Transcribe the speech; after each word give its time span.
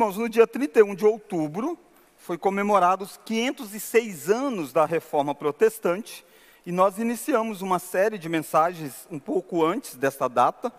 Irmãos, 0.00 0.16
no 0.16 0.30
dia 0.30 0.46
31 0.46 0.94
de 0.94 1.04
outubro, 1.04 1.78
foi 2.16 2.38
comemorado 2.38 3.04
os 3.04 3.18
506 3.22 4.30
anos 4.30 4.72
da 4.72 4.86
Reforma 4.86 5.34
Protestante, 5.34 6.24
e 6.64 6.72
nós 6.72 6.96
iniciamos 6.96 7.60
uma 7.60 7.78
série 7.78 8.16
de 8.16 8.26
mensagens 8.26 9.06
um 9.10 9.18
pouco 9.18 9.62
antes 9.62 9.96
desta 9.96 10.26
data, 10.26 10.72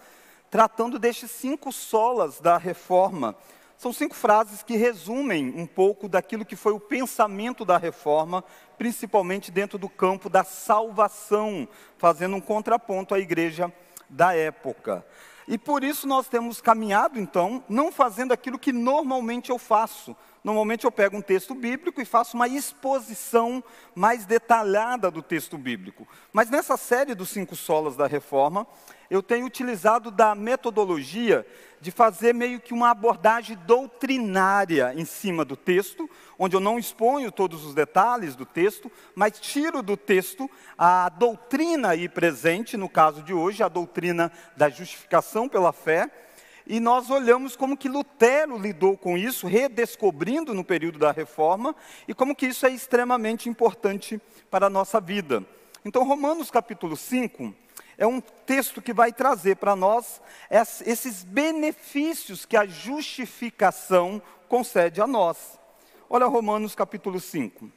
tratando 0.49 0.97
destes 0.97 1.29
cinco 1.29 1.71
solas 1.71 2.39
da 2.39 2.57
Reforma. 2.57 3.35
São 3.77 3.93
cinco 3.93 4.15
frases 4.15 4.63
que 4.63 4.75
resumem 4.75 5.53
um 5.55 5.67
pouco 5.67 6.09
daquilo 6.09 6.43
que 6.43 6.55
foi 6.55 6.73
o 6.73 6.79
pensamento 6.79 7.63
da 7.63 7.77
Reforma, 7.77 8.43
principalmente 8.75 9.51
dentro 9.51 9.77
do 9.77 9.87
campo 9.87 10.31
da 10.31 10.43
salvação, 10.43 11.67
fazendo 11.95 12.37
um 12.37 12.41
contraponto 12.41 13.13
à 13.13 13.19
igreja 13.19 13.71
da 14.09 14.33
época. 14.33 15.05
E 15.51 15.57
por 15.57 15.83
isso 15.83 16.07
nós 16.07 16.29
temos 16.29 16.61
caminhado, 16.61 17.19
então, 17.19 17.61
não 17.67 17.91
fazendo 17.91 18.31
aquilo 18.31 18.57
que 18.57 18.71
normalmente 18.71 19.49
eu 19.49 19.59
faço. 19.59 20.15
Normalmente 20.43 20.85
eu 20.85 20.91
pego 20.91 21.17
um 21.17 21.21
texto 21.21 21.53
bíblico 21.53 22.01
e 22.01 22.05
faço 22.05 22.35
uma 22.35 22.47
exposição 22.47 23.63
mais 23.93 24.25
detalhada 24.25 25.11
do 25.11 25.21
texto 25.21 25.55
bíblico. 25.57 26.07
Mas 26.33 26.49
nessa 26.49 26.77
série 26.77 27.13
dos 27.13 27.29
cinco 27.29 27.55
solas 27.55 27.95
da 27.95 28.07
reforma, 28.07 28.65
eu 29.09 29.21
tenho 29.21 29.45
utilizado 29.45 30.09
da 30.09 30.33
metodologia 30.33 31.45
de 31.79 31.91
fazer 31.91 32.33
meio 32.33 32.59
que 32.59 32.73
uma 32.73 32.89
abordagem 32.89 33.57
doutrinária 33.67 34.93
em 34.95 35.05
cima 35.05 35.45
do 35.45 35.55
texto, 35.55 36.09
onde 36.39 36.55
eu 36.55 36.59
não 36.59 36.79
exponho 36.79 37.31
todos 37.31 37.63
os 37.63 37.75
detalhes 37.75 38.35
do 38.35 38.45
texto, 38.45 38.91
mas 39.13 39.39
tiro 39.39 39.83
do 39.83 39.95
texto 39.95 40.49
a 40.77 41.09
doutrina 41.09 41.89
aí 41.89 42.09
presente, 42.09 42.77
no 42.77 42.89
caso 42.89 43.21
de 43.21 43.33
hoje, 43.33 43.61
a 43.61 43.67
doutrina 43.67 44.31
da 44.55 44.69
justificação 44.69 45.47
pela 45.47 45.71
fé, 45.71 46.09
e 46.71 46.79
nós 46.79 47.09
olhamos 47.09 47.57
como 47.57 47.75
que 47.75 47.89
Lutero 47.89 48.57
lidou 48.57 48.97
com 48.97 49.17
isso, 49.17 49.45
redescobrindo 49.45 50.53
no 50.53 50.63
período 50.63 50.97
da 50.97 51.11
reforma, 51.11 51.75
e 52.07 52.13
como 52.13 52.33
que 52.33 52.45
isso 52.45 52.65
é 52.65 52.69
extremamente 52.69 53.49
importante 53.49 54.21
para 54.49 54.67
a 54.67 54.69
nossa 54.69 55.01
vida. 55.01 55.45
Então, 55.83 56.05
Romanos 56.05 56.49
capítulo 56.49 56.95
5 56.95 57.53
é 57.97 58.07
um 58.07 58.21
texto 58.21 58.81
que 58.81 58.93
vai 58.93 59.11
trazer 59.11 59.57
para 59.57 59.75
nós 59.75 60.21
esses 60.85 61.25
benefícios 61.25 62.45
que 62.45 62.55
a 62.55 62.65
justificação 62.65 64.21
concede 64.47 65.01
a 65.01 65.07
nós. 65.07 65.59
Olha 66.09 66.25
Romanos 66.25 66.73
capítulo 66.73 67.19
5. 67.19 67.69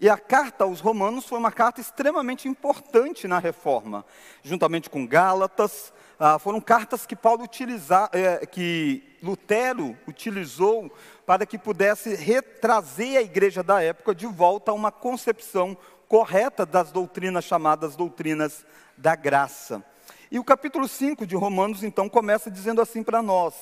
E 0.00 0.08
a 0.08 0.18
carta 0.18 0.64
aos 0.64 0.80
Romanos 0.80 1.24
foi 1.24 1.38
uma 1.38 1.52
carta 1.52 1.80
extremamente 1.80 2.48
importante 2.48 3.28
na 3.28 3.38
reforma, 3.38 4.04
juntamente 4.42 4.90
com 4.90 5.06
Gálatas, 5.06 5.92
ah, 6.18 6.38
foram 6.38 6.60
cartas 6.60 7.06
que 7.06 7.16
Paulo 7.16 7.42
utiliza, 7.42 8.08
é, 8.12 8.46
que 8.46 9.02
Lutero 9.22 9.96
utilizou 10.06 10.92
para 11.26 11.44
que 11.44 11.58
pudesse 11.58 12.14
retrazer 12.14 13.18
a 13.18 13.22
igreja 13.22 13.62
da 13.62 13.82
época 13.82 14.14
de 14.14 14.26
volta 14.26 14.70
a 14.70 14.74
uma 14.74 14.92
concepção 14.92 15.76
correta 16.08 16.64
das 16.64 16.92
doutrinas 16.92 17.44
chamadas 17.44 17.96
doutrinas 17.96 18.64
da 18.96 19.16
graça. 19.16 19.84
E 20.30 20.38
o 20.38 20.44
capítulo 20.44 20.86
5 20.86 21.26
de 21.26 21.34
Romanos, 21.34 21.82
então, 21.82 22.08
começa 22.08 22.50
dizendo 22.50 22.80
assim 22.80 23.02
para 23.02 23.20
nós: 23.20 23.54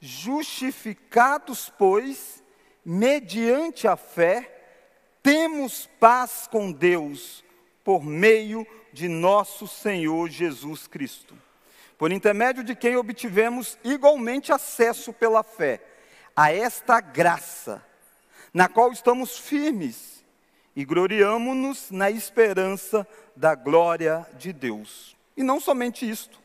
Justificados, 0.00 1.72
pois, 1.78 2.42
mediante 2.84 3.88
a 3.88 3.96
fé, 3.96 4.51
temos 5.22 5.88
paz 6.00 6.48
com 6.50 6.72
Deus 6.72 7.44
por 7.84 8.02
meio 8.02 8.66
de 8.92 9.08
nosso 9.08 9.66
Senhor 9.66 10.28
Jesus 10.28 10.86
Cristo, 10.86 11.34
por 11.96 12.10
intermédio 12.10 12.64
de 12.64 12.74
quem 12.74 12.96
obtivemos 12.96 13.78
igualmente 13.84 14.52
acesso 14.52 15.12
pela 15.12 15.42
fé 15.42 15.80
a 16.34 16.52
esta 16.52 17.00
graça, 17.00 17.82
na 18.52 18.68
qual 18.68 18.92
estamos 18.92 19.38
firmes 19.38 20.24
e 20.74 20.84
gloriamo-nos 20.84 21.90
na 21.90 22.10
esperança 22.10 23.06
da 23.36 23.54
glória 23.54 24.26
de 24.38 24.52
Deus. 24.52 25.16
E 25.36 25.42
não 25.42 25.60
somente 25.60 26.08
isto, 26.08 26.40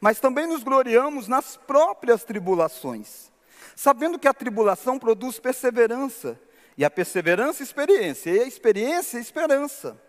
mas 0.00 0.20
também 0.20 0.46
nos 0.46 0.62
gloriamos 0.62 1.28
nas 1.28 1.56
próprias 1.56 2.24
tribulações, 2.24 3.30
sabendo 3.74 4.18
que 4.18 4.28
a 4.28 4.34
tribulação 4.34 4.98
produz 4.98 5.38
perseverança, 5.38 6.38
e 6.80 6.84
a 6.84 6.88
perseverança, 6.88 7.62
experiência, 7.62 8.30
e 8.30 8.40
a 8.40 8.46
experiência, 8.46 9.18
esperança. 9.18 10.00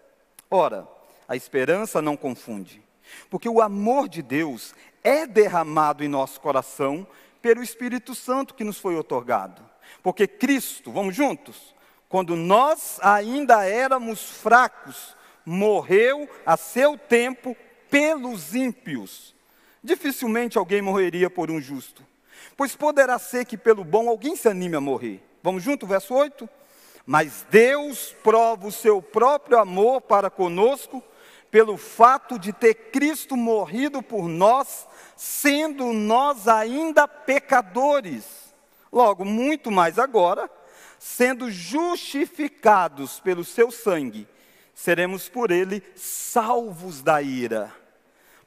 Ora, 0.49 0.87
a 1.27 1.35
esperança 1.35 2.01
não 2.01 2.15
confunde, 2.15 2.81
porque 3.29 3.49
o 3.49 3.61
amor 3.61 4.07
de 4.07 4.21
Deus 4.21 4.73
é 5.03 5.27
derramado 5.27 6.01
em 6.01 6.07
nosso 6.07 6.39
coração 6.39 7.05
pelo 7.41 7.61
Espírito 7.61 8.15
Santo 8.15 8.53
que 8.53 8.63
nos 8.63 8.77
foi 8.77 8.95
otorgado. 8.95 9.61
Porque 10.01 10.25
Cristo, 10.25 10.93
vamos 10.93 11.13
juntos? 11.13 11.75
Quando 12.07 12.37
nós 12.37 12.99
ainda 13.01 13.65
éramos 13.65 14.21
fracos, 14.21 15.13
morreu 15.45 16.29
a 16.45 16.55
seu 16.55 16.97
tempo 16.97 17.53
pelos 17.89 18.55
ímpios. 18.55 19.35
Dificilmente 19.83 20.57
alguém 20.57 20.81
morreria 20.81 21.29
por 21.29 21.51
um 21.51 21.59
justo, 21.59 22.01
pois 22.55 22.77
poderá 22.77 23.19
ser 23.19 23.43
que 23.43 23.57
pelo 23.57 23.83
bom 23.83 24.07
alguém 24.07 24.37
se 24.37 24.47
anime 24.47 24.77
a 24.77 24.79
morrer. 24.79 25.21
Vamos 25.43 25.63
junto, 25.63 25.85
verso 25.85 26.13
8? 26.13 26.60
Mas 27.05 27.45
Deus 27.49 28.15
prova 28.23 28.67
o 28.67 28.71
seu 28.71 29.01
próprio 29.01 29.57
amor 29.57 30.01
para 30.01 30.29
conosco 30.29 31.03
pelo 31.49 31.75
fato 31.75 32.39
de 32.39 32.53
ter 32.53 32.73
Cristo 32.91 33.35
morrido 33.35 34.01
por 34.01 34.27
nós, 34.29 34.87
sendo 35.17 35.91
nós 35.91 36.47
ainda 36.47 37.07
pecadores. 37.07 38.53
Logo, 38.91 39.25
muito 39.25 39.69
mais 39.69 39.99
agora, 39.99 40.49
sendo 40.97 41.51
justificados 41.51 43.19
pelo 43.19 43.43
seu 43.43 43.69
sangue, 43.71 44.27
seremos 44.73 45.27
por 45.27 45.51
ele 45.51 45.83
salvos 45.95 47.01
da 47.01 47.21
ira. 47.21 47.73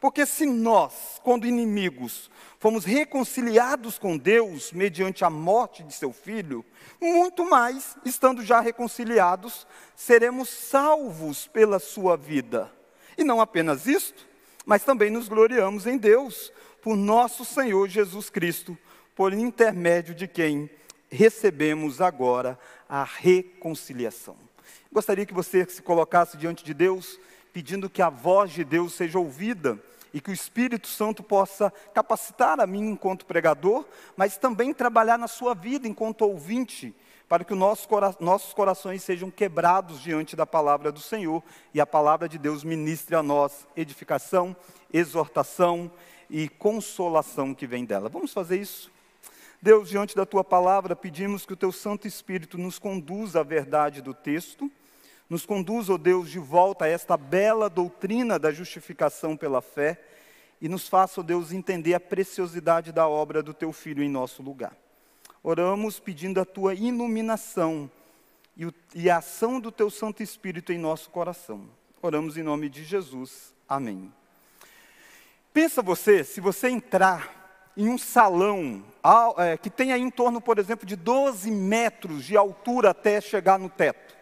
Porque 0.01 0.27
se 0.27 0.45
nós, 0.45 1.21
quando 1.23 1.47
inimigos, 1.47 2.31
fomos 2.65 2.87
reconciliados 2.87 3.99
com 3.99 4.17
Deus 4.17 4.73
mediante 4.73 5.23
a 5.23 5.29
morte 5.29 5.83
de 5.83 5.93
seu 5.93 6.15
filho, 6.15 6.65
muito 6.99 7.45
mais, 7.45 7.95
estando 8.07 8.43
já 8.43 8.59
reconciliados, 8.59 9.67
seremos 9.95 10.49
salvos 10.49 11.47
pela 11.47 11.79
sua 11.79 12.17
vida. 12.17 12.73
E 13.19 13.23
não 13.23 13.39
apenas 13.39 13.87
isto, 13.87 14.27
mas 14.65 14.83
também 14.83 15.11
nos 15.11 15.29
gloriamos 15.29 15.87
em 15.87 15.99
Deus, 15.99 16.51
por 16.81 16.97
nosso 16.97 17.45
Senhor 17.45 17.87
Jesus 17.87 18.31
Cristo, 18.31 18.79
por 19.15 19.35
intermédio 19.35 20.15
de 20.15 20.27
quem 20.27 20.71
recebemos 21.11 22.01
agora 22.01 22.59
a 22.89 23.05
reconciliação. 23.05 24.37
Gostaria 24.91 25.27
que 25.27 25.35
você 25.35 25.67
se 25.67 25.83
colocasse 25.83 26.39
diante 26.39 26.65
de 26.65 26.73
Deus, 26.73 27.21
pedindo 27.53 27.91
que 27.91 28.01
a 28.01 28.09
voz 28.09 28.53
de 28.53 28.65
Deus 28.65 28.95
seja 28.95 29.19
ouvida 29.19 29.79
e 30.15 30.21
que 30.21 30.31
o 30.31 30.33
Espírito 30.33 30.87
Santo 30.87 31.25
possa 31.25 31.73
capacitar 31.93 32.61
a 32.61 32.67
mim 32.69 32.91
enquanto 32.91 33.27
pregador, 33.27 33.85
mas 34.17 34.37
também 34.37 34.73
trabalhar 34.73 35.19
na 35.19 35.27
sua 35.27 35.55
vida 35.55 35.89
enquanto 35.89 36.23
ouvinte, 36.23 36.95
para 37.29 37.43
que 37.43 37.53
os 37.53 37.59
nosso 37.59 37.89
cora 37.89 38.15
nossos 38.21 38.55
corações 38.55 39.03
sejam 39.03 39.29
quebrados 39.29 40.01
diante 40.01 40.37
da 40.37 40.47
palavra 40.47 40.93
do 40.93 41.01
Senhor 41.01 41.43
e 41.75 41.81
a 41.81 41.87
palavra 41.87 42.29
de 42.29 42.39
Deus 42.39 42.63
ministre 42.63 43.17
a 43.17 43.25
nós 43.25 43.67
edificação, 43.77 44.55
exortação 44.93 45.91
e 46.31 46.49
consolação 46.49 47.53
que 47.53 47.67
vem 47.67 47.85
dela. 47.85 48.09
Vamos 48.09 48.33
fazer 48.33 48.61
isso? 48.61 48.93
Deus, 49.61 49.89
diante 49.89 50.15
da 50.15 50.25
tua 50.25 50.45
palavra, 50.45 50.95
pedimos 50.95 51.45
que 51.45 51.55
o 51.55 51.57
teu 51.57 51.73
Santo 51.73 52.07
Espírito 52.07 52.57
nos 52.57 52.79
conduza 52.79 53.41
à 53.41 53.43
verdade 53.43 54.01
do 54.01 54.15
texto, 54.15 54.71
nos 55.29 55.47
conduza, 55.47 55.93
ó 55.93 55.95
oh 55.95 55.99
Deus, 55.99 56.31
de 56.31 56.39
volta 56.39 56.85
a 56.85 56.89
esta 56.89 57.17
bela 57.17 57.71
doutrina 57.71 58.39
da 58.39 58.53
justificação 58.53 59.37
pela 59.37 59.63
fé 59.63 60.01
e 60.61 60.69
nos 60.69 60.89
faça, 60.89 61.21
ó 61.21 61.23
oh 61.23 61.27
Deus, 61.27 61.53
entender 61.53 61.95
a 61.95 62.01
preciosidade 62.01 62.93
da 62.93 63.09
obra 63.09 63.43
do 63.43 63.55
teu 63.55 63.73
filho 63.73 64.03
em 64.03 64.09
nosso 64.09 64.43
lugar. 64.43 64.77
Oramos 65.43 66.01
pedindo 66.01 66.41
a 66.41 66.45
tua 66.45 66.75
iluminação 66.75 67.91
e, 68.57 68.67
o, 68.67 68.75
e 68.95 69.11
a 69.11 69.19
ação 69.19 69.61
do 69.61 69.71
teu 69.71 69.91
Santo 69.91 70.23
Espírito 70.23 70.73
em 70.73 70.79
nosso 70.79 71.11
coração. 71.11 71.69
Oramos 72.01 72.37
em 72.37 72.43
nome 72.43 72.69
de 72.69 72.85
Jesus. 72.85 73.55
Amém. 73.69 74.13
Pensa 75.53 75.83
você, 75.83 76.25
se 76.25 76.41
você 76.41 76.69
entrar 76.69 77.73
em 77.77 77.89
um 77.89 77.99
salão 77.99 78.85
é, 79.39 79.57
que 79.57 79.69
tenha 79.69 79.99
em 79.99 80.11
torno, 80.11 80.41
por 80.41 80.59
exemplo, 80.59 80.87
de 80.87 80.97
12 80.97 81.51
metros 81.51 82.25
de 82.25 82.37
altura 82.37 82.91
até 82.91 83.21
chegar 83.21 83.59
no 83.59 83.69
teto. 83.69 84.14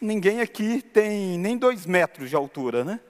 Ninguém 0.00 0.40
aqui 0.40 0.80
tem 0.80 1.38
nem 1.38 1.58
2 1.58 1.84
metros 1.86 2.30
de 2.30 2.36
altura, 2.36 2.84
né? 2.84 3.00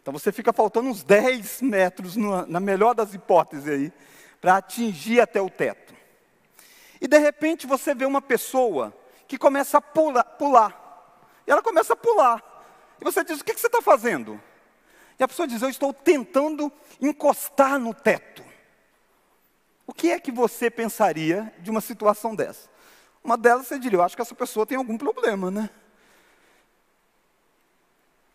Então 0.00 0.12
você 0.12 0.32
fica 0.32 0.52
faltando 0.52 0.88
uns 0.88 1.02
10 1.02 1.60
metros, 1.62 2.16
na 2.16 2.58
melhor 2.58 2.94
das 2.94 3.12
hipóteses 3.12 3.68
aí, 3.68 3.92
para 4.40 4.56
atingir 4.56 5.20
até 5.20 5.40
o 5.40 5.50
teto. 5.50 5.94
E 7.00 7.06
de 7.06 7.18
repente 7.18 7.66
você 7.66 7.94
vê 7.94 8.06
uma 8.06 8.22
pessoa 8.22 8.96
que 9.28 9.36
começa 9.36 9.78
a 9.78 9.80
pular, 9.80 10.24
pular. 10.24 11.22
E 11.46 11.50
ela 11.50 11.62
começa 11.62 11.92
a 11.92 11.96
pular. 11.96 12.42
E 13.00 13.04
você 13.04 13.22
diz: 13.22 13.40
O 13.40 13.44
que, 13.44 13.54
que 13.54 13.60
você 13.60 13.66
está 13.66 13.82
fazendo? 13.82 14.40
E 15.18 15.22
a 15.22 15.28
pessoa 15.28 15.46
diz: 15.46 15.60
Eu 15.60 15.68
estou 15.68 15.92
tentando 15.92 16.72
encostar 17.00 17.78
no 17.78 17.94
teto. 17.94 18.42
O 19.86 19.92
que 19.92 20.10
é 20.10 20.20
que 20.20 20.32
você 20.32 20.70
pensaria 20.70 21.52
de 21.58 21.70
uma 21.70 21.80
situação 21.80 22.34
dessa? 22.34 22.70
Uma 23.22 23.36
delas 23.36 23.66
você 23.66 23.78
diria, 23.78 23.98
eu 23.98 24.02
acho 24.02 24.16
que 24.16 24.22
essa 24.22 24.34
pessoa 24.34 24.64
tem 24.64 24.78
algum 24.78 24.96
problema, 24.96 25.50
né? 25.50 25.68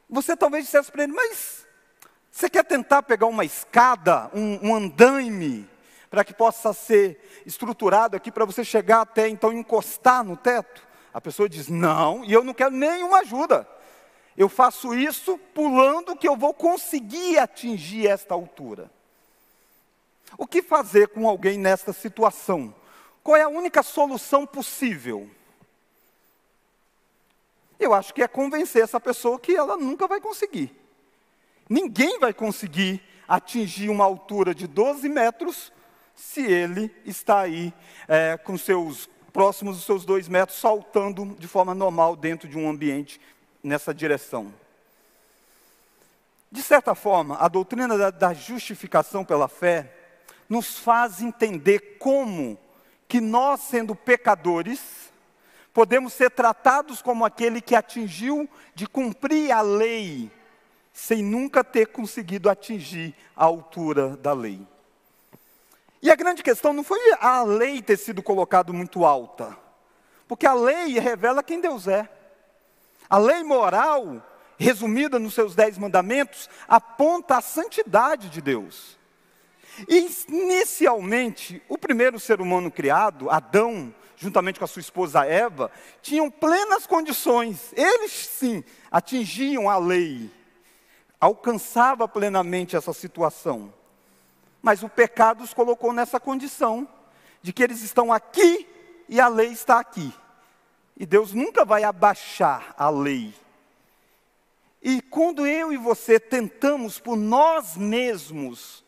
Você 0.09 0.35
talvez 0.35 0.65
dissesse 0.65 0.91
para 0.91 1.03
ele, 1.03 1.13
mas 1.13 1.65
você 2.31 2.49
quer 2.49 2.63
tentar 2.63 3.03
pegar 3.03 3.27
uma 3.27 3.45
escada, 3.45 4.29
um, 4.33 4.69
um 4.69 4.75
andaime, 4.75 5.67
para 6.09 6.23
que 6.23 6.33
possa 6.33 6.73
ser 6.73 7.41
estruturado 7.45 8.15
aqui 8.15 8.31
para 8.31 8.45
você 8.45 8.63
chegar 8.63 9.01
até 9.01 9.27
então 9.27 9.53
encostar 9.53 10.23
no 10.23 10.37
teto? 10.37 10.85
A 11.13 11.21
pessoa 11.21 11.47
diz: 11.47 11.67
Não, 11.69 12.23
e 12.25 12.33
eu 12.33 12.43
não 12.43 12.53
quero 12.53 12.71
nenhuma 12.71 13.19
ajuda. 13.19 13.67
Eu 14.37 14.49
faço 14.49 14.93
isso 14.93 15.37
pulando 15.53 16.15
que 16.15 16.27
eu 16.27 16.35
vou 16.35 16.53
conseguir 16.53 17.39
atingir 17.39 18.07
esta 18.07 18.33
altura. 18.33 18.91
O 20.37 20.45
que 20.45 20.61
fazer 20.61 21.07
com 21.07 21.27
alguém 21.27 21.57
nesta 21.57 21.93
situação? 21.93 22.75
Qual 23.23 23.37
é 23.37 23.43
a 23.43 23.47
única 23.47 23.81
solução 23.81 24.45
possível? 24.45 25.29
Eu 27.79 27.93
acho 27.93 28.13
que 28.13 28.21
é 28.21 28.27
convencer 28.27 28.83
essa 28.83 28.99
pessoa 28.99 29.39
que 29.39 29.55
ela 29.55 29.77
nunca 29.77 30.07
vai 30.07 30.21
conseguir. 30.21 30.75
Ninguém 31.69 32.19
vai 32.19 32.33
conseguir 32.33 33.01
atingir 33.27 33.89
uma 33.89 34.05
altura 34.05 34.53
de 34.53 34.67
12 34.67 35.09
metros 35.09 35.73
se 36.15 36.41
ele 36.41 36.93
está 37.05 37.39
aí 37.39 37.73
é, 38.07 38.37
com 38.37 38.57
seus 38.57 39.09
próximos 39.33 39.75
dos 39.75 39.85
seus 39.85 40.05
dois 40.05 40.29
metros, 40.29 40.57
saltando 40.59 41.35
de 41.37 41.47
forma 41.47 41.75
normal 41.75 42.15
dentro 42.15 42.47
de 42.47 42.57
um 42.57 42.69
ambiente 42.69 43.19
nessa 43.61 43.93
direção. 43.93 44.53
De 46.49 46.63
certa 46.63 46.95
forma, 46.95 47.37
a 47.37 47.49
doutrina 47.49 47.97
da, 47.97 48.09
da 48.11 48.33
justificação 48.33 49.25
pela 49.25 49.49
fé 49.49 49.91
nos 50.47 50.79
faz 50.79 51.21
entender 51.21 51.97
como 51.99 52.57
que 53.07 53.19
nós, 53.19 53.61
sendo 53.61 53.93
pecadores, 53.93 55.11
podemos 55.75 56.13
ser 56.13 56.31
tratados 56.31 57.01
como 57.01 57.25
aquele 57.25 57.59
que 57.59 57.75
atingiu 57.75 58.49
de 58.73 58.87
cumprir 58.87 59.51
a 59.51 59.59
lei, 59.59 60.31
sem 60.93 61.21
nunca 61.21 61.65
ter 61.65 61.87
conseguido 61.87 62.49
atingir 62.49 63.13
a 63.35 63.43
altura 63.43 64.15
da 64.15 64.31
lei. 64.31 64.65
E 66.01 66.09
a 66.09 66.15
grande 66.15 66.41
questão 66.41 66.71
não 66.71 66.81
foi 66.81 66.97
a 67.19 67.43
lei 67.43 67.81
ter 67.81 67.97
sido 67.97 68.23
colocada 68.23 68.71
muito 68.71 69.03
alta, 69.03 69.57
porque 70.29 70.47
a 70.47 70.53
lei 70.53 70.97
revela 70.97 71.43
quem 71.43 71.59
Deus 71.59 71.89
é. 71.89 72.09
A 73.09 73.17
lei 73.17 73.43
moral, 73.43 74.25
resumida 74.57 75.19
nos 75.19 75.33
seus 75.33 75.55
dez 75.55 75.77
mandamentos, 75.77 76.49
aponta 76.69 77.35
a 77.35 77.41
santidade 77.41 78.29
de 78.29 78.39
Deus. 78.39 78.97
E, 79.89 80.09
inicialmente, 80.29 81.61
o 81.67 81.77
primeiro 81.77 82.17
ser 82.17 82.39
humano 82.39 82.71
criado, 82.71 83.29
Adão, 83.29 83.93
juntamente 84.17 84.59
com 84.59 84.65
a 84.65 84.67
sua 84.67 84.79
esposa 84.79 85.25
Eva, 85.25 85.71
tinham 86.01 86.29
plenas 86.29 86.87
condições. 86.87 87.73
Eles, 87.73 88.11
sim, 88.11 88.63
atingiam 88.89 89.69
a 89.69 89.77
lei, 89.77 90.31
alcançava 91.19 92.07
plenamente 92.07 92.75
essa 92.75 92.93
situação. 92.93 93.73
Mas 94.61 94.83
o 94.83 94.89
pecado 94.89 95.43
os 95.43 95.53
colocou 95.53 95.93
nessa 95.93 96.19
condição 96.19 96.87
de 97.41 97.53
que 97.53 97.63
eles 97.63 97.81
estão 97.81 98.11
aqui 98.11 98.67
e 99.07 99.19
a 99.19 99.27
lei 99.27 99.49
está 99.49 99.79
aqui. 99.79 100.13
E 100.97 101.05
Deus 101.05 101.33
nunca 101.33 101.65
vai 101.65 101.83
abaixar 101.83 102.73
a 102.77 102.89
lei. 102.89 103.33
E 104.81 105.01
quando 105.01 105.45
eu 105.45 105.73
e 105.73 105.77
você 105.77 106.19
tentamos 106.19 106.99
por 106.99 107.17
nós 107.17 107.75
mesmos 107.75 108.83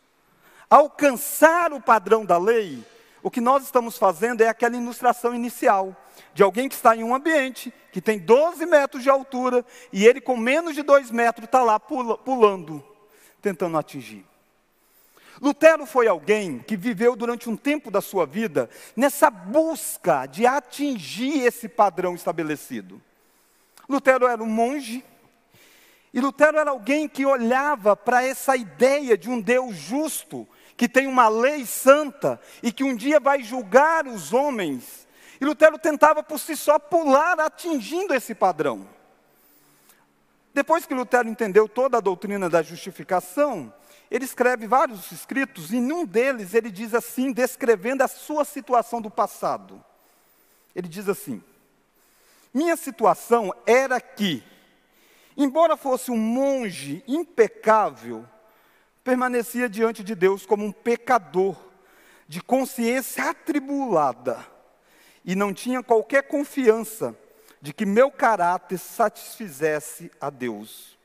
alcançar 0.70 1.72
o 1.72 1.80
padrão 1.80 2.24
da 2.24 2.38
lei, 2.38 2.84
o 3.22 3.30
que 3.30 3.40
nós 3.40 3.64
estamos 3.64 3.98
fazendo 3.98 4.42
é 4.42 4.48
aquela 4.48 4.76
ilustração 4.76 5.34
inicial 5.34 5.96
de 6.34 6.42
alguém 6.42 6.68
que 6.68 6.74
está 6.74 6.96
em 6.96 7.02
um 7.02 7.14
ambiente 7.14 7.72
que 7.92 8.00
tem 8.00 8.18
12 8.18 8.64
metros 8.66 9.02
de 9.02 9.10
altura 9.10 9.64
e 9.92 10.06
ele 10.06 10.20
com 10.20 10.36
menos 10.36 10.74
de 10.74 10.82
2 10.82 11.10
metros 11.10 11.44
está 11.44 11.62
lá 11.62 11.80
pulando, 11.80 12.84
tentando 13.42 13.76
atingir. 13.76 14.24
Lutero 15.40 15.86
foi 15.86 16.08
alguém 16.08 16.58
que 16.58 16.76
viveu 16.76 17.14
durante 17.14 17.48
um 17.48 17.56
tempo 17.56 17.90
da 17.90 18.00
sua 18.00 18.26
vida 18.26 18.68
nessa 18.96 19.30
busca 19.30 20.26
de 20.26 20.46
atingir 20.46 21.44
esse 21.44 21.68
padrão 21.68 22.14
estabelecido. 22.14 23.00
Lutero 23.88 24.26
era 24.26 24.42
um 24.42 24.46
monge, 24.46 25.04
e 26.12 26.20
Lutero 26.20 26.58
era 26.58 26.70
alguém 26.70 27.08
que 27.08 27.24
olhava 27.24 27.94
para 27.94 28.24
essa 28.24 28.56
ideia 28.56 29.16
de 29.16 29.30
um 29.30 29.40
Deus 29.40 29.76
justo, 29.76 30.48
que 30.78 30.88
tem 30.88 31.08
uma 31.08 31.28
lei 31.28 31.66
santa 31.66 32.40
e 32.62 32.70
que 32.70 32.84
um 32.84 32.94
dia 32.94 33.18
vai 33.18 33.42
julgar 33.42 34.06
os 34.06 34.32
homens. 34.32 35.08
E 35.40 35.44
Lutero 35.44 35.76
tentava 35.76 36.22
por 36.22 36.38
si 36.38 36.56
só 36.56 36.78
pular 36.78 37.40
atingindo 37.40 38.14
esse 38.14 38.32
padrão. 38.32 38.88
Depois 40.54 40.86
que 40.86 40.94
Lutero 40.94 41.28
entendeu 41.28 41.68
toda 41.68 41.98
a 41.98 42.00
doutrina 42.00 42.48
da 42.48 42.62
justificação, 42.62 43.74
ele 44.08 44.24
escreve 44.24 44.68
vários 44.68 45.10
escritos, 45.10 45.72
e 45.72 45.78
em 45.78 45.92
um 45.92 46.06
deles 46.06 46.54
ele 46.54 46.70
diz 46.70 46.94
assim, 46.94 47.32
descrevendo 47.32 48.04
a 48.04 48.08
sua 48.08 48.44
situação 48.44 49.02
do 49.02 49.10
passado. 49.10 49.84
Ele 50.76 50.86
diz 50.86 51.08
assim: 51.08 51.42
Minha 52.54 52.76
situação 52.76 53.52
era 53.66 54.00
que, 54.00 54.44
embora 55.36 55.76
fosse 55.76 56.12
um 56.12 56.16
monge 56.16 57.02
impecável, 57.08 58.24
permanecia 59.08 59.70
diante 59.70 60.04
de 60.04 60.14
Deus 60.14 60.44
como 60.44 60.66
um 60.66 60.70
pecador, 60.70 61.56
de 62.28 62.42
consciência 62.42 63.30
atribulada, 63.30 64.46
e 65.24 65.34
não 65.34 65.54
tinha 65.54 65.82
qualquer 65.82 66.24
confiança 66.24 67.16
de 67.58 67.72
que 67.72 67.86
meu 67.86 68.10
caráter 68.10 68.76
satisfizesse 68.76 70.12
a 70.20 70.28
Deus. 70.28 70.98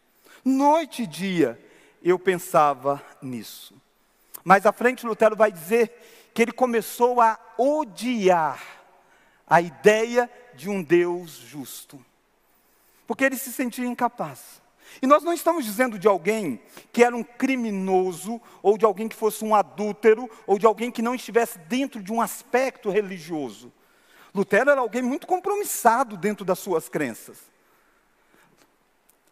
Noite 0.44 1.04
e 1.04 1.08
dia, 1.08 1.58
eu 2.04 2.20
pensava 2.20 3.02
nisso. 3.22 3.74
Mais 4.44 4.66
à 4.66 4.74
frente, 4.74 5.06
Lutero 5.06 5.38
vai 5.38 5.50
dizer 5.50 6.30
que 6.34 6.42
ele 6.42 6.52
começou 6.52 7.22
a 7.22 7.40
odiar 7.58 8.62
a 9.48 9.62
ideia 9.62 10.30
de 10.54 10.70
um 10.70 10.84
Deus 10.84 11.32
justo, 11.32 12.04
porque 13.08 13.24
ele 13.24 13.38
se 13.38 13.54
sentia 13.54 13.86
incapaz. 13.86 14.62
E 15.02 15.08
nós 15.08 15.24
não 15.24 15.34
estamos 15.34 15.66
dizendo 15.66 15.98
de 15.98 16.08
alguém 16.08 16.62
que 16.92 17.04
era 17.04 17.16
um 17.16 17.24
criminoso, 17.24 18.42
ou 18.62 18.78
de 18.78 18.86
alguém 18.86 19.08
que 19.08 19.16
fosse 19.16 19.44
um 19.44 19.56
adúltero, 19.56 20.30
ou 20.46 20.58
de 20.58 20.66
alguém 20.66 20.92
que 20.92 21.02
não 21.02 21.16
estivesse 21.16 21.58
dentro 21.60 22.02
de 22.02 22.12
um 22.12 22.22
aspecto 22.22 22.90
religioso. 22.90 23.72
Lutero 24.34 24.72
era 24.72 24.82
alguém 24.82 25.02
muito 25.02 25.28
compromissado 25.28 26.18
dentro 26.18 26.44
das 26.44 26.60
suas 26.60 26.90
crenças. 26.90 27.38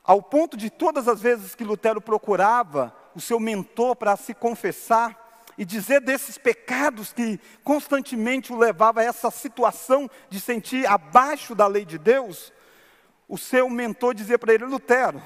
Ao 0.04 0.22
ponto 0.22 0.58
de 0.58 0.70
todas 0.70 1.08
as 1.08 1.22
vezes 1.22 1.56
que 1.56 1.64
Lutero 1.64 2.02
procurava 2.02 2.96
o 3.16 3.22
seu 3.22 3.40
mentor 3.40 3.96
para 3.96 4.16
se 4.16 4.34
confessar 4.34 5.20
e 5.58 5.66
dizer 5.66 6.02
desses 6.02 6.38
pecados 6.38 7.14
que 7.14 7.40
constantemente 7.64 8.54
o 8.54 8.58
levava 8.58 9.02
a 9.02 9.04
essa 9.04 9.30
situação 9.30 10.10
de 10.30 10.40
sentir 10.40 10.88
abaixo 10.88 11.54
da 11.54 11.68
lei 11.68 11.86
de 11.86 11.98
Deus, 11.98 12.52
o 13.28 13.38
seu 13.38 13.70
mentor 13.70 14.14
dizia 14.14 14.40
para 14.40 14.54
ele: 14.54 14.66
Lutero, 14.66 15.22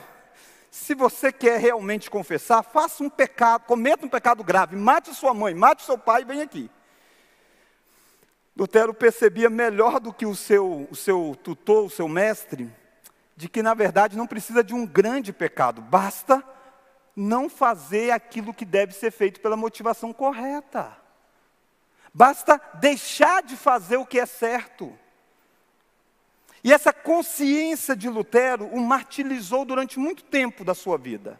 se 0.75 0.93
você 0.93 1.31
quer 1.31 1.57
realmente 1.57 2.11
confessar, 2.11 2.61
faça 2.61 3.01
um 3.01 3.09
pecado, 3.09 3.63
cometa 3.63 4.05
um 4.05 4.09
pecado 4.09 4.43
grave, 4.43 4.75
mate 4.75 5.13
sua 5.15 5.33
mãe, 5.33 5.53
mate 5.53 5.83
seu 5.83 5.97
pai 5.97 6.23
e 6.23 6.25
vem 6.25 6.41
aqui. 6.41 6.69
Lutero 8.57 8.93
percebia 8.93 9.49
melhor 9.49 10.01
do 10.01 10.11
que 10.11 10.25
o 10.25 10.35
seu, 10.35 10.85
o 10.91 10.95
seu 10.95 11.33
tutor, 11.41 11.85
o 11.85 11.89
seu 11.89 12.09
mestre, 12.09 12.69
de 13.37 13.47
que 13.47 13.63
na 13.63 13.73
verdade 13.73 14.17
não 14.17 14.27
precisa 14.27 14.61
de 14.61 14.75
um 14.75 14.85
grande 14.85 15.31
pecado, 15.31 15.81
basta 15.81 16.43
não 17.15 17.47
fazer 17.47 18.11
aquilo 18.11 18.53
que 18.53 18.65
deve 18.65 18.91
ser 18.91 19.11
feito 19.11 19.39
pela 19.39 19.55
motivação 19.55 20.11
correta. 20.11 20.97
Basta 22.13 22.59
deixar 22.73 23.41
de 23.41 23.55
fazer 23.55 23.95
o 23.95 24.05
que 24.05 24.19
é 24.19 24.25
certo. 24.25 24.93
E 26.65 26.73
essa 26.73 26.91
consciência 26.91 27.95
de 27.95 28.09
Lutero 28.09 28.65
o 28.65 28.81
martirizou 28.81 29.63
durante 29.63 29.99
muito 29.99 30.23
tempo 30.23 30.65
da 30.65 30.73
sua 30.73 30.97
vida. 30.97 31.39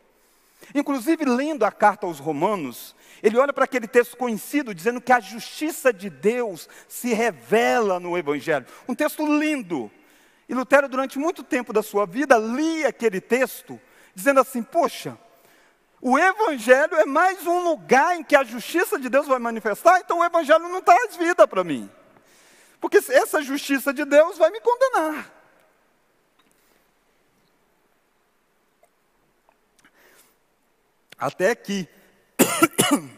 Inclusive, 0.74 1.26
lendo 1.26 1.66
a 1.66 1.72
carta 1.72 2.06
aos 2.06 2.20
Romanos, 2.20 2.96
ele 3.24 3.36
olha 3.36 3.52
para 3.52 3.64
aquele 3.64 3.88
texto 3.88 4.16
conhecido 4.18 4.72
dizendo 4.72 5.02
que 5.02 5.12
a 5.12 5.20
justiça 5.20 5.92
de 5.92 6.12
Deus 6.12 6.70
se 6.88 7.12
revela 7.12 8.00
no 8.00 8.16
Evangelho. 8.16 8.68
Um 8.88 8.94
texto 8.94 9.26
lindo, 9.26 9.90
e 10.48 10.54
Lutero, 10.54 10.88
durante 10.88 11.18
muito 11.18 11.42
tempo 11.42 11.74
da 11.74 11.82
sua 11.82 12.06
vida, 12.06 12.38
lia 12.38 12.90
aquele 12.90 13.20
texto, 13.20 13.82
dizendo 14.14 14.42
assim: 14.42 14.62
Poxa, 14.62 15.18
o 16.00 16.20
Evangelho 16.20 16.98
é 16.98 17.06
mais 17.06 17.48
um 17.48 17.64
lugar 17.64 18.16
em 18.16 18.24
que 18.24 18.36
a 18.36 18.44
justiça 18.44 19.00
de 19.00 19.10
Deus 19.10 19.26
vai 19.26 19.40
manifestar, 19.40 20.00
então 20.02 20.20
o 20.20 20.24
Evangelho 20.24 20.70
não 20.70 20.84
traz 20.84 21.16
vida 21.16 21.48
para 21.48 21.64
mim. 21.64 21.90
Porque 22.80 22.98
essa 22.98 23.42
justiça 23.42 23.94
de 23.94 24.06
Deus 24.06 24.38
vai 24.38 24.50
me 24.52 24.62
condenar. 24.62 25.32
Até 31.18 31.56
que, 31.56 31.88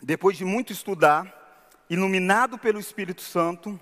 Depois 0.00 0.36
de 0.36 0.44
muito 0.44 0.72
estudar, 0.72 1.70
iluminado 1.90 2.56
pelo 2.58 2.78
Espírito 2.78 3.22
Santo, 3.22 3.80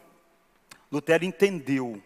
Lutero 0.91 1.25
entendeu 1.25 2.03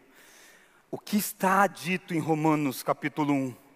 o 0.90 0.98
que 0.98 1.16
está 1.16 1.66
dito 1.66 2.14
em 2.14 2.18
Romanos 2.18 2.82
capítulo 2.82 3.32
1. 3.32 3.67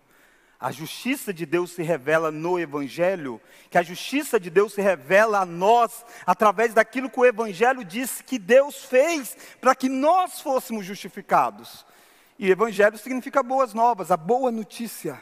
A 0.62 0.70
justiça 0.70 1.34
de 1.34 1.44
Deus 1.44 1.72
se 1.72 1.82
revela 1.82 2.30
no 2.30 2.56
Evangelho, 2.56 3.40
que 3.68 3.76
a 3.76 3.82
justiça 3.82 4.38
de 4.38 4.48
Deus 4.48 4.74
se 4.74 4.80
revela 4.80 5.40
a 5.40 5.44
nós 5.44 6.04
através 6.24 6.72
daquilo 6.72 7.10
que 7.10 7.18
o 7.18 7.26
Evangelho 7.26 7.82
disse 7.82 8.22
que 8.22 8.38
Deus 8.38 8.84
fez 8.84 9.36
para 9.60 9.74
que 9.74 9.88
nós 9.88 10.40
fôssemos 10.40 10.86
justificados. 10.86 11.84
E 12.38 12.48
Evangelho 12.48 12.96
significa 12.96 13.42
boas 13.42 13.74
novas, 13.74 14.12
a 14.12 14.16
boa 14.16 14.52
notícia 14.52 15.20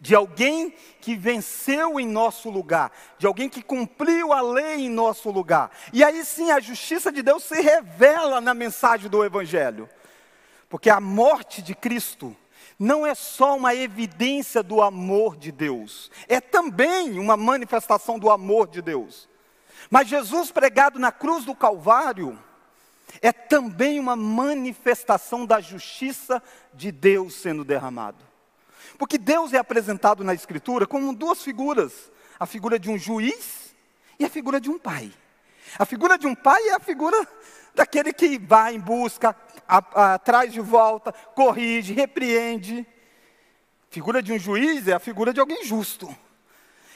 de 0.00 0.14
alguém 0.14 0.74
que 1.02 1.14
venceu 1.14 2.00
em 2.00 2.06
nosso 2.06 2.48
lugar, 2.48 2.90
de 3.18 3.26
alguém 3.26 3.50
que 3.50 3.62
cumpriu 3.62 4.32
a 4.32 4.40
lei 4.40 4.86
em 4.86 4.88
nosso 4.88 5.30
lugar. 5.30 5.70
E 5.92 6.02
aí 6.02 6.24
sim 6.24 6.50
a 6.50 6.58
justiça 6.58 7.12
de 7.12 7.20
Deus 7.20 7.44
se 7.44 7.60
revela 7.60 8.40
na 8.40 8.54
mensagem 8.54 9.10
do 9.10 9.22
Evangelho, 9.22 9.90
porque 10.70 10.88
a 10.88 11.00
morte 11.00 11.60
de 11.60 11.74
Cristo 11.74 12.34
não 12.82 13.06
é 13.06 13.14
só 13.14 13.56
uma 13.56 13.76
evidência 13.76 14.60
do 14.60 14.82
amor 14.82 15.36
de 15.36 15.52
Deus, 15.52 16.10
é 16.26 16.40
também 16.40 17.16
uma 17.16 17.36
manifestação 17.36 18.18
do 18.18 18.28
amor 18.28 18.66
de 18.66 18.82
Deus. 18.82 19.28
Mas 19.88 20.08
Jesus 20.08 20.50
pregado 20.50 20.98
na 20.98 21.12
cruz 21.12 21.44
do 21.44 21.54
Calvário 21.54 22.36
é 23.20 23.30
também 23.30 24.00
uma 24.00 24.16
manifestação 24.16 25.46
da 25.46 25.60
justiça 25.60 26.42
de 26.74 26.90
Deus 26.90 27.34
sendo 27.34 27.64
derramado. 27.64 28.24
Porque 28.98 29.16
Deus 29.16 29.52
é 29.52 29.58
apresentado 29.58 30.24
na 30.24 30.34
Escritura 30.34 30.84
como 30.84 31.14
duas 31.14 31.40
figuras: 31.40 32.10
a 32.36 32.46
figura 32.46 32.80
de 32.80 32.90
um 32.90 32.98
juiz 32.98 33.76
e 34.18 34.24
a 34.24 34.28
figura 34.28 34.60
de 34.60 34.68
um 34.68 34.78
pai. 34.78 35.12
A 35.78 35.86
figura 35.86 36.18
de 36.18 36.26
um 36.26 36.34
pai 36.34 36.60
é 36.70 36.74
a 36.74 36.80
figura 36.80 37.28
daquele 37.74 38.12
que 38.12 38.38
vai 38.38 38.74
em 38.74 38.80
busca, 38.80 39.34
a, 39.66 40.14
a, 40.14 40.18
traz 40.18 40.52
de 40.52 40.60
volta, 40.60 41.12
corrige, 41.34 41.92
repreende. 41.92 42.86
Figura 43.90 44.22
de 44.22 44.32
um 44.32 44.38
juiz 44.38 44.88
é 44.88 44.92
a 44.92 44.98
figura 44.98 45.32
de 45.32 45.40
alguém 45.40 45.64
justo. 45.64 46.14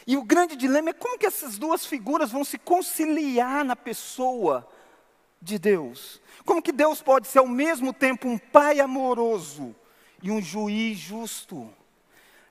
E 0.06 0.16
o 0.16 0.23
grande 0.23 0.54
dilema 0.54 0.90
é 0.90 0.92
como 0.92 1.18
que 1.18 1.26
essas 1.26 1.59
duas 1.59 1.85
figuras 1.85 2.30
vão 2.30 2.45
se 2.45 2.59
conciliar 2.59 3.64
na 3.64 3.75
pessoa 3.75 4.66
de 5.42 5.59
Deus. 5.59 6.21
Como 6.45 6.62
que 6.62 6.73
Deus 6.73 7.02
pode 7.02 7.26
ser 7.26 7.40
ao 7.40 7.49
mesmo 7.49 7.92
tempo 7.92 8.28
um 8.28 8.38
pai 8.38 8.78
amoroso 8.80 9.75
e 10.23 10.30
um 10.30 10.40
juiz 10.40 10.97
justo? 10.99 11.73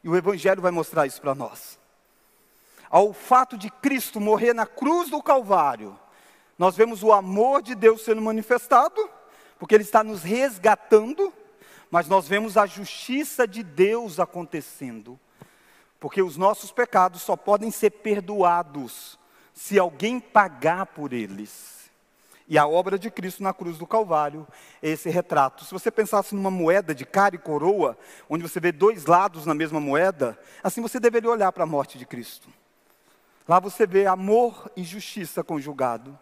E 0.03 0.10
o 0.10 0.15
Evangelho 0.15 0.62
vai 0.62 0.72
mostrar 0.72 1.08
isso 1.08 1.22
para 1.22 1.34
nós. 1.34 1.79
Ao 2.89 3.13
fato 3.13 3.58
de 3.58 3.70
Cristo 3.70 4.20
morrer 4.20 4.53
na 4.53 4.65
cruz 4.65 5.10
do 5.10 5.24
Calvário, 5.24 5.98
nós 6.58 6.76
vemos 6.76 7.04
o 7.04 7.12
amor 7.12 7.62
de 7.62 7.76
Deus 7.76 8.04
sendo 8.04 8.22
manifestado, 8.22 9.10
porque 9.60 9.76
Ele 9.76 9.84
está 9.84 10.04
nos 10.04 10.24
resgatando, 10.24 11.34
mas 11.92 12.08
nós 12.08 12.28
vemos 12.28 12.58
a 12.58 12.66
justiça 12.66 13.48
de 13.48 13.64
Deus 13.64 14.20
acontecendo, 14.20 15.20
porque 16.00 16.22
os 16.22 16.38
nossos 16.38 16.72
pecados 16.72 17.22
só 17.22 17.36
podem 17.36 17.72
ser 17.72 17.92
perdoados 17.92 19.20
se 19.54 19.80
alguém 19.80 20.20
pagar 20.20 20.86
por 20.86 21.14
eles. 21.14 21.76
E 22.48 22.60
a 22.60 22.68
obra 22.68 23.00
de 23.00 23.10
Cristo 23.10 23.42
na 23.42 23.54
cruz 23.54 23.78
do 23.78 23.88
Calvário 23.88 24.48
é 24.82 24.90
esse 24.90 25.10
retrato. 25.10 25.66
Se 25.66 25.72
você 25.72 25.90
pensasse 25.90 26.36
numa 26.36 26.52
moeda 26.52 26.94
de 26.94 27.04
cara 27.04 27.36
e 27.36 27.40
coroa, 27.40 27.98
onde 28.30 28.44
você 28.44 28.60
vê 28.60 28.72
dois 28.72 29.06
lados 29.06 29.48
na 29.48 29.56
mesma 29.56 29.80
moeda, 29.80 30.40
assim 30.64 30.80
você 30.80 31.00
deveria 31.00 31.32
olhar 31.32 31.52
para 31.52 31.64
a 31.64 31.68
morte 31.68 31.98
de 31.98 32.06
Cristo. 32.06 32.48
Lá 33.48 33.60
você 33.60 33.88
vê 33.88 34.06
amor 34.06 34.72
e 34.76 34.84
justiça 34.84 35.44
conjugado. 35.44 36.18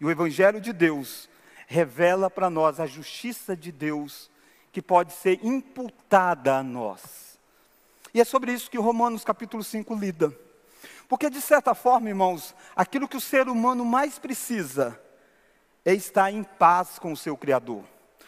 E 0.00 0.04
o 0.04 0.10
Evangelho 0.10 0.60
de 0.60 0.72
Deus 0.72 1.28
revela 1.66 2.30
para 2.30 2.50
nós 2.50 2.78
a 2.78 2.86
justiça 2.86 3.56
de 3.56 3.72
Deus 3.72 4.30
que 4.70 4.82
pode 4.82 5.12
ser 5.12 5.40
imputada 5.42 6.56
a 6.56 6.62
nós. 6.62 7.38
E 8.12 8.20
é 8.20 8.24
sobre 8.24 8.52
isso 8.52 8.70
que 8.70 8.78
Romanos 8.78 9.24
capítulo 9.24 9.62
5 9.62 9.94
lida. 9.94 10.36
Porque, 11.08 11.30
de 11.30 11.40
certa 11.40 11.74
forma, 11.74 12.08
irmãos, 12.08 12.54
aquilo 12.74 13.08
que 13.08 13.16
o 13.16 13.20
ser 13.20 13.48
humano 13.48 13.84
mais 13.84 14.18
precisa 14.18 15.00
é 15.84 15.94
estar 15.94 16.30
em 16.30 16.42
paz 16.42 16.98
com 16.98 17.12
o 17.12 17.16
seu 17.16 17.36
Criador. 17.36 17.84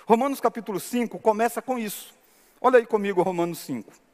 Romanos 0.07 0.41
capítulo 0.41 0.79
5 0.79 1.19
começa 1.19 1.61
com 1.61 1.79
isso. 1.79 2.15
Olha 2.61 2.79
aí 2.79 2.87
comigo 2.87 3.23
Romanos 3.23 3.59
5. 3.59 4.08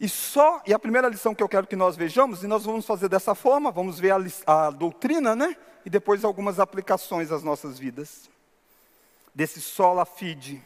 E 0.00 0.08
só, 0.08 0.62
e 0.66 0.74
a 0.74 0.78
primeira 0.78 1.08
lição 1.08 1.34
que 1.34 1.42
eu 1.42 1.48
quero 1.48 1.66
que 1.66 1.76
nós 1.76 1.96
vejamos, 1.96 2.42
e 2.42 2.46
nós 2.46 2.64
vamos 2.64 2.84
fazer 2.84 3.08
dessa 3.08 3.34
forma, 3.34 3.70
vamos 3.70 3.98
ver 3.98 4.12
a, 4.12 4.66
a 4.66 4.70
doutrina, 4.70 5.36
né? 5.36 5.56
E 5.84 5.90
depois 5.90 6.24
algumas 6.24 6.58
aplicações 6.58 7.30
às 7.30 7.42
nossas 7.42 7.78
vidas. 7.78 8.28
Desse 9.34 9.60
sola 9.60 10.04
fide. 10.04 10.62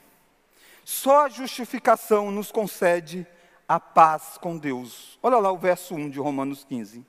Só 0.85 1.27
a 1.27 1.29
justificação 1.29 2.31
nos 2.31 2.51
concede 2.51 3.27
a 3.69 3.79
paz 3.79 4.39
com 4.41 4.57
Deus. 4.57 5.19
Olha 5.23 5.39
lá 5.39 5.53
o 5.53 5.59
verso 5.59 5.95
1 5.95 6.09
de 6.11 6.19
Romanos 6.19 6.65
15. 6.65 7.05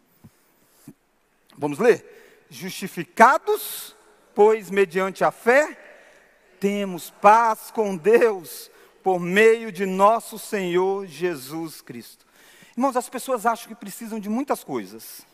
Vamos 1.57 1.79
ler? 1.79 2.45
Justificados, 2.49 3.95
pois 4.35 4.69
mediante 4.69 5.23
a 5.23 5.31
fé, 5.31 5.77
temos 6.59 7.09
paz 7.09 7.71
com 7.71 7.95
Deus 7.95 8.69
por 9.09 9.19
meio 9.19 9.71
de 9.71 9.87
nosso 9.87 10.37
Senhor 10.37 11.07
Jesus 11.07 11.81
Cristo. 11.81 12.27
Irmãos, 12.77 12.95
as 12.95 13.09
pessoas 13.09 13.43
acham 13.43 13.67
que 13.67 13.73
precisam 13.73 14.19
de 14.19 14.29
muitas 14.29 14.63
coisas, 14.63 15.25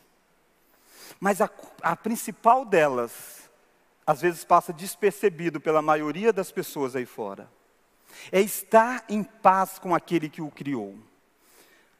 mas 1.19 1.41
a, 1.41 1.49
a 1.81 1.93
principal 1.93 2.63
delas, 2.63 3.49
às 4.07 4.21
vezes 4.21 4.45
passa 4.45 4.71
despercebido 4.71 5.59
pela 5.59 5.81
maioria 5.81 6.31
das 6.31 6.53
pessoas 6.53 6.95
aí 6.95 7.05
fora, 7.05 7.51
é 8.31 8.39
estar 8.39 9.03
em 9.09 9.21
paz 9.21 9.77
com 9.77 9.93
aquele 9.93 10.29
que 10.29 10.41
o 10.41 10.49
criou. 10.49 10.97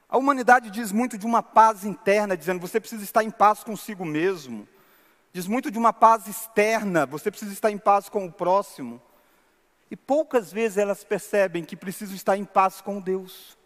A 0.07 0.17
humanidade 0.17 0.71
diz 0.71 0.93
muito 0.93 1.17
de 1.17 1.25
uma 1.25 1.43
paz 1.43 1.83
interna, 1.83 2.37
dizendo 2.37 2.61
você 2.61 2.79
precisa 2.79 3.03
estar 3.03 3.21
em 3.21 3.31
paz 3.31 3.65
consigo 3.65 4.05
mesmo. 4.05 4.65
Diz 5.33 5.45
muito 5.45 5.69
de 5.69 5.77
uma 5.77 5.91
paz 5.91 6.25
externa, 6.25 7.05
você 7.05 7.29
precisa 7.29 7.51
estar 7.51 7.69
em 7.69 7.77
paz 7.77 8.07
com 8.07 8.25
o 8.25 8.31
próximo. 8.31 9.01
E 9.95 9.97
poucas 9.97 10.51
vezes 10.51 10.77
elas 10.77 11.05
percebem 11.05 11.63
que 11.63 11.73
precisam 11.73 12.13
estar 12.13 12.35
em 12.35 12.43
paz 12.43 12.81
com 12.81 12.99
Deus. 12.99 13.57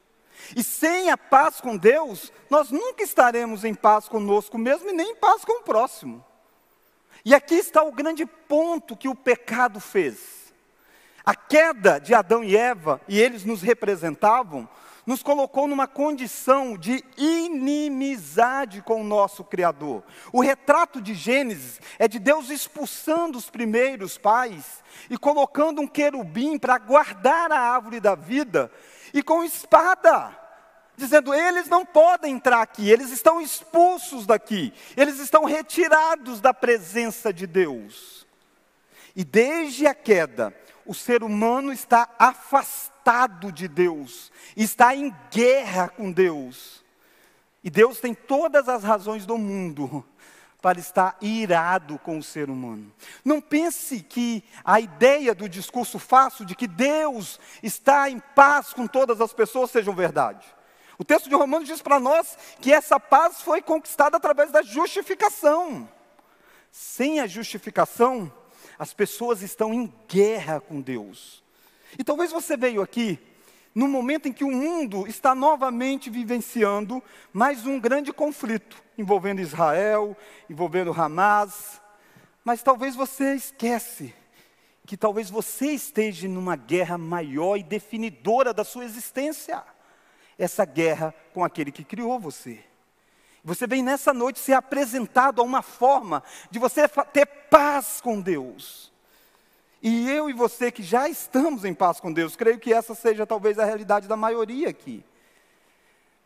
E 0.55 0.63
sem 0.63 1.09
a 1.09 1.17
paz 1.17 1.59
com 1.59 1.75
Deus, 1.75 2.31
nós 2.51 2.69
nunca 2.69 3.01
estaremos 3.01 3.63
em 3.65 3.73
paz 3.73 4.07
conosco 4.07 4.55
mesmo 4.55 4.91
e 4.91 4.93
nem 4.93 5.13
em 5.13 5.15
paz 5.15 5.43
com 5.43 5.61
o 5.61 5.63
próximo. 5.63 6.23
E 7.25 7.33
aqui 7.33 7.55
está 7.55 7.81
o 7.81 7.91
grande 7.91 8.27
ponto 8.27 8.95
que 8.95 9.09
o 9.09 9.15
pecado 9.15 9.79
fez. 9.79 10.53
A 11.25 11.33
queda 11.33 11.97
de 11.97 12.13
Adão 12.13 12.43
e 12.43 12.55
Eva, 12.55 13.01
e 13.07 13.19
eles 13.19 13.43
nos 13.43 13.63
representavam, 13.63 14.69
nos 15.09 15.23
colocou 15.23 15.67
numa 15.67 15.87
condição 15.87 16.77
de 16.77 17.03
inimizade 17.17 18.79
com 18.83 19.01
o 19.01 19.03
nosso 19.03 19.43
Criador. 19.43 20.03
O 20.31 20.39
retrato 20.39 21.01
de 21.01 21.15
Gênesis 21.15 21.81
é 21.97 22.07
de 22.07 22.19
Deus 22.19 22.51
expulsando 22.51 23.35
os 23.35 23.49
primeiros 23.49 24.19
pais 24.19 24.83
e 25.09 25.17
colocando 25.17 25.81
um 25.81 25.87
querubim 25.87 26.59
para 26.59 26.77
guardar 26.77 27.51
a 27.51 27.59
árvore 27.59 27.99
da 27.99 28.13
vida 28.13 28.71
e 29.11 29.23
com 29.23 29.43
espada. 29.43 30.37
Dizendo, 30.95 31.33
eles 31.33 31.67
não 31.67 31.83
podem 31.83 32.35
entrar 32.35 32.61
aqui, 32.61 32.87
eles 32.87 33.09
estão 33.09 33.41
expulsos 33.41 34.27
daqui, 34.27 34.71
eles 34.95 35.17
estão 35.17 35.43
retirados 35.43 36.39
da 36.39 36.53
presença 36.53 37.33
de 37.33 37.47
Deus. 37.47 38.27
E 39.15 39.23
desde 39.23 39.87
a 39.87 39.95
queda, 39.95 40.55
o 40.85 40.93
ser 40.93 41.23
humano 41.23 41.73
está 41.73 42.07
afastado 42.19 42.98
afastado 43.09 43.51
de 43.51 43.67
Deus, 43.67 44.31
está 44.55 44.95
em 44.95 45.13
guerra 45.31 45.89
com 45.89 46.11
Deus. 46.11 46.83
E 47.63 47.69
Deus 47.69 47.99
tem 47.99 48.13
todas 48.13 48.69
as 48.69 48.83
razões 48.83 49.25
do 49.25 49.37
mundo 49.37 50.05
para 50.61 50.79
estar 50.79 51.17
irado 51.19 51.97
com 51.99 52.19
o 52.19 52.23
ser 52.23 52.49
humano. 52.49 52.91
Não 53.25 53.41
pense 53.41 54.01
que 54.01 54.43
a 54.63 54.79
ideia 54.79 55.33
do 55.33 55.49
discurso 55.49 55.97
fácil 55.97 56.45
de 56.45 56.55
que 56.55 56.67
Deus 56.67 57.39
está 57.63 58.09
em 58.09 58.19
paz 58.35 58.73
com 58.73 58.85
todas 58.85 59.19
as 59.21 59.33
pessoas 59.33 59.71
seja 59.71 59.91
verdade. 59.91 60.45
O 60.97 61.05
texto 61.05 61.29
de 61.29 61.35
Romanos 61.35 61.67
diz 61.67 61.81
para 61.81 61.99
nós 61.99 62.37
que 62.61 62.73
essa 62.73 62.99
paz 62.99 63.41
foi 63.41 63.61
conquistada 63.61 64.17
através 64.17 64.51
da 64.51 64.61
justificação. 64.61 65.89
Sem 66.71 67.21
a 67.21 67.25
justificação, 67.25 68.31
as 68.77 68.93
pessoas 68.93 69.41
estão 69.41 69.73
em 69.73 69.91
guerra 70.07 70.59
com 70.59 70.81
Deus. 70.81 71.41
E 71.97 72.03
talvez 72.03 72.31
você 72.31 72.55
veio 72.55 72.81
aqui 72.81 73.19
no 73.73 73.87
momento 73.87 74.27
em 74.27 74.33
que 74.33 74.43
o 74.43 74.51
mundo 74.51 75.07
está 75.07 75.33
novamente 75.33 76.09
vivenciando 76.09 77.01
mais 77.31 77.65
um 77.65 77.79
grande 77.79 78.11
conflito 78.11 78.81
envolvendo 78.97 79.39
Israel, 79.39 80.15
envolvendo 80.49 80.91
Hamas. 80.91 81.81
Mas 82.43 82.61
talvez 82.61 82.95
você 82.95 83.35
esquece 83.35 84.13
que 84.85 84.97
talvez 84.97 85.29
você 85.29 85.67
esteja 85.67 86.27
numa 86.27 86.55
guerra 86.55 86.97
maior 86.97 87.57
e 87.57 87.63
definidora 87.63 88.53
da 88.53 88.63
sua 88.63 88.83
existência. 88.83 89.63
Essa 90.37 90.65
guerra 90.65 91.13
com 91.33 91.43
aquele 91.43 91.71
que 91.71 91.83
criou 91.83 92.19
você. 92.19 92.63
Você 93.43 93.67
vem 93.67 93.83
nessa 93.83 94.13
noite 94.13 94.39
ser 94.39 94.53
apresentado 94.53 95.41
a 95.41 95.45
uma 95.45 95.61
forma 95.61 96.23
de 96.49 96.59
você 96.59 96.87
ter 97.13 97.25
paz 97.25 98.01
com 98.01 98.19
Deus. 98.19 98.91
E 99.81 100.09
eu 100.09 100.29
e 100.29 100.33
você 100.33 100.71
que 100.71 100.83
já 100.83 101.07
estamos 101.07 101.63
em 101.63 101.73
paz 101.73 101.99
com 101.99 102.11
Deus, 102.11 102.35
creio 102.35 102.59
que 102.59 102.73
essa 102.73 102.93
seja 102.93 103.25
talvez 103.25 103.57
a 103.57 103.65
realidade 103.65 104.07
da 104.07 104.17
maioria 104.17 104.69
aqui. 104.69 105.03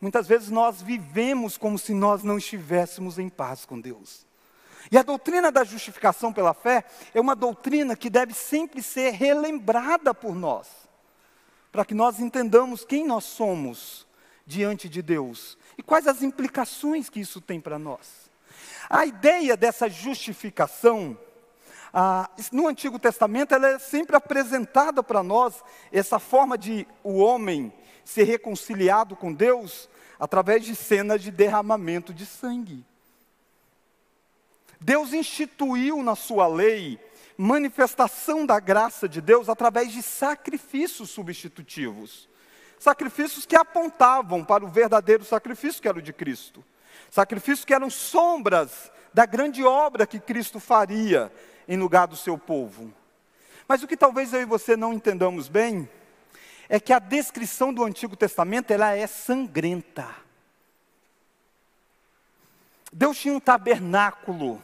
Muitas 0.00 0.26
vezes 0.26 0.50
nós 0.50 0.82
vivemos 0.82 1.56
como 1.56 1.78
se 1.78 1.94
nós 1.94 2.22
não 2.22 2.36
estivéssemos 2.36 3.18
em 3.18 3.28
paz 3.28 3.64
com 3.64 3.80
Deus. 3.80 4.26
E 4.90 4.98
a 4.98 5.02
doutrina 5.02 5.50
da 5.50 5.64
justificação 5.64 6.32
pela 6.32 6.52
fé 6.52 6.84
é 7.14 7.20
uma 7.20 7.34
doutrina 7.34 7.96
que 7.96 8.10
deve 8.10 8.34
sempre 8.34 8.82
ser 8.82 9.12
relembrada 9.12 10.12
por 10.12 10.34
nós, 10.34 10.68
para 11.72 11.84
que 11.84 11.94
nós 11.94 12.20
entendamos 12.20 12.84
quem 12.84 13.06
nós 13.06 13.24
somos 13.24 14.06
diante 14.46 14.88
de 14.88 15.00
Deus 15.00 15.56
e 15.78 15.82
quais 15.82 16.06
as 16.06 16.22
implicações 16.22 17.08
que 17.08 17.20
isso 17.20 17.40
tem 17.40 17.60
para 17.60 17.78
nós. 17.78 18.30
A 18.90 19.06
ideia 19.06 19.56
dessa 19.56 19.88
justificação, 19.88 21.16
ah, 21.96 22.28
no 22.50 22.66
Antigo 22.66 22.98
Testamento, 22.98 23.54
ela 23.54 23.68
é 23.68 23.78
sempre 23.78 24.16
apresentada 24.16 25.00
para 25.00 25.22
nós, 25.22 25.62
essa 25.92 26.18
forma 26.18 26.58
de 26.58 26.84
o 27.04 27.18
homem 27.18 27.72
ser 28.04 28.24
reconciliado 28.24 29.14
com 29.14 29.32
Deus 29.32 29.88
através 30.18 30.64
de 30.64 30.74
cenas 30.74 31.22
de 31.22 31.30
derramamento 31.30 32.12
de 32.12 32.26
sangue. 32.26 32.84
Deus 34.80 35.12
instituiu 35.12 36.02
na 36.02 36.16
sua 36.16 36.48
lei 36.48 36.98
manifestação 37.38 38.44
da 38.44 38.58
graça 38.58 39.08
de 39.08 39.20
Deus 39.20 39.48
através 39.48 39.92
de 39.92 40.02
sacrifícios 40.02 41.10
substitutivos. 41.10 42.28
Sacrifícios 42.76 43.46
que 43.46 43.54
apontavam 43.54 44.44
para 44.44 44.64
o 44.64 44.68
verdadeiro 44.68 45.24
sacrifício 45.24 45.80
que 45.80 45.88
era 45.88 45.98
o 45.98 46.02
de 46.02 46.12
Cristo. 46.12 46.64
Sacrifícios 47.08 47.64
que 47.64 47.72
eram 47.72 47.88
sombras 47.88 48.90
da 49.12 49.24
grande 49.24 49.62
obra 49.62 50.08
que 50.08 50.18
Cristo 50.18 50.58
faria 50.58 51.32
em 51.68 51.76
lugar 51.76 52.06
do 52.06 52.16
seu 52.16 52.36
povo. 52.38 52.92
Mas 53.66 53.82
o 53.82 53.86
que 53.86 53.96
talvez 53.96 54.32
eu 54.32 54.42
e 54.42 54.44
você 54.44 54.76
não 54.76 54.92
entendamos 54.92 55.48
bem 55.48 55.88
é 56.68 56.78
que 56.78 56.92
a 56.92 56.98
descrição 56.98 57.72
do 57.72 57.84
Antigo 57.84 58.16
Testamento 58.16 58.70
ela 58.70 58.94
é 58.94 59.06
sangrenta. 59.06 60.06
Deus 62.92 63.18
tinha 63.18 63.34
um 63.34 63.40
tabernáculo 63.40 64.62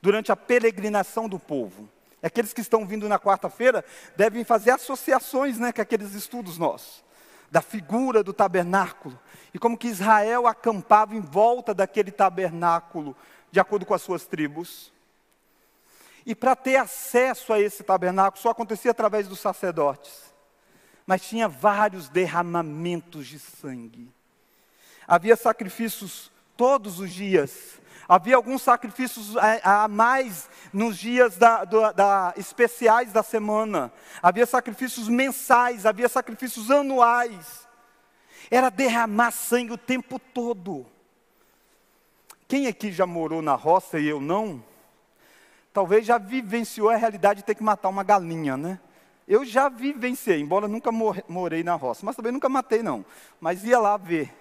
durante 0.00 0.32
a 0.32 0.36
peregrinação 0.36 1.28
do 1.28 1.38
povo. 1.38 1.88
Aqueles 2.22 2.52
que 2.52 2.60
estão 2.60 2.86
vindo 2.86 3.08
na 3.08 3.18
quarta-feira 3.18 3.84
devem 4.16 4.44
fazer 4.44 4.70
associações 4.70 5.58
né, 5.58 5.72
com 5.72 5.82
aqueles 5.82 6.14
estudos 6.14 6.56
nossos 6.56 7.02
da 7.50 7.60
figura 7.60 8.22
do 8.22 8.32
tabernáculo 8.32 9.18
e 9.52 9.58
como 9.58 9.76
que 9.76 9.88
Israel 9.88 10.46
acampava 10.46 11.14
em 11.14 11.20
volta 11.20 11.74
daquele 11.74 12.10
tabernáculo, 12.10 13.14
de 13.50 13.60
acordo 13.60 13.84
com 13.84 13.92
as 13.92 14.00
suas 14.00 14.24
tribos. 14.24 14.91
E 16.24 16.34
para 16.34 16.54
ter 16.54 16.76
acesso 16.76 17.52
a 17.52 17.60
esse 17.60 17.82
tabernáculo 17.82 18.40
só 18.40 18.50
acontecia 18.50 18.90
através 18.90 19.28
dos 19.28 19.40
sacerdotes. 19.40 20.32
Mas 21.06 21.22
tinha 21.22 21.48
vários 21.48 22.08
derramamentos 22.08 23.26
de 23.26 23.38
sangue. 23.38 24.08
Havia 25.06 25.36
sacrifícios 25.36 26.30
todos 26.56 27.00
os 27.00 27.10
dias 27.10 27.80
Havia 28.08 28.36
alguns 28.36 28.62
sacrifícios 28.62 29.36
a, 29.36 29.84
a 29.84 29.88
mais 29.88 30.48
nos 30.72 30.98
dias 30.98 31.36
da, 31.36 31.64
da, 31.64 31.92
da, 31.92 32.34
especiais 32.36 33.12
da 33.12 33.22
semana. 33.22 33.92
Havia 34.22 34.44
sacrifícios 34.44 35.08
mensais, 35.08 35.86
havia 35.86 36.08
sacrifícios 36.08 36.70
anuais. 36.70 37.66
Era 38.50 38.70
derramar 38.70 39.30
sangue 39.30 39.72
o 39.72 39.78
tempo 39.78 40.18
todo. 40.18 40.84
Quem 42.48 42.66
aqui 42.66 42.92
já 42.92 43.06
morou 43.06 43.40
na 43.40 43.54
roça 43.54 43.98
e 43.98 44.06
eu 44.06 44.20
não? 44.20 44.62
Talvez 45.72 46.04
já 46.04 46.18
vivenciou 46.18 46.90
a 46.90 46.96
realidade 46.96 47.40
de 47.40 47.46
ter 47.46 47.54
que 47.54 47.62
matar 47.62 47.88
uma 47.88 48.02
galinha, 48.02 48.56
né? 48.56 48.78
Eu 49.26 49.44
já 49.44 49.68
vivenciei, 49.68 50.40
embora 50.40 50.68
nunca 50.68 50.90
morei 50.92 51.62
na 51.62 51.74
roça, 51.74 52.04
mas 52.04 52.16
também 52.16 52.32
nunca 52.32 52.48
matei 52.48 52.82
não. 52.82 53.04
Mas 53.40 53.64
ia 53.64 53.78
lá 53.78 53.96
ver. 53.96 54.34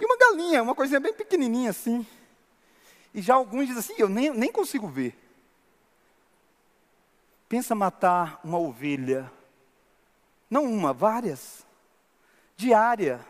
E 0.00 0.04
uma 0.04 0.16
galinha, 0.16 0.62
uma 0.62 0.74
coisinha 0.74 0.98
bem 0.98 1.12
pequenininha 1.12 1.70
assim. 1.70 2.06
E 3.14 3.22
já 3.22 3.34
alguns 3.34 3.66
dizem 3.66 3.78
assim: 3.78 3.94
eu 3.98 4.08
nem, 4.08 4.30
nem 4.30 4.50
consigo 4.50 4.88
ver. 4.88 5.16
Pensa 7.48 7.74
matar 7.74 8.40
uma 8.44 8.58
ovelha. 8.58 9.30
Não 10.50 10.64
uma, 10.64 10.92
várias. 10.92 11.66
Diária. 12.56 13.20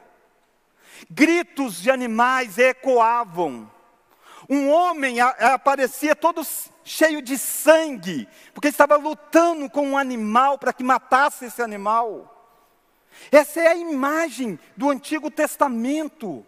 Gritos 1.10 1.80
de 1.80 1.90
animais 1.90 2.58
ecoavam. 2.58 3.70
Um 4.48 4.70
homem 4.70 5.20
aparecia 5.20 6.16
todo 6.16 6.46
cheio 6.82 7.20
de 7.20 7.36
sangue, 7.36 8.26
porque 8.54 8.68
estava 8.68 8.96
lutando 8.96 9.68
com 9.68 9.90
um 9.90 9.98
animal 9.98 10.56
para 10.56 10.72
que 10.72 10.82
matasse 10.82 11.44
esse 11.44 11.60
animal. 11.60 12.34
Essa 13.30 13.60
é 13.60 13.68
a 13.68 13.76
imagem 13.76 14.58
do 14.76 14.88
Antigo 14.88 15.30
Testamento 15.30 16.46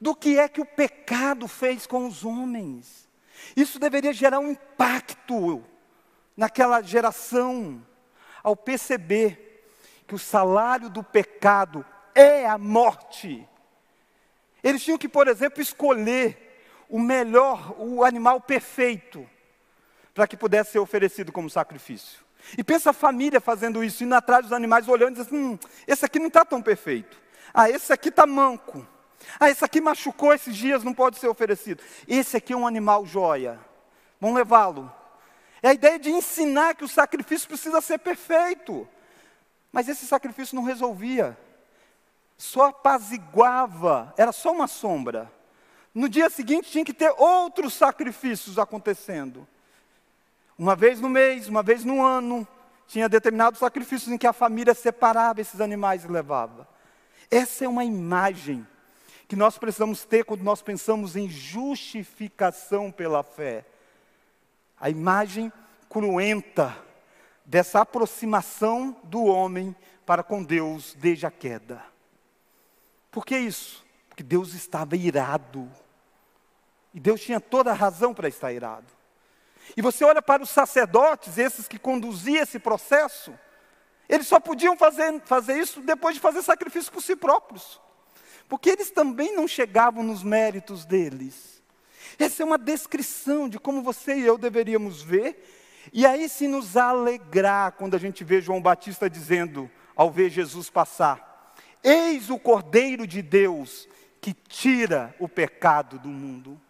do 0.00 0.14
que 0.14 0.38
é 0.38 0.48
que 0.48 0.60
o 0.60 0.66
pecado 0.66 1.48
fez 1.48 1.86
com 1.86 2.06
os 2.06 2.24
homens. 2.24 3.08
Isso 3.56 3.78
deveria 3.78 4.12
gerar 4.12 4.38
um 4.40 4.50
impacto 4.50 5.64
naquela 6.36 6.82
geração, 6.82 7.84
ao 8.42 8.54
perceber 8.54 9.66
que 10.06 10.14
o 10.14 10.18
salário 10.18 10.88
do 10.88 11.02
pecado 11.02 11.84
é 12.14 12.46
a 12.46 12.58
morte. 12.58 13.46
Eles 14.62 14.82
tinham 14.82 14.98
que, 14.98 15.08
por 15.08 15.28
exemplo, 15.28 15.62
escolher 15.62 16.47
o 16.88 16.98
melhor, 16.98 17.74
o 17.78 18.04
animal 18.04 18.40
perfeito, 18.40 19.28
para 20.14 20.26
que 20.26 20.36
pudesse 20.36 20.72
ser 20.72 20.78
oferecido 20.78 21.30
como 21.30 21.50
sacrifício. 21.50 22.20
E 22.56 22.64
pensa 22.64 22.90
a 22.90 22.92
família 22.92 23.40
fazendo 23.40 23.84
isso, 23.84 24.04
indo 24.04 24.14
atrás 24.14 24.42
dos 24.42 24.52
animais, 24.52 24.88
olhando 24.88 25.16
e 25.16 25.22
dizendo: 25.22 25.36
hum, 25.36 25.58
esse 25.86 26.04
aqui 26.04 26.18
não 26.18 26.28
está 26.28 26.44
tão 26.44 26.62
perfeito. 26.62 27.20
Ah, 27.52 27.68
esse 27.68 27.92
aqui 27.92 28.08
está 28.08 28.26
manco. 28.26 28.86
Ah, 29.38 29.50
esse 29.50 29.64
aqui 29.64 29.80
machucou 29.80 30.32
esses 30.32 30.56
dias, 30.56 30.84
não 30.84 30.94
pode 30.94 31.18
ser 31.18 31.28
oferecido. 31.28 31.82
Esse 32.06 32.36
aqui 32.36 32.52
é 32.52 32.56
um 32.56 32.66
animal 32.66 33.04
joia. 33.04 33.58
Vamos 34.20 34.36
levá-lo. 34.36 34.92
É 35.62 35.70
a 35.70 35.74
ideia 35.74 35.98
de 35.98 36.10
ensinar 36.10 36.74
que 36.74 36.84
o 36.84 36.88
sacrifício 36.88 37.48
precisa 37.48 37.80
ser 37.80 37.98
perfeito. 37.98 38.88
Mas 39.72 39.88
esse 39.88 40.06
sacrifício 40.06 40.56
não 40.56 40.62
resolvia. 40.62 41.36
Só 42.36 42.66
apaziguava, 42.66 44.14
era 44.16 44.32
só 44.32 44.52
uma 44.52 44.68
sombra. 44.68 45.30
No 45.98 46.08
dia 46.08 46.30
seguinte 46.30 46.70
tinha 46.70 46.84
que 46.84 46.94
ter 46.94 47.12
outros 47.18 47.74
sacrifícios 47.74 48.56
acontecendo. 48.56 49.44
Uma 50.56 50.76
vez 50.76 51.00
no 51.00 51.08
mês, 51.08 51.48
uma 51.48 51.60
vez 51.60 51.84
no 51.84 52.04
ano, 52.04 52.46
tinha 52.86 53.08
determinados 53.08 53.58
sacrifícios 53.58 54.12
em 54.12 54.16
que 54.16 54.26
a 54.28 54.32
família 54.32 54.74
separava 54.74 55.40
esses 55.40 55.60
animais 55.60 56.04
e 56.04 56.08
levava. 56.08 56.68
Essa 57.28 57.64
é 57.64 57.68
uma 57.68 57.84
imagem 57.84 58.64
que 59.26 59.34
nós 59.34 59.58
precisamos 59.58 60.04
ter 60.04 60.24
quando 60.24 60.42
nós 60.42 60.62
pensamos 60.62 61.16
em 61.16 61.28
justificação 61.28 62.92
pela 62.92 63.24
fé. 63.24 63.64
A 64.78 64.88
imagem 64.88 65.52
cruenta 65.90 66.76
dessa 67.44 67.80
aproximação 67.80 68.96
do 69.02 69.24
homem 69.24 69.74
para 70.06 70.22
com 70.22 70.44
Deus 70.44 70.94
desde 70.96 71.26
a 71.26 71.30
queda. 71.32 71.82
Por 73.10 73.26
que 73.26 73.36
isso? 73.36 73.84
Porque 74.08 74.22
Deus 74.22 74.54
estava 74.54 74.94
irado. 74.94 75.68
E 76.98 77.00
Deus 77.00 77.20
tinha 77.20 77.40
toda 77.40 77.70
a 77.70 77.74
razão 77.74 78.12
para 78.12 78.28
estar 78.28 78.52
irado. 78.52 78.92
E 79.76 79.80
você 79.80 80.04
olha 80.04 80.20
para 80.20 80.42
os 80.42 80.50
sacerdotes, 80.50 81.38
esses 81.38 81.68
que 81.68 81.78
conduziam 81.78 82.42
esse 82.42 82.58
processo, 82.58 83.32
eles 84.08 84.26
só 84.26 84.40
podiam 84.40 84.76
fazer, 84.76 85.22
fazer 85.24 85.58
isso 85.58 85.80
depois 85.80 86.16
de 86.16 86.20
fazer 86.20 86.42
sacrifício 86.42 86.90
por 86.92 87.02
si 87.02 87.14
próprios 87.14 87.80
porque 88.48 88.70
eles 88.70 88.90
também 88.90 89.36
não 89.36 89.46
chegavam 89.46 90.02
nos 90.02 90.22
méritos 90.22 90.84
deles. 90.84 91.62
Essa 92.18 92.42
é 92.42 92.46
uma 92.46 92.58
descrição 92.58 93.48
de 93.48 93.58
como 93.58 93.82
você 93.82 94.16
e 94.16 94.26
eu 94.26 94.38
deveríamos 94.38 95.02
ver, 95.02 95.44
e 95.92 96.06
aí 96.06 96.28
se 96.28 96.48
nos 96.48 96.76
alegrar 96.76 97.72
quando 97.72 97.94
a 97.94 97.98
gente 97.98 98.24
vê 98.24 98.40
João 98.40 98.60
Batista 98.60 99.08
dizendo, 99.08 99.70
ao 99.94 100.10
ver 100.10 100.30
Jesus 100.30 100.70
passar: 100.70 101.54
Eis 101.84 102.30
o 102.30 102.38
Cordeiro 102.38 103.06
de 103.06 103.20
Deus 103.20 103.86
que 104.20 104.32
tira 104.32 105.14
o 105.20 105.28
pecado 105.28 105.98
do 105.98 106.08
mundo. 106.08 106.60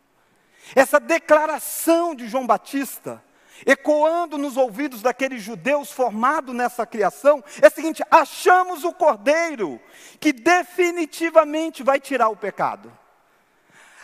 Essa 0.75 1.01
declaração 1.01 2.15
de 2.15 2.29
João 2.29 2.47
Batista 2.47 3.23
ecoando 3.67 4.39
nos 4.39 4.57
ouvidos 4.57 5.03
daqueles 5.03 5.43
judeus 5.43 5.91
formados 5.91 6.55
nessa 6.55 6.87
criação, 6.87 7.43
é 7.61 7.69
o 7.69 7.71
seguinte: 7.71 8.03
achamos 8.11 8.85
o 8.85 8.93
cordeiro 8.93 9.81
que 10.21 10.33
definitivamente 10.33 11.83
vai 11.83 12.01
tirar 12.01 12.29
o 12.29 12.37
pecado. 12.37 12.97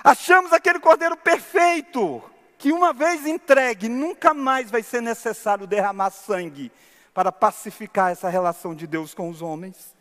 Achamos 0.02 0.52
aquele 0.52 0.78
cordeiro 0.78 1.16
perfeito, 1.16 2.22
que 2.58 2.72
uma 2.72 2.92
vez 2.92 3.26
entregue, 3.26 3.88
nunca 3.88 4.34
mais 4.34 4.70
vai 4.70 4.82
ser 4.82 5.00
necessário 5.00 5.66
derramar 5.66 6.10
sangue 6.10 6.70
para 7.12 7.32
pacificar 7.32 8.10
essa 8.10 8.28
relação 8.28 8.74
de 8.74 8.86
Deus 8.86 9.14
com 9.14 9.30
os 9.30 9.40
homens. 9.40 9.94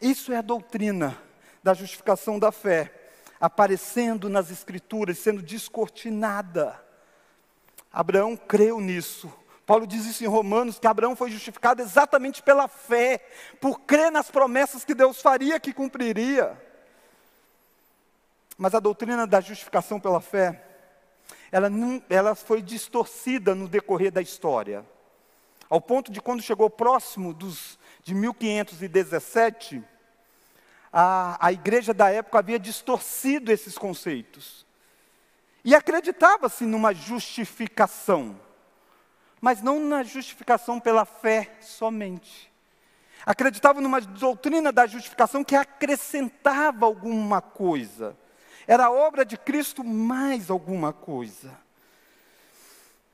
Isso 0.00 0.32
é 0.32 0.38
a 0.38 0.42
doutrina 0.42 1.16
da 1.62 1.74
justificação 1.74 2.38
da 2.38 2.50
fé. 2.50 2.99
Aparecendo 3.40 4.28
nas 4.28 4.50
Escrituras, 4.50 5.18
sendo 5.18 5.40
descortinada. 5.40 6.78
Abraão 7.92 8.36
creu 8.36 8.80
nisso. 8.80 9.32
Paulo 9.64 9.86
diz 9.86 10.04
isso 10.04 10.24
em 10.24 10.26
Romanos, 10.26 10.78
que 10.78 10.86
Abraão 10.86 11.14
foi 11.16 11.30
justificado 11.30 11.80
exatamente 11.80 12.42
pela 12.42 12.68
fé, 12.68 13.24
por 13.60 13.80
crer 13.80 14.10
nas 14.10 14.30
promessas 14.30 14.84
que 14.84 14.94
Deus 14.94 15.22
faria, 15.22 15.60
que 15.60 15.72
cumpriria. 15.72 16.60
Mas 18.58 18.74
a 18.74 18.80
doutrina 18.80 19.26
da 19.26 19.40
justificação 19.40 19.98
pela 19.98 20.20
fé, 20.20 20.62
ela, 21.50 21.70
não, 21.70 22.02
ela 22.10 22.34
foi 22.34 22.60
distorcida 22.60 23.54
no 23.54 23.68
decorrer 23.68 24.12
da 24.12 24.20
história. 24.20 24.84
Ao 25.68 25.80
ponto 25.80 26.10
de 26.10 26.20
quando 26.20 26.42
chegou 26.42 26.68
próximo 26.68 27.32
dos, 27.32 27.78
de 28.02 28.12
1517, 28.12 29.82
a, 30.92 31.46
a 31.46 31.52
igreja 31.52 31.94
da 31.94 32.10
época 32.10 32.38
havia 32.38 32.58
distorcido 32.58 33.52
esses 33.52 33.78
conceitos. 33.78 34.66
E 35.64 35.74
acreditava-se 35.74 36.64
numa 36.64 36.94
justificação, 36.94 38.40
mas 39.40 39.62
não 39.62 39.78
na 39.80 40.02
justificação 40.02 40.80
pela 40.80 41.04
fé 41.04 41.56
somente. 41.60 42.50
Acreditava 43.24 43.80
numa 43.80 44.00
doutrina 44.00 44.72
da 44.72 44.86
justificação 44.86 45.44
que 45.44 45.54
acrescentava 45.54 46.86
alguma 46.86 47.42
coisa. 47.42 48.16
Era 48.66 48.86
a 48.86 48.90
obra 48.90 49.24
de 49.24 49.36
Cristo 49.36 49.84
mais 49.84 50.50
alguma 50.50 50.92
coisa. 50.92 51.58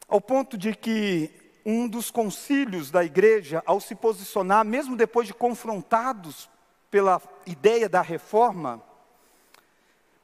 Ao 0.09 0.21
ponto 0.21 0.57
de 0.57 0.75
que 0.75 1.31
um 1.65 1.89
dos 1.89 2.13
concílios 2.13 2.93
da 2.93 3.05
igreja, 3.05 3.61
ao 3.67 3.81
se 3.81 3.97
posicionar, 3.97 4.65
mesmo 4.65 4.97
depois 4.97 5.27
de 5.27 5.35
confrontados 5.35 6.49
pela 6.91 7.23
ideia 7.47 7.89
da 7.89 8.03
reforma, 8.03 8.83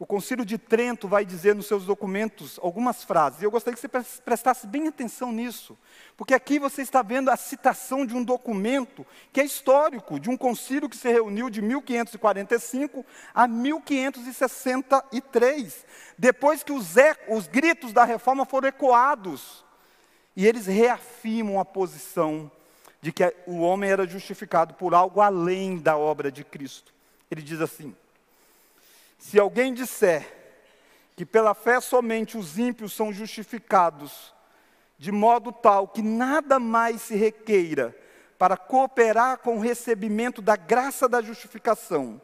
o 0.02 0.06
Concílio 0.06 0.44
de 0.44 0.58
Trento 0.58 1.06
vai 1.06 1.24
dizer 1.24 1.54
nos 1.54 1.66
seus 1.66 1.84
documentos 1.84 2.58
algumas 2.60 3.04
frases, 3.04 3.40
e 3.40 3.44
eu 3.44 3.52
gostaria 3.52 3.76
que 3.76 3.80
você 3.80 3.88
prestasse 4.24 4.66
bem 4.66 4.88
atenção 4.88 5.30
nisso, 5.30 5.78
porque 6.16 6.34
aqui 6.34 6.58
você 6.58 6.82
está 6.82 7.02
vendo 7.02 7.30
a 7.30 7.36
citação 7.36 8.04
de 8.04 8.16
um 8.16 8.24
documento 8.24 9.06
que 9.32 9.40
é 9.40 9.44
histórico, 9.44 10.18
de 10.18 10.28
um 10.28 10.36
concílio 10.36 10.88
que 10.88 10.96
se 10.96 11.08
reuniu 11.08 11.48
de 11.48 11.62
1545 11.62 13.06
a 13.32 13.46
1563, 13.46 15.86
depois 16.18 16.64
que 16.64 16.72
os, 16.72 16.96
os 17.28 17.46
gritos 17.46 17.92
da 17.92 18.02
reforma 18.02 18.44
foram 18.44 18.66
ecoados, 18.66 19.64
e 20.34 20.48
eles 20.48 20.66
reafirmam 20.66 21.60
a 21.60 21.64
posição 21.64 22.50
de 23.02 23.10
que 23.12 23.34
o 23.46 23.60
homem 23.60 23.90
era 23.90 24.06
justificado 24.06 24.74
por 24.74 24.94
algo 24.94 25.20
além 25.20 25.76
da 25.76 25.96
obra 25.96 26.30
de 26.30 26.44
Cristo. 26.44 26.94
Ele 27.28 27.42
diz 27.42 27.60
assim: 27.60 27.94
se 29.18 29.40
alguém 29.40 29.74
disser 29.74 30.24
que 31.16 31.26
pela 31.26 31.52
fé 31.52 31.80
somente 31.80 32.38
os 32.38 32.58
ímpios 32.58 32.92
são 32.92 33.12
justificados, 33.12 34.32
de 34.96 35.10
modo 35.10 35.50
tal 35.50 35.88
que 35.88 36.00
nada 36.00 36.60
mais 36.60 37.02
se 37.02 37.16
requeira 37.16 37.94
para 38.38 38.56
cooperar 38.56 39.38
com 39.38 39.56
o 39.56 39.60
recebimento 39.60 40.40
da 40.40 40.54
graça 40.54 41.08
da 41.08 41.20
justificação, 41.20 42.20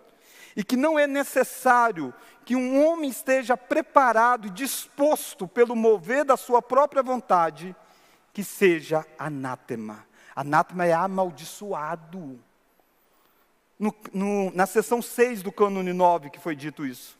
e 0.56 0.62
que 0.62 0.76
não 0.76 0.96
é 0.98 1.06
necessário 1.06 2.14
que 2.44 2.54
um 2.54 2.84
homem 2.84 3.10
esteja 3.10 3.56
preparado 3.56 4.46
e 4.46 4.50
disposto 4.50 5.46
pelo 5.46 5.76
mover 5.76 6.24
da 6.24 6.36
sua 6.36 6.62
própria 6.62 7.02
vontade, 7.02 7.74
que 8.32 8.44
seja 8.44 9.04
anátema. 9.18 10.07
Anátema 10.38 10.86
é 10.86 10.92
amaldiçoado 10.92 12.38
no, 13.76 13.92
no, 14.14 14.52
na 14.52 14.66
seção 14.66 15.02
6 15.02 15.42
do 15.42 15.50
cânone 15.50 15.92
9 15.92 16.30
que 16.30 16.38
foi 16.38 16.54
dito 16.54 16.86
isso. 16.86 17.18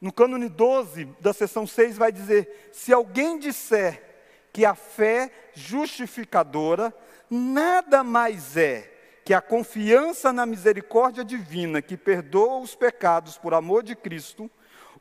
No 0.00 0.10
cânone 0.10 0.48
12 0.48 1.04
da 1.20 1.34
seção 1.34 1.66
6 1.66 1.98
vai 1.98 2.10
dizer: 2.10 2.70
se 2.72 2.90
alguém 2.90 3.38
disser 3.38 4.02
que 4.50 4.64
a 4.64 4.74
fé 4.74 5.30
justificadora 5.52 6.90
nada 7.28 8.02
mais 8.02 8.56
é 8.56 8.90
que 9.26 9.34
a 9.34 9.42
confiança 9.42 10.32
na 10.32 10.46
misericórdia 10.46 11.22
divina 11.22 11.82
que 11.82 11.98
perdoa 11.98 12.60
os 12.60 12.74
pecados 12.74 13.36
por 13.36 13.52
amor 13.52 13.82
de 13.82 13.94
Cristo, 13.94 14.50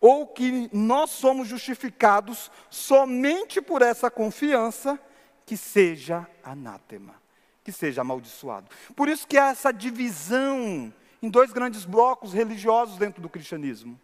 ou 0.02 0.28
que 0.28 0.70
nós 0.74 1.12
somos 1.12 1.48
justificados 1.48 2.52
somente 2.70 3.62
por 3.62 3.82
essa 3.82 4.12
confiança, 4.12 5.00
que 5.46 5.56
seja 5.56 6.28
anátema 6.44 7.21
que 7.64 7.72
seja 7.72 8.02
amaldiçoado. 8.02 8.70
Por 8.96 9.08
isso 9.08 9.28
que 9.28 9.38
há 9.38 9.50
essa 9.50 9.72
divisão 9.72 10.94
em 11.22 11.30
dois 11.30 11.52
grandes 11.52 11.86
blocos 11.86 12.34
religiosos 12.34 12.98
dentro 12.98 13.22
do 13.22 13.30
cristianismo. 13.30 14.00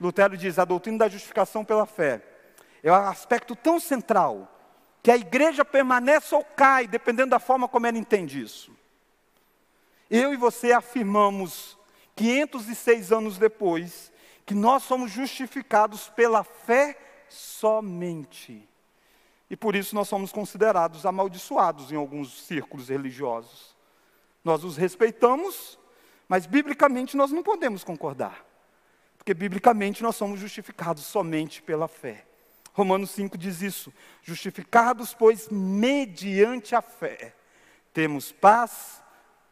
Lutero 0.00 0.36
diz: 0.36 0.58
a 0.58 0.64
doutrina 0.64 0.98
da 0.98 1.08
justificação 1.08 1.64
pela 1.64 1.84
fé 1.84 2.22
é 2.82 2.90
um 2.90 2.94
aspecto 2.94 3.54
tão 3.54 3.78
central 3.78 4.56
que 5.02 5.10
a 5.10 5.16
igreja 5.16 5.64
permanece 5.64 6.34
ou 6.34 6.44
cai, 6.44 6.86
dependendo 6.86 7.30
da 7.30 7.38
forma 7.38 7.68
como 7.68 7.86
ela 7.86 7.98
entende 7.98 8.40
isso. 8.40 8.72
Eu 10.10 10.32
e 10.32 10.36
você 10.36 10.72
afirmamos, 10.72 11.78
506 12.16 13.12
anos 13.12 13.38
depois, 13.38 14.12
que 14.44 14.54
nós 14.54 14.82
somos 14.82 15.10
justificados 15.10 16.08
pela 16.08 16.42
fé 16.42 16.98
somente. 17.28 18.68
E 19.50 19.56
por 19.56 19.74
isso 19.74 19.96
nós 19.96 20.08
somos 20.08 20.30
considerados 20.30 21.04
amaldiçoados 21.04 21.90
em 21.90 21.96
alguns 21.96 22.44
círculos 22.44 22.88
religiosos. 22.88 23.76
Nós 24.44 24.62
os 24.62 24.76
respeitamos, 24.76 25.76
mas 26.28 26.46
biblicamente 26.46 27.16
nós 27.16 27.32
não 27.32 27.42
podemos 27.42 27.82
concordar. 27.82 28.46
Porque 29.18 29.34
biblicamente 29.34 30.02
nós 30.02 30.14
somos 30.14 30.38
justificados 30.38 31.04
somente 31.04 31.60
pela 31.60 31.88
fé. 31.88 32.24
Romanos 32.72 33.10
5 33.10 33.36
diz 33.36 33.60
isso: 33.60 33.92
justificados, 34.22 35.12
pois, 35.12 35.48
mediante 35.48 36.74
a 36.74 36.80
fé, 36.80 37.34
temos 37.92 38.30
paz 38.32 39.02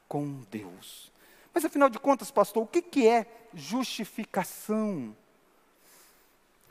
com 0.07 0.43
Deus. 0.51 1.13
Mas 1.53 1.65
afinal 1.65 1.91
de 1.91 1.99
contas, 1.99 2.31
pastor, 2.31 2.63
o 2.63 2.67
que, 2.67 2.81
que 2.81 3.09
é 3.09 3.27
justificação? 3.53 5.15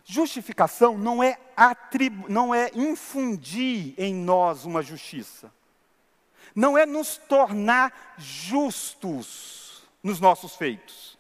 Justificação 0.10 0.98
não 0.98 1.22
é, 1.22 1.38
atribu 1.54 2.32
não 2.32 2.56
é 2.56 2.72
infundir 2.74 3.94
em 3.98 4.16
nós 4.16 4.64
uma 4.64 4.82
justiça. 4.82 5.52
Não 6.56 6.78
é 6.78 6.86
nos 6.86 7.18
tornar 7.18 8.16
justos 8.18 9.86
nos 10.02 10.22
nossos 10.22 10.56
feitos. 10.56 11.18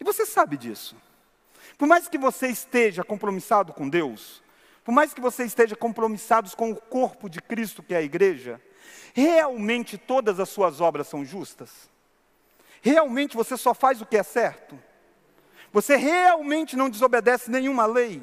E 0.00 0.04
você 0.04 0.24
sabe 0.24 0.56
disso. 0.56 0.96
Por 1.76 1.86
mais 1.86 2.08
que 2.08 2.16
você 2.16 2.48
esteja 2.48 3.04
compromissado 3.04 3.74
com 3.74 3.86
Deus, 3.86 4.42
por 4.82 4.92
mais 4.92 5.12
que 5.12 5.20
você 5.20 5.44
esteja 5.44 5.76
compromissado 5.76 6.50
com 6.56 6.70
o 6.70 6.76
corpo 6.76 7.28
de 7.28 7.42
Cristo, 7.42 7.82
que 7.82 7.92
é 7.92 7.98
a 7.98 8.02
igreja, 8.02 8.58
realmente 9.12 9.98
todas 9.98 10.40
as 10.40 10.48
suas 10.48 10.80
obras 10.80 11.08
são 11.08 11.26
justas? 11.26 11.90
Realmente 12.80 13.36
você 13.36 13.54
só 13.58 13.74
faz 13.74 14.00
o 14.00 14.06
que 14.06 14.16
é 14.16 14.22
certo? 14.22 14.82
Você 15.74 15.96
realmente 15.96 16.76
não 16.76 16.88
desobedece 16.88 17.50
nenhuma 17.50 17.84
lei? 17.84 18.22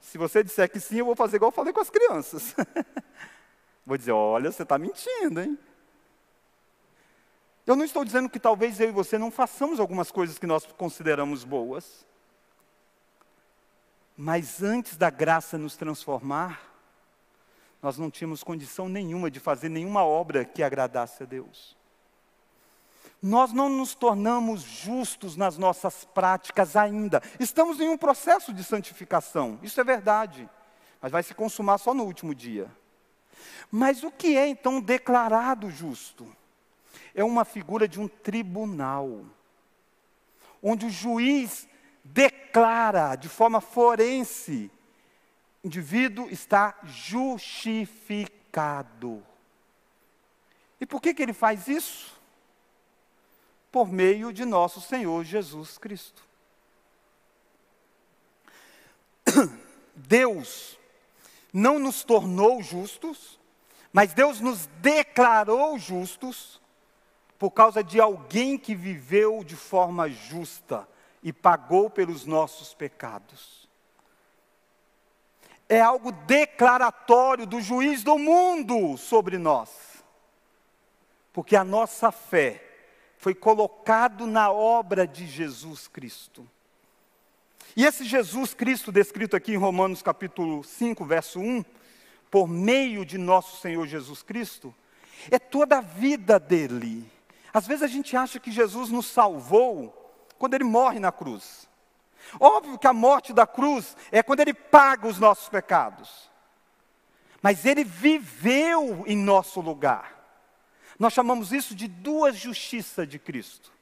Se 0.00 0.16
você 0.16 0.42
disser 0.42 0.70
que 0.70 0.80
sim, 0.80 0.96
eu 0.96 1.04
vou 1.04 1.14
fazer 1.14 1.36
igual 1.36 1.50
eu 1.50 1.54
falei 1.54 1.70
com 1.70 1.80
as 1.80 1.90
crianças. 1.90 2.56
vou 3.84 3.98
dizer: 3.98 4.12
olha, 4.12 4.50
você 4.50 4.62
está 4.62 4.78
mentindo, 4.78 5.38
hein? 5.38 5.58
Eu 7.66 7.76
não 7.76 7.84
estou 7.84 8.06
dizendo 8.06 8.30
que 8.30 8.40
talvez 8.40 8.80
eu 8.80 8.88
e 8.88 8.90
você 8.90 9.18
não 9.18 9.30
façamos 9.30 9.78
algumas 9.78 10.10
coisas 10.10 10.38
que 10.38 10.46
nós 10.46 10.64
consideramos 10.64 11.44
boas. 11.44 12.06
Mas 14.16 14.62
antes 14.62 14.96
da 14.96 15.10
graça 15.10 15.58
nos 15.58 15.76
transformar, 15.76 16.58
nós 17.82 17.98
não 17.98 18.10
tínhamos 18.10 18.42
condição 18.42 18.88
nenhuma 18.88 19.30
de 19.30 19.40
fazer 19.40 19.68
nenhuma 19.68 20.06
obra 20.06 20.42
que 20.46 20.62
agradasse 20.62 21.22
a 21.22 21.26
Deus. 21.26 21.76
Nós 23.22 23.52
não 23.52 23.68
nos 23.68 23.94
tornamos 23.94 24.62
justos 24.62 25.36
nas 25.36 25.58
nossas 25.58 26.04
práticas 26.04 26.74
ainda. 26.74 27.22
Estamos 27.38 27.78
em 27.78 27.88
um 27.88 27.98
processo 27.98 28.52
de 28.52 28.64
santificação, 28.64 29.58
isso 29.62 29.80
é 29.80 29.84
verdade, 29.84 30.48
mas 31.00 31.12
vai 31.12 31.22
se 31.22 31.34
consumar 31.34 31.78
só 31.78 31.92
no 31.92 32.04
último 32.04 32.34
dia. 32.34 32.70
Mas 33.70 34.02
o 34.02 34.10
que 34.10 34.36
é 34.36 34.48
então 34.48 34.80
declarado 34.80 35.70
justo? 35.70 36.26
É 37.14 37.22
uma 37.22 37.44
figura 37.44 37.86
de 37.86 38.00
um 38.00 38.08
tribunal, 38.08 39.24
onde 40.62 40.86
o 40.86 40.90
juiz 40.90 41.68
declara 42.02 43.16
de 43.16 43.28
forma 43.28 43.60
forense: 43.60 44.70
o 45.62 45.66
indivíduo 45.66 46.30
está 46.30 46.74
justificado. 46.84 49.22
E 50.80 50.86
por 50.86 51.02
que, 51.02 51.12
que 51.12 51.22
ele 51.22 51.34
faz 51.34 51.68
isso? 51.68 52.18
Por 53.70 53.90
meio 53.90 54.32
de 54.32 54.44
nosso 54.44 54.80
Senhor 54.80 55.24
Jesus 55.24 55.78
Cristo. 55.78 56.22
Deus 59.94 60.78
não 61.52 61.78
nos 61.78 62.02
tornou 62.02 62.62
justos, 62.62 63.38
mas 63.92 64.12
Deus 64.12 64.40
nos 64.40 64.66
declarou 64.80 65.78
justos 65.78 66.60
por 67.38 67.50
causa 67.50 67.82
de 67.82 68.00
alguém 68.00 68.58
que 68.58 68.74
viveu 68.74 69.42
de 69.44 69.56
forma 69.56 70.08
justa. 70.08 70.88
e 71.22 71.34
pagou 71.34 71.90
pelos 71.90 72.24
nossos 72.24 72.72
pecados. 72.72 73.68
É 75.68 75.78
algo 75.78 76.10
declaratório 76.10 77.46
do 77.46 77.60
juiz 77.60 78.02
do 78.02 78.18
mundo 78.18 78.96
sobre 78.96 79.36
nós. 79.36 80.02
Porque 81.30 81.54
a 81.54 81.62
nossa 81.62 82.10
fé 82.10 82.69
foi 83.20 83.34
colocado 83.34 84.26
na 84.26 84.50
obra 84.50 85.06
de 85.06 85.26
Jesus 85.26 85.86
Cristo. 85.86 86.48
E 87.76 87.84
esse 87.84 88.02
Jesus 88.02 88.54
Cristo 88.54 88.90
descrito 88.90 89.36
aqui 89.36 89.52
em 89.52 89.58
Romanos 89.58 90.00
capítulo 90.00 90.64
5, 90.64 91.04
verso 91.04 91.38
1, 91.38 91.62
por 92.30 92.48
meio 92.48 93.04
de 93.04 93.18
nosso 93.18 93.60
Senhor 93.60 93.86
Jesus 93.86 94.22
Cristo, 94.22 94.74
é 95.30 95.38
toda 95.38 95.78
a 95.78 95.80
vida 95.82 96.40
dele. 96.40 97.06
Às 97.52 97.66
vezes 97.66 97.82
a 97.82 97.86
gente 97.86 98.16
acha 98.16 98.40
que 98.40 98.50
Jesus 98.50 98.88
nos 98.88 99.04
salvou 99.04 99.94
quando 100.38 100.54
ele 100.54 100.64
morre 100.64 100.98
na 100.98 101.12
cruz. 101.12 101.68
Óbvio 102.40 102.78
que 102.78 102.86
a 102.86 102.92
morte 102.94 103.34
da 103.34 103.46
cruz 103.46 103.98
é 104.10 104.22
quando 104.22 104.40
ele 104.40 104.54
paga 104.54 105.06
os 105.06 105.18
nossos 105.18 105.50
pecados. 105.50 106.30
Mas 107.42 107.66
ele 107.66 107.84
viveu 107.84 109.04
em 109.06 109.16
nosso 109.16 109.60
lugar. 109.60 110.19
Nós 111.00 111.14
chamamos 111.14 111.50
isso 111.50 111.74
de 111.74 111.88
duas 111.88 112.36
justiças 112.36 113.08
de 113.08 113.18
Cristo. 113.18 113.72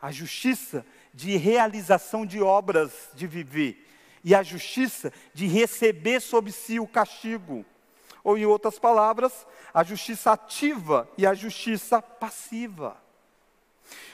A 0.00 0.12
justiça 0.12 0.86
de 1.12 1.36
realização 1.36 2.24
de 2.24 2.40
obras 2.40 3.10
de 3.12 3.26
viver 3.26 3.88
e 4.22 4.32
a 4.32 4.40
justiça 4.40 5.12
de 5.34 5.48
receber 5.48 6.20
sobre 6.20 6.52
si 6.52 6.78
o 6.78 6.86
castigo. 6.86 7.66
Ou, 8.22 8.38
em 8.38 8.46
outras 8.46 8.78
palavras, 8.78 9.44
a 9.74 9.82
justiça 9.82 10.30
ativa 10.30 11.10
e 11.18 11.26
a 11.26 11.34
justiça 11.34 12.00
passiva. 12.00 12.96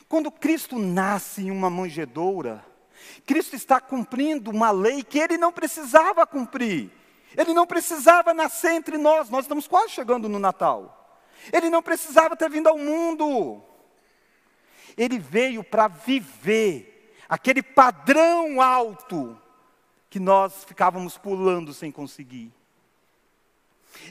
Quando 0.09 0.31
Cristo 0.31 0.79
nasce 0.79 1.43
em 1.43 1.51
uma 1.51 1.69
manjedoura, 1.69 2.65
Cristo 3.27 3.55
está 3.55 3.83
cumprindo 3.83 4.51
uma 4.51 4.71
lei 4.71 5.03
que 5.03 5.19
ele 5.19 5.37
não 5.37 5.53
precisava 5.53 6.27
cumprir. 6.27 6.91
Ele 7.37 7.53
não 7.53 7.67
precisava 7.67 8.33
nascer 8.33 8.73
entre 8.73 8.97
nós, 8.97 9.29
nós 9.29 9.45
estamos 9.45 9.69
quase 9.69 9.91
chegando 9.91 10.27
no 10.27 10.39
Natal. 10.39 10.98
Ele 11.53 11.71
não 11.71 11.83
precisava 11.83 12.37
ter 12.37 12.51
vindo 12.51 12.69
ao 12.69 12.79
mundo. 12.79 13.63
Ele 14.97 15.19
veio 15.19 15.63
para 15.63 15.89
viver 15.89 17.15
aquele 17.29 17.63
padrão 17.63 18.61
alto 18.61 19.41
que 20.11 20.19
nós 20.19 20.65
ficávamos 20.65 21.19
pulando 21.19 21.75
sem 21.75 21.93
conseguir. 21.93 22.53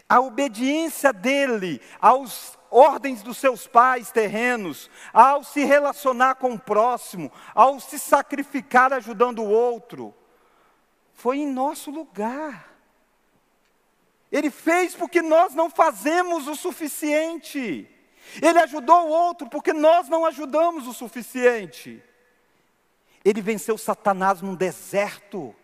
A 0.07 0.19
obediência 0.19 1.11
dele 1.13 1.81
aos 1.99 2.57
ordens 2.69 3.23
dos 3.23 3.37
seus 3.37 3.67
pais 3.67 4.11
terrenos, 4.11 4.89
ao 5.13 5.43
se 5.43 5.63
relacionar 5.63 6.35
com 6.35 6.53
o 6.53 6.59
próximo, 6.59 7.31
ao 7.55 7.79
se 7.79 7.97
sacrificar 7.97 8.91
ajudando 8.93 9.39
o 9.39 9.49
outro, 9.49 10.13
foi 11.13 11.39
em 11.39 11.51
nosso 11.51 11.89
lugar. 11.89 12.76
Ele 14.31 14.49
fez 14.49 14.93
porque 14.93 15.21
nós 15.21 15.53
não 15.53 15.69
fazemos 15.69 16.47
o 16.47 16.55
suficiente. 16.55 17.89
Ele 18.41 18.59
ajudou 18.59 19.07
o 19.07 19.09
outro 19.09 19.49
porque 19.49 19.71
nós 19.71 20.09
não 20.09 20.25
ajudamos 20.25 20.87
o 20.87 20.93
suficiente. 20.93 22.03
Ele 23.23 23.41
venceu 23.41 23.77
Satanás 23.77 24.41
num 24.41 24.55
deserto 24.55 25.55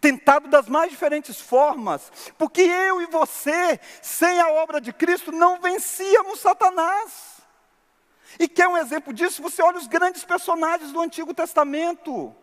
tentado 0.00 0.48
das 0.48 0.68
mais 0.68 0.90
diferentes 0.90 1.40
formas, 1.40 2.12
porque 2.36 2.60
eu 2.60 3.00
e 3.00 3.06
você, 3.06 3.80
sem 4.02 4.40
a 4.40 4.50
obra 4.50 4.80
de 4.80 4.92
Cristo, 4.92 5.32
não 5.32 5.58
vencíamos 5.60 6.40
Satanás. 6.40 7.42
E 8.38 8.46
quer 8.46 8.68
um 8.68 8.76
exemplo 8.76 9.12
disso? 9.12 9.42
Você 9.42 9.62
olha 9.62 9.78
os 9.78 9.86
grandes 9.86 10.24
personagens 10.24 10.92
do 10.92 11.00
Antigo 11.00 11.32
Testamento, 11.32 12.34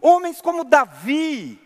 homens 0.00 0.40
como 0.40 0.64
Davi, 0.64 1.60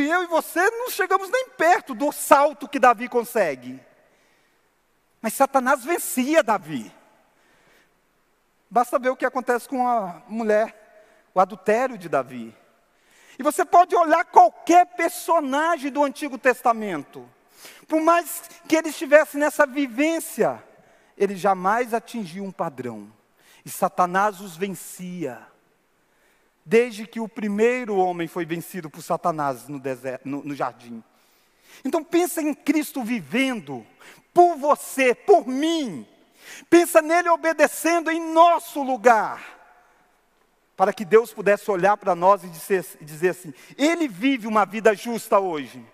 e 0.00 0.10
eu 0.10 0.24
e 0.24 0.26
você 0.26 0.68
não 0.70 0.90
chegamos 0.90 1.30
nem 1.30 1.50
perto 1.50 1.94
do 1.94 2.10
salto 2.10 2.68
que 2.68 2.78
Davi 2.78 3.08
consegue. 3.08 3.80
Mas 5.20 5.34
Satanás 5.34 5.84
vencia 5.84 6.42
Davi. 6.42 6.92
Basta 8.68 8.98
ver 8.98 9.10
o 9.10 9.16
que 9.16 9.24
acontece 9.24 9.68
com 9.68 9.86
a 9.86 10.22
mulher, 10.28 11.28
o 11.32 11.40
adultério 11.40 11.96
de 11.96 12.08
Davi. 12.08 12.54
E 13.38 13.42
você 13.42 13.64
pode 13.64 13.94
olhar 13.94 14.24
qualquer 14.24 14.84
personagem 14.96 15.90
do 15.90 16.02
Antigo 16.02 16.38
Testamento. 16.38 17.28
Por 17.86 18.00
mais 18.00 18.42
que 18.68 18.76
ele 18.76 18.88
estivesse 18.88 19.36
nessa 19.36 19.66
vivência, 19.66 20.62
ele 21.16 21.36
jamais 21.36 21.94
atingiu 21.94 22.44
um 22.44 22.50
padrão. 22.50 23.12
E 23.64 23.70
Satanás 23.70 24.40
os 24.40 24.56
vencia. 24.56 25.53
Desde 26.64 27.06
que 27.06 27.20
o 27.20 27.28
primeiro 27.28 27.96
homem 27.96 28.26
foi 28.26 28.44
vencido 28.44 28.88
por 28.88 29.02
Satanás 29.02 29.68
no, 29.68 29.78
deserto, 29.78 30.26
no, 30.28 30.42
no 30.42 30.54
jardim. 30.54 31.02
Então 31.84 32.02
pensa 32.02 32.40
em 32.40 32.54
Cristo 32.54 33.02
vivendo 33.02 33.86
por 34.32 34.56
você, 34.56 35.14
por 35.14 35.46
mim. 35.46 36.06
Pensa 36.70 37.02
nele 37.02 37.28
obedecendo 37.28 38.10
em 38.10 38.32
nosso 38.32 38.82
lugar 38.82 39.54
para 40.76 40.92
que 40.92 41.04
Deus 41.04 41.32
pudesse 41.32 41.70
olhar 41.70 41.96
para 41.96 42.14
nós 42.14 42.42
e 42.42 42.48
dizer, 42.48 42.84
dizer 43.00 43.30
assim: 43.30 43.54
Ele 43.76 44.08
vive 44.08 44.46
uma 44.46 44.64
vida 44.64 44.94
justa 44.94 45.38
hoje. 45.38 45.84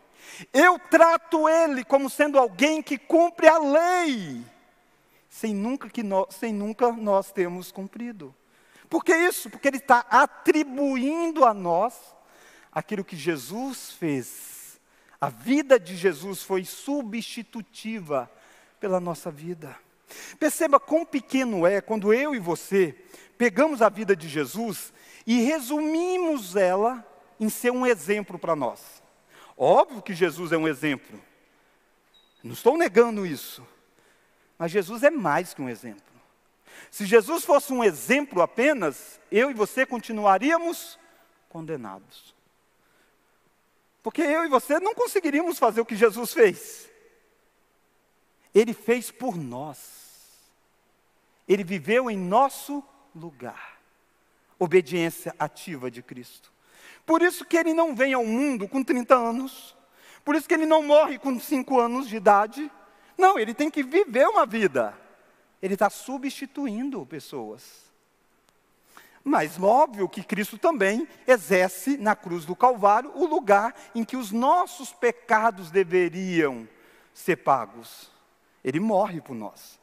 Eu 0.53 0.79
trato 0.79 1.49
Ele 1.49 1.85
como 1.85 2.09
sendo 2.09 2.39
alguém 2.39 2.83
que 2.83 2.97
cumpre 2.97 3.47
a 3.47 3.59
lei, 3.59 4.43
sem 5.29 5.55
nunca, 5.55 5.89
que 5.89 6.03
sem 6.31 6.53
nunca 6.53 6.93
nós 6.93 7.31
termos 7.31 7.71
cumprido. 7.71 8.35
Por 8.91 9.05
que 9.05 9.17
isso? 9.17 9.49
Porque 9.49 9.69
Ele 9.69 9.77
está 9.77 10.01
atribuindo 10.11 11.45
a 11.45 11.55
nós 11.55 11.95
aquilo 12.73 13.05
que 13.05 13.17
Jesus 13.17 13.93
fez. 13.93 14.81
A 15.21 15.29
vida 15.29 15.79
de 15.79 15.97
Jesus 15.97 16.43
foi 16.43 16.65
substitutiva 16.65 18.31
pela 18.81 18.99
nossa 18.99 19.31
vida. 19.31 19.77
Perceba 20.41 20.81
quão 20.81 21.07
pequeno 21.07 21.65
é 21.65 21.81
quando 21.81 22.13
eu 22.13 22.35
e 22.35 22.41
você 22.41 22.97
pegamos 23.39 23.81
a 23.81 23.89
vida 23.89 24.17
de 24.17 24.29
Jesus 24.29 24.93
e 25.27 25.41
resumimos 25.43 26.57
ela 26.57 27.07
em 27.39 27.49
ser 27.49 27.71
um 27.71 27.87
exemplo 27.87 28.39
para 28.39 28.57
nós. 28.57 29.03
Óbvio 29.57 30.03
que 30.03 30.15
Jesus 30.15 30.51
é 30.53 30.57
um 30.57 30.67
exemplo. 30.67 31.21
Não 32.43 32.53
estou 32.53 32.77
negando 32.77 33.25
isso. 33.25 33.65
Mas 34.59 34.73
Jesus 34.73 35.03
é 35.03 35.11
mais 35.11 35.55
que 35.55 35.63
um 35.63 35.69
exemplo. 35.69 36.10
Se 36.91 37.07
Jesus 37.07 37.45
fosse 37.45 37.73
um 37.73 37.85
exemplo 37.85 38.43
apenas, 38.43 39.21
eu 39.31 39.51
e 39.51 39.55
você 39.55 39.87
continuaríamos 39.87 40.99
condenados. 41.49 42.35
Porque 44.03 44.23
eu 44.23 44.45
e 44.45 44.49
você 44.49 44.81
não 44.81 44.95
conseguiríamos 44.95 45.59
fazer 45.59 45.81
o 45.81 45.87
que 45.87 45.95
Jesus 45.95 46.33
fez. 46.33 46.91
Ele 48.55 48.73
fez 48.73 49.11
por 49.11 49.37
nós. 49.37 49.79
Ele 51.47 51.63
viveu 51.63 52.11
em 52.11 52.17
nosso 52.17 52.83
lugar. 53.15 53.79
Obediência 54.59 55.35
ativa 55.39 55.91
de 55.91 56.03
Cristo. 56.03 56.53
Por 57.05 57.23
isso 57.23 57.45
que 57.45 57.57
ele 57.57 57.75
não 57.75 57.95
vem 57.95 58.15
ao 58.15 58.25
mundo 58.25 58.69
com 58.69 58.83
30 58.83 59.15
anos. 59.15 59.77
Por 60.25 60.35
isso 60.35 60.49
que 60.49 60.55
ele 60.55 60.67
não 60.67 60.83
morre 60.83 61.19
com 61.19 61.39
5 61.39 61.81
anos 61.81 62.09
de 62.09 62.17
idade. 62.17 62.71
Não, 63.17 63.39
ele 63.39 63.55
tem 63.55 63.71
que 63.71 63.83
viver 63.83 64.27
uma 64.29 64.47
vida. 64.47 64.97
Ele 65.63 65.75
está 65.75 65.91
substituindo 65.91 67.05
pessoas. 67.07 67.91
Mas 69.23 69.61
óbvio 69.61 70.09
que 70.09 70.23
Cristo 70.23 70.57
também 70.57 71.07
exerce 71.27 71.99
na 71.99 72.17
cruz 72.17 72.45
do 72.45 72.57
Calvário 72.57 73.13
o 73.15 73.27
lugar 73.27 73.75
em 73.95 74.03
que 74.03 74.17
os 74.17 74.33
nossos 74.33 74.93
pecados 74.93 75.71
deveriam 75.71 76.67
ser 77.13 77.37
pagos. 77.37 78.11
Ele 78.65 78.81
morre 78.81 79.21
por 79.21 79.35
nós. 79.35 79.79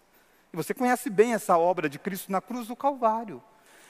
E 0.52 0.58
você 0.58 0.74
conhece 0.74 1.10
bem 1.10 1.34
essa 1.34 1.58
obra 1.58 1.88
de 1.88 2.00
Cristo 2.00 2.32
na 2.32 2.42
cruz 2.42 2.68
do 2.68 2.76
Calvário. 2.76 3.44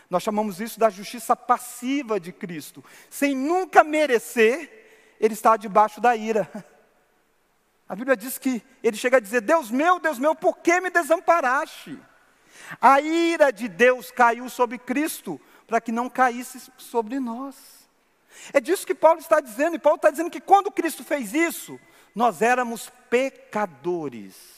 Nós 0.10 0.24
chamamos 0.24 0.60
isso 0.60 0.80
da 0.80 0.90
justiça 0.90 1.36
passiva 1.36 2.20
de 2.20 2.32
Cristo. 2.32 2.84
Sem 3.10 3.36
nunca 3.36 3.84
merecer, 3.84 5.16
ele 5.20 5.34
está 5.34 5.58
debaixo 5.58 6.00
da 6.02 6.16
ira. 6.16 6.50
A 7.88 7.96
Bíblia 7.96 8.18
diz 8.18 8.38
que 8.38 8.62
ele 8.84 8.98
chega 8.98 9.18
a 9.18 9.20
dizer: 9.20 9.42
Deus 9.42 9.72
meu, 9.72 10.00
Deus 10.00 10.20
meu, 10.20 10.36
por 10.36 10.58
que 10.58 10.80
me 10.82 10.90
desamparaste? 10.90 12.00
A 12.82 13.00
ira 13.00 13.52
de 13.52 13.68
Deus 13.68 14.12
caiu 14.12 14.50
sobre 14.50 14.78
Cristo 14.78 15.40
para 15.66 15.80
que 15.80 15.92
não 15.92 16.10
caísse 16.10 16.72
sobre 16.78 17.20
nós. 17.20 17.56
É 18.54 18.60
disso 18.60 18.86
que 18.86 18.94
Paulo 18.94 19.20
está 19.20 19.40
dizendo, 19.40 19.76
e 19.76 19.80
Paulo 19.80 19.98
está 19.98 20.10
dizendo 20.10 20.30
que 20.30 20.42
quando 20.42 20.72
Cristo 20.72 21.04
fez 21.04 21.34
isso, 21.34 21.80
nós 22.14 22.42
éramos 22.42 22.92
pecadores 23.10 24.58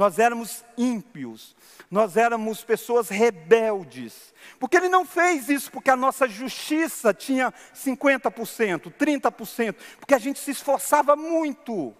nós 0.00 0.18
éramos 0.18 0.64
ímpios, 0.78 1.54
nós 1.90 2.16
éramos 2.16 2.64
pessoas 2.64 3.10
rebeldes. 3.10 4.32
Porque 4.58 4.78
ele 4.78 4.88
não 4.88 5.04
fez 5.04 5.50
isso 5.50 5.70
porque 5.70 5.90
a 5.90 5.96
nossa 5.96 6.26
justiça 6.26 7.12
tinha 7.12 7.52
50%, 7.74 8.90
30%, 8.92 9.74
porque 9.98 10.14
a 10.14 10.18
gente 10.18 10.38
se 10.38 10.52
esforçava 10.52 11.14
muito. 11.14 11.94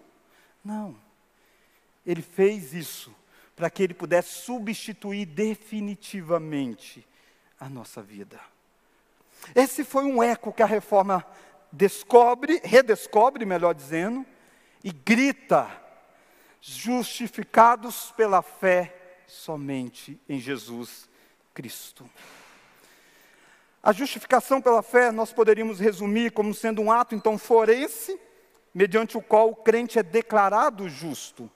Não. 0.63 0.95
Ele 2.05 2.21
fez 2.21 2.73
isso 2.73 3.13
para 3.55 3.69
que 3.69 3.83
ele 3.83 3.93
pudesse 3.93 4.41
substituir 4.41 5.25
definitivamente 5.25 7.07
a 7.59 7.69
nossa 7.69 8.01
vida. 8.01 8.39
Esse 9.55 9.83
foi 9.83 10.05
um 10.05 10.21
eco 10.21 10.53
que 10.53 10.63
a 10.63 10.67
reforma 10.67 11.25
descobre, 11.71 12.61
redescobre, 12.63 13.45
melhor 13.45 13.73
dizendo, 13.73 14.25
e 14.83 14.91
grita: 14.91 15.69
justificados 16.59 18.11
pela 18.11 18.41
fé 18.41 19.23
somente 19.27 20.19
em 20.27 20.39
Jesus 20.39 21.09
Cristo. 21.53 22.09
A 23.83 23.91
justificação 23.91 24.61
pela 24.61 24.83
fé 24.83 25.11
nós 25.11 25.33
poderíamos 25.33 25.79
resumir 25.79 26.31
como 26.31 26.53
sendo 26.53 26.81
um 26.81 26.91
ato 26.91 27.15
então 27.15 27.37
forense, 27.37 28.19
mediante 28.73 29.17
o 29.17 29.21
qual 29.21 29.49
o 29.49 29.55
crente 29.55 29.99
é 29.99 30.03
declarado 30.03 30.87
justo. 30.89 31.49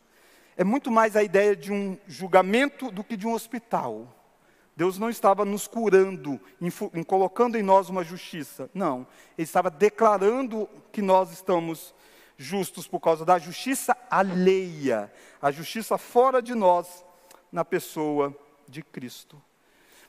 É 0.58 0.64
muito 0.64 0.90
mais 0.90 1.16
a 1.16 1.24
ideia 1.24 1.56
de 1.56 1.72
um 1.72 1.98
julgamento 2.08 2.90
do 2.92 3.04
que 3.04 3.18
de 3.18 3.28
um 3.28 3.34
hospital. 3.34 4.14
Deus 4.76 5.00
não 5.00 5.10
estava 5.10 5.46
nos 5.46 5.68
curando, 5.68 6.40
em, 6.62 6.70
em, 6.94 7.04
colocando 7.04 7.58
em 7.58 7.64
nós 7.64 7.90
uma 7.90 8.04
justiça. 8.04 8.70
Não. 8.74 9.08
Ele 9.38 9.46
estava 9.46 9.70
declarando 9.70 10.70
que 10.92 11.02
nós 11.02 11.32
estamos 11.32 11.94
justos 12.38 12.86
por 12.86 13.00
causa 13.00 13.24
da 13.24 13.40
justiça 13.40 13.96
alheia, 14.10 15.12
a 15.42 15.52
justiça 15.52 15.98
fora 15.98 16.42
de 16.42 16.54
nós, 16.54 17.06
na 17.52 17.64
pessoa 17.64 18.38
de 18.68 18.82
Cristo. 18.82 19.42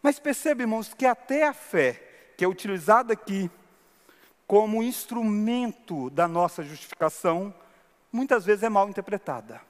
Mas 0.02 0.18
percebe, 0.18 0.64
irmãos, 0.64 0.92
que 0.92 1.06
até 1.06 1.46
a 1.46 1.52
fé, 1.52 2.32
que 2.36 2.44
é 2.44 2.48
utilizada 2.48 3.12
aqui 3.12 3.50
como 4.46 4.82
instrumento 4.82 6.08
da 6.10 6.28
nossa 6.28 6.62
justificação, 6.62 7.54
muitas 8.12 8.44
vezes 8.44 8.62
é 8.62 8.68
mal 8.68 8.88
interpretada. 8.88 9.60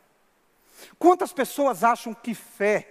Quantas 0.98 1.32
pessoas 1.32 1.82
acham 1.82 2.12
que 2.12 2.34
fé 2.34 2.86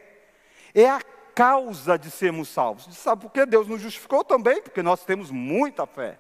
é 0.73 0.89
a 0.89 1.01
causa 1.35 1.97
de 1.97 2.09
sermos 2.09 2.49
salvos? 2.49 2.95
Sabe 2.97 3.21
por 3.21 3.31
que 3.31 3.45
Deus 3.45 3.67
nos 3.67 3.81
justificou 3.81 4.23
também? 4.23 4.61
Porque 4.61 4.81
nós 4.81 5.05
temos 5.05 5.29
muita 5.29 5.85
fé. 5.85 6.19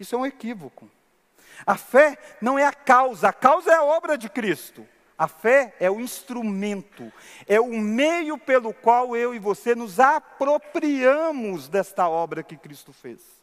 Isso 0.00 0.14
é 0.14 0.18
um 0.18 0.26
equívoco. 0.26 0.90
A 1.66 1.76
fé 1.76 2.18
não 2.40 2.58
é 2.58 2.64
a 2.64 2.72
causa, 2.72 3.28
a 3.28 3.32
causa 3.32 3.70
é 3.70 3.74
a 3.74 3.84
obra 3.84 4.18
de 4.18 4.28
Cristo. 4.28 4.86
A 5.16 5.26
fé 5.26 5.74
é 5.80 5.90
o 5.90 5.98
instrumento, 5.98 7.12
é 7.48 7.60
o 7.60 7.76
meio 7.76 8.38
pelo 8.38 8.72
qual 8.72 9.16
eu 9.16 9.34
e 9.34 9.38
você 9.40 9.74
nos 9.74 9.98
apropriamos 9.98 11.68
desta 11.68 12.08
obra 12.08 12.44
que 12.44 12.56
Cristo 12.56 12.92
fez. 12.92 13.37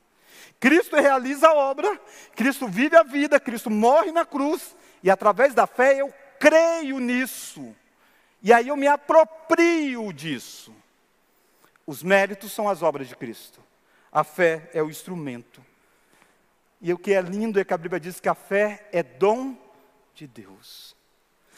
Cristo 0.60 0.96
realiza 0.96 1.50
a 1.50 1.54
obra, 1.54 2.00
Cristo 2.36 2.68
vive 2.68 2.96
a 2.96 3.04
vida, 3.04 3.40
Cristo 3.40 3.70
morre 3.70 4.12
na 4.12 4.26
cruz, 4.26 4.76
e 5.04 5.10
através 5.10 5.54
da 5.54 5.68
fé 5.68 6.02
eu 6.02 6.14
creio 6.40 7.00
nisso, 7.00 7.76
e 8.42 8.52
aí 8.52 8.68
eu 8.68 8.78
me 8.78 8.88
aproprio 8.88 10.12
disso. 10.12 10.74
Os 11.86 12.02
méritos 12.02 12.52
são 12.52 12.68
as 12.68 12.82
obras 12.82 13.08
de 13.08 13.16
Cristo, 13.16 13.62
a 14.12 14.24
fé 14.24 14.70
é 14.74 14.82
o 14.82 14.90
instrumento. 14.90 15.64
E 16.82 16.94
o 16.94 16.98
que 16.98 17.14
é 17.14 17.22
lindo 17.22 17.60
é 17.60 17.64
que 17.64 17.74
a 17.74 17.78
Bíblia 17.78 18.00
diz 18.00 18.20
que 18.20 18.30
a 18.30 18.36
fé 18.36 18.88
é 18.92 19.02
dom 19.02 19.58
de 20.14 20.28
Deus. 20.28 20.95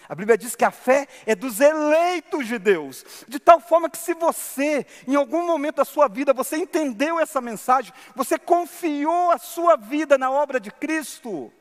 A 0.10 0.16
Bíblia 0.16 0.38
diz 0.38 0.56
que 0.56 0.64
a 0.64 0.72
fé 0.72 1.06
é 1.26 1.36
dos 1.36 1.60
eleitos 1.60 2.48
de 2.48 2.58
Deus, 2.58 3.06
de 3.28 3.40
tal 3.40 3.60
forma 3.60 3.90
que 3.90 3.98
se 3.98 4.14
você, 4.14 4.86
em 5.06 5.16
algum 5.16 5.46
momento 5.46 5.78
da 5.78 5.86
sua 5.86 6.08
vida, 6.08 6.34
você 6.34 6.56
entendeu 6.56 7.20
essa 7.20 7.42
mensagem, 7.42 7.94
você 8.16 8.40
confiou 8.40 9.32
a 9.32 9.38
sua 9.38 9.76
vida 9.76 10.18
na 10.18 10.32
obra 10.32 10.60
de 10.60 10.72
Cristo, 10.72 11.52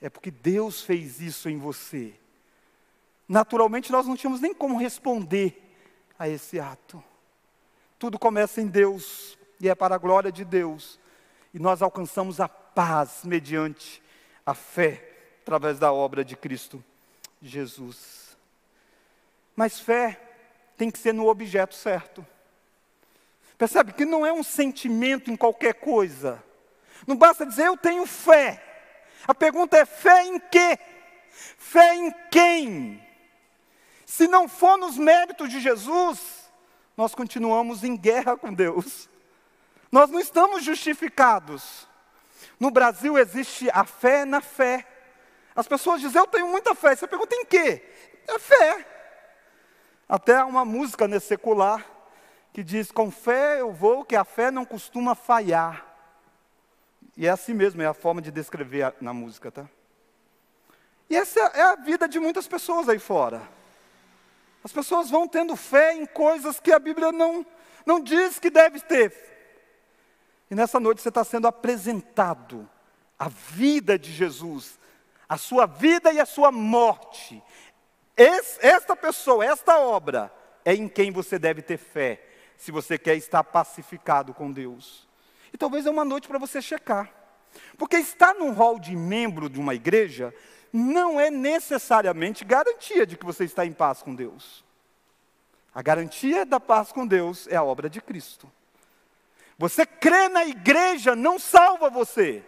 é 0.00 0.08
porque 0.08 0.30
Deus 0.30 0.82
fez 0.82 1.20
isso 1.20 1.50
em 1.50 1.58
você. 1.58 2.14
Naturalmente, 3.28 3.92
nós 3.92 4.06
não 4.06 4.16
tínhamos 4.16 4.40
nem 4.40 4.54
como 4.54 4.78
responder 4.78 5.62
a 6.18 6.28
esse 6.28 6.58
ato. 6.58 7.02
Tudo 7.98 8.18
começa 8.18 8.60
em 8.60 8.68
Deus 8.68 9.36
e 9.60 9.68
é 9.68 9.74
para 9.74 9.96
a 9.96 9.98
glória 9.98 10.32
de 10.32 10.44
Deus, 10.44 10.98
e 11.52 11.58
nós 11.58 11.82
alcançamos 11.82 12.40
a 12.40 12.48
paz 12.48 13.20
mediante 13.24 14.02
a 14.46 14.54
fé, 14.54 15.02
através 15.42 15.78
da 15.78 15.92
obra 15.92 16.24
de 16.24 16.36
Cristo 16.36 16.82
Jesus. 17.40 18.36
Mas 19.54 19.80
fé 19.80 20.20
tem 20.76 20.90
que 20.90 20.98
ser 20.98 21.14
no 21.14 21.28
objeto 21.28 21.74
certo. 21.74 22.26
Percebe 23.56 23.92
que 23.92 24.04
não 24.04 24.26
é 24.26 24.32
um 24.32 24.42
sentimento 24.42 25.30
em 25.30 25.36
qualquer 25.36 25.74
coisa. 25.74 26.42
Não 27.06 27.16
basta 27.16 27.46
dizer 27.46 27.66
eu 27.66 27.76
tenho 27.76 28.06
fé. 28.06 28.62
A 29.26 29.34
pergunta 29.34 29.76
é 29.76 29.84
fé 29.86 30.24
em 30.24 30.38
quê? 30.38 30.78
Fé 31.30 31.94
em 31.94 32.14
quem? 32.30 33.02
Se 34.04 34.28
não 34.28 34.48
for 34.48 34.78
nos 34.78 34.96
méritos 34.96 35.50
de 35.50 35.60
Jesus, 35.60 36.50
nós 36.96 37.14
continuamos 37.14 37.82
em 37.82 37.96
guerra 37.96 38.36
com 38.36 38.52
Deus. 38.52 39.08
Nós 39.90 40.10
não 40.10 40.20
estamos 40.20 40.64
justificados. 40.64 41.88
No 42.58 42.70
Brasil 42.70 43.18
existe 43.18 43.68
a 43.70 43.84
fé 43.84 44.24
na 44.24 44.40
fé. 44.40 44.86
As 45.56 45.66
pessoas 45.66 46.02
dizem, 46.02 46.20
eu 46.20 46.26
tenho 46.26 46.48
muita 46.48 46.74
fé. 46.74 46.94
Você 46.94 47.06
pergunta 47.06 47.34
em 47.34 47.46
quê? 47.46 47.82
É 48.28 48.38
fé. 48.38 48.86
Até 50.08 50.36
há 50.36 50.44
uma 50.44 50.64
música 50.64 51.08
nesse 51.08 51.28
secular 51.28 51.84
que 52.52 52.62
diz: 52.62 52.92
Com 52.92 53.10
fé 53.10 53.60
eu 53.60 53.72
vou, 53.72 54.04
que 54.04 54.14
a 54.14 54.24
fé 54.24 54.50
não 54.50 54.64
costuma 54.64 55.14
falhar. 55.14 55.84
E 57.16 57.26
é 57.26 57.30
assim 57.30 57.54
mesmo, 57.54 57.80
é 57.80 57.86
a 57.86 57.94
forma 57.94 58.20
de 58.20 58.30
descrever 58.30 58.82
a, 58.82 58.92
na 59.00 59.14
música, 59.14 59.50
tá? 59.50 59.66
E 61.08 61.16
essa 61.16 61.40
é 61.40 61.62
a 61.62 61.76
vida 61.76 62.06
de 62.06 62.20
muitas 62.20 62.46
pessoas 62.46 62.88
aí 62.88 62.98
fora. 62.98 63.48
As 64.62 64.72
pessoas 64.72 65.08
vão 65.08 65.26
tendo 65.26 65.56
fé 65.56 65.94
em 65.94 66.04
coisas 66.04 66.60
que 66.60 66.72
a 66.72 66.78
Bíblia 66.78 67.12
não, 67.12 67.46
não 67.86 68.00
diz 68.00 68.38
que 68.38 68.50
deve 68.50 68.80
ter. 68.80 69.14
E 70.50 70.54
nessa 70.54 70.78
noite 70.78 71.00
você 71.00 71.08
está 71.08 71.24
sendo 71.24 71.46
apresentado 71.46 72.68
a 73.18 73.28
vida 73.28 73.98
de 73.98 74.12
Jesus, 74.12 74.78
a 75.28 75.36
sua 75.36 75.66
vida 75.66 76.12
e 76.12 76.20
a 76.20 76.26
sua 76.26 76.50
morte. 76.52 77.42
esta 78.16 78.96
pessoa, 78.96 79.44
esta 79.44 79.78
obra, 79.78 80.32
é 80.64 80.74
em 80.74 80.88
quem 80.88 81.10
você 81.10 81.38
deve 81.38 81.62
ter 81.62 81.76
fé, 81.76 82.22
se 82.56 82.72
você 82.72 82.98
quer 82.98 83.16
estar 83.16 83.44
pacificado 83.44 84.32
com 84.32 84.50
Deus. 84.50 85.06
E 85.52 85.56
talvez 85.58 85.86
é 85.86 85.90
uma 85.90 86.04
noite 86.04 86.26
para 86.26 86.38
você 86.38 86.60
checar. 86.60 87.10
Porque 87.78 87.96
estar 87.96 88.34
num 88.34 88.52
hall 88.52 88.78
de 88.78 88.94
membro 88.94 89.48
de 89.48 89.60
uma 89.60 89.74
igreja 89.74 90.34
não 90.72 91.20
é 91.20 91.30
necessariamente 91.30 92.44
garantia 92.44 93.06
de 93.06 93.16
que 93.16 93.24
você 93.24 93.44
está 93.44 93.64
em 93.64 93.72
paz 93.72 94.02
com 94.02 94.14
Deus. 94.14 94.64
A 95.74 95.82
garantia 95.82 96.44
da 96.44 96.58
paz 96.58 96.90
com 96.90 97.06
Deus 97.06 97.46
é 97.48 97.56
a 97.56 97.62
obra 97.62 97.88
de 97.88 98.00
Cristo. 98.00 98.50
Você 99.58 99.86
crê 99.86 100.28
na 100.28 100.44
igreja 100.44 101.14
não 101.14 101.38
salva 101.38 101.88
você. 101.88 102.44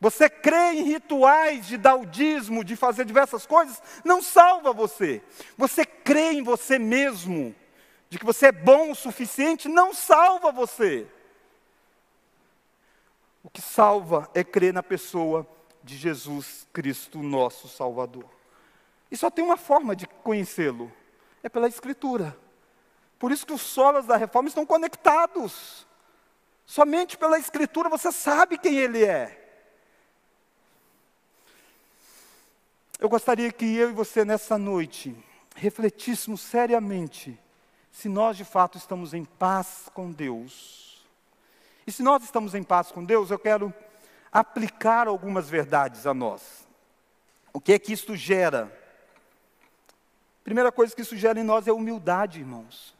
Você 0.00 0.30
crê 0.30 0.74
em 0.74 0.82
rituais 0.82 1.66
de 1.66 1.76
daudismo, 1.76 2.62
de 2.62 2.76
fazer 2.76 3.04
diversas 3.04 3.46
coisas, 3.46 3.82
não 4.04 4.22
salva 4.22 4.72
você. 4.72 5.22
Você 5.56 5.84
crê 5.84 6.32
em 6.32 6.42
você 6.42 6.78
mesmo, 6.78 7.54
de 8.08 8.18
que 8.18 8.24
você 8.24 8.46
é 8.46 8.52
bom 8.52 8.92
o 8.92 8.94
suficiente, 8.94 9.68
não 9.68 9.92
salva 9.92 10.52
você. 10.52 11.06
O 13.42 13.50
que 13.50 13.60
salva 13.60 14.30
é 14.34 14.44
crer 14.44 14.72
na 14.72 14.82
pessoa 14.82 15.46
de 15.82 15.96
Jesus 15.96 16.66
Cristo, 16.72 17.18
nosso 17.18 17.66
Salvador. 17.66 18.28
E 19.10 19.16
só 19.16 19.30
tem 19.30 19.44
uma 19.44 19.56
forma 19.56 19.96
de 19.96 20.06
conhecê-lo: 20.06 20.92
é 21.42 21.48
pela 21.48 21.66
Escritura. 21.66 22.36
Por 23.18 23.32
isso 23.32 23.44
que 23.44 23.52
os 23.52 23.62
solos 23.62 24.06
da 24.06 24.16
reforma 24.16 24.48
estão 24.48 24.64
conectados. 24.64 25.86
Somente 26.64 27.16
pela 27.18 27.38
Escritura 27.38 27.88
você 27.88 28.12
sabe 28.12 28.58
quem 28.58 28.78
Ele 28.78 29.04
é. 29.04 29.47
Eu 32.98 33.08
gostaria 33.08 33.52
que 33.52 33.64
eu 33.64 33.90
e 33.90 33.92
você 33.92 34.24
nessa 34.24 34.58
noite 34.58 35.14
refletíssemos 35.54 36.40
seriamente 36.40 37.38
se 37.90 38.08
nós 38.08 38.36
de 38.36 38.44
fato 38.44 38.78
estamos 38.78 39.14
em 39.14 39.24
paz 39.24 39.88
com 39.94 40.10
Deus. 40.10 41.06
E 41.86 41.92
se 41.92 42.02
nós 42.02 42.22
estamos 42.22 42.54
em 42.54 42.62
paz 42.62 42.92
com 42.92 43.04
Deus, 43.04 43.30
eu 43.30 43.38
quero 43.38 43.72
aplicar 44.32 45.08
algumas 45.08 45.48
verdades 45.48 46.06
a 46.06 46.12
nós. 46.12 46.66
O 47.52 47.60
que 47.60 47.72
é 47.72 47.78
que 47.78 47.92
isto 47.92 48.14
gera? 48.14 48.72
Primeira 50.44 50.70
coisa 50.70 50.94
que 50.94 51.02
isso 51.02 51.16
gera 51.16 51.40
em 51.40 51.44
nós 51.44 51.66
é 51.66 51.72
humildade, 51.72 52.40
irmãos 52.40 52.98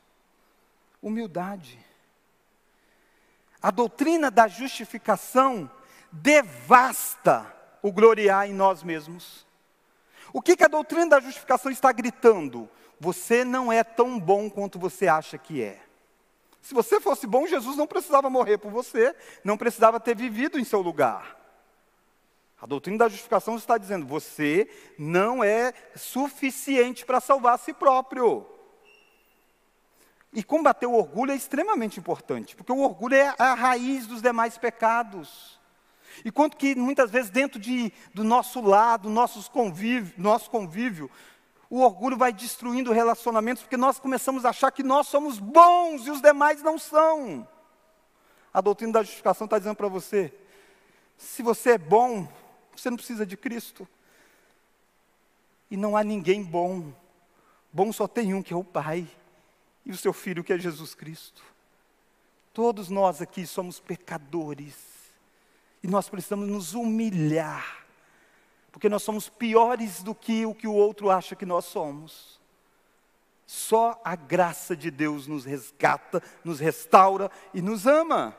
humildade. 1.03 1.79
A 3.61 3.71
doutrina 3.71 4.31
da 4.31 4.47
justificação 4.47 5.71
devasta 6.13 7.53
o 7.83 7.91
gloriar 7.93 8.49
em 8.49 8.55
nós 8.55 8.83
mesmos. 8.83 9.47
O 10.33 10.43
que, 10.43 10.57
que 10.57 10.65
a 10.65 10.69
doutrina 10.69 11.07
da 11.07 11.21
justificação 11.21 11.71
está 11.71 11.91
gritando? 11.93 12.69
Você 13.01 13.45
não 13.45 13.73
é 13.73 13.83
tão 13.83 14.19
bom 14.19 14.51
quanto 14.51 14.79
você 14.79 15.07
acha 15.07 15.39
que 15.39 15.63
é. 15.63 15.81
Se 16.61 16.75
você 16.75 17.01
fosse 17.01 17.27
bom, 17.27 17.47
Jesus 17.47 17.77
não 17.77 17.87
precisava 17.87 18.29
morrer 18.29 18.59
por 18.59 18.71
você, 18.71 19.15
não 19.43 19.57
precisava 19.57 19.99
ter 20.01 20.15
vivido 20.15 20.59
em 20.59 20.65
seu 20.65 20.81
lugar. 20.81 21.39
A 22.61 22.67
doutrina 22.67 22.99
da 22.99 23.09
justificação 23.09 23.57
está 23.57 23.79
dizendo: 23.79 24.05
você 24.05 24.69
não 24.99 25.43
é 25.45 25.73
suficiente 25.95 27.07
para 27.07 27.21
salvar 27.21 27.55
a 27.55 27.59
si 27.59 27.73
próprio. 27.73 28.47
E 30.33 30.43
combater 30.43 30.87
o 30.87 30.95
orgulho 30.95 31.33
é 31.33 31.37
extremamente 31.37 31.99
importante, 31.99 32.55
porque 32.55 32.73
o 32.73 32.81
orgulho 32.81 33.15
é 33.15 33.35
a 33.39 33.55
raiz 33.55 34.07
dos 34.07 34.21
demais 34.21 34.59
pecados. 34.59 35.58
E 36.25 36.31
quanto 36.31 36.57
que 36.57 36.75
muitas 36.75 37.11
vezes 37.11 37.31
dentro 37.31 37.59
de, 37.59 37.93
do 38.15 38.25
nosso 38.25 38.61
lado, 38.61 39.09
nossos 39.09 39.49
convívio, 39.49 40.15
nosso 40.17 40.51
convívio, 40.51 41.11
o 41.71 41.81
orgulho 41.81 42.17
vai 42.17 42.33
destruindo 42.33 42.93
relacionamentos, 42.93 43.63
porque 43.63 43.77
nós 43.77 43.99
começamos 43.99 44.45
a 44.45 44.51
achar 44.51 44.71
que 44.71 44.83
nós 44.83 45.07
somos 45.07 45.39
bons 45.39 46.07
e 46.07 46.11
os 46.11 46.21
demais 46.21 46.63
não 46.63 46.79
são. 46.79 47.47
A 48.53 48.61
doutrina 48.61 48.95
da 48.95 49.03
justificação 49.03 49.45
está 49.45 49.59
dizendo 49.59 49.77
para 49.77 49.89
você: 49.89 50.33
se 51.17 51.43
você 51.43 51.73
é 51.73 51.79
bom, 51.79 52.27
você 52.75 52.89
não 52.89 52.97
precisa 52.97 53.27
de 53.27 53.37
Cristo. 53.37 53.87
E 55.71 55.77
não 55.77 55.97
há 55.97 56.03
ninguém 56.03 56.43
bom. 56.43 56.93
Bom 57.71 57.93
só 57.93 58.09
tem 58.09 58.33
um, 58.33 58.43
que 58.43 58.55
é 58.55 58.57
o 58.57 58.65
Pai, 58.65 59.07
e 59.85 59.91
o 59.91 59.97
seu 59.97 60.13
Filho, 60.13 60.43
que 60.43 60.53
é 60.53 60.59
Jesus 60.59 60.95
Cristo. 60.95 61.43
Todos 62.55 62.89
nós 62.89 63.21
aqui 63.21 63.47
somos 63.47 63.79
pecadores, 63.79 64.75
e 65.83 65.89
nós 65.89 66.09
precisamos 66.09 66.49
nos 66.49 66.75
humilhar 66.75 67.79
porque 68.79 68.89
nós 68.89 69.03
somos 69.03 69.29
piores 69.29 70.05
do 70.05 70.15
que 70.15 70.47
o 70.47 70.55
que 70.55 70.69
o 70.69 70.73
outro 70.73 71.11
acha 71.11 71.35
que 71.35 71.45
nós 71.45 71.65
somos. 71.65 72.41
Só 73.45 74.01
a 74.05 74.15
graça 74.15 74.77
de 74.77 74.89
Deus 74.89 75.27
nos 75.27 75.45
resgata, 75.45 76.23
nos 76.45 76.61
restaura 76.61 77.29
e 77.53 77.61
nos 77.61 77.89
ama. 77.89 78.37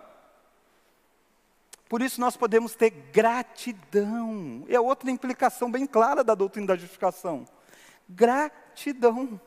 Por 1.89 2.01
isso 2.01 2.21
nós 2.21 2.37
podemos 2.37 2.73
ter 2.73 2.89
gratidão. 2.89 4.63
É 4.69 4.79
outra 4.79 5.11
implicação 5.11 5.69
bem 5.69 5.85
clara 5.85 6.23
da 6.23 6.35
doutrina 6.35 6.67
da 6.67 6.77
justificação. 6.77 7.45
Gratidão. 8.07 9.41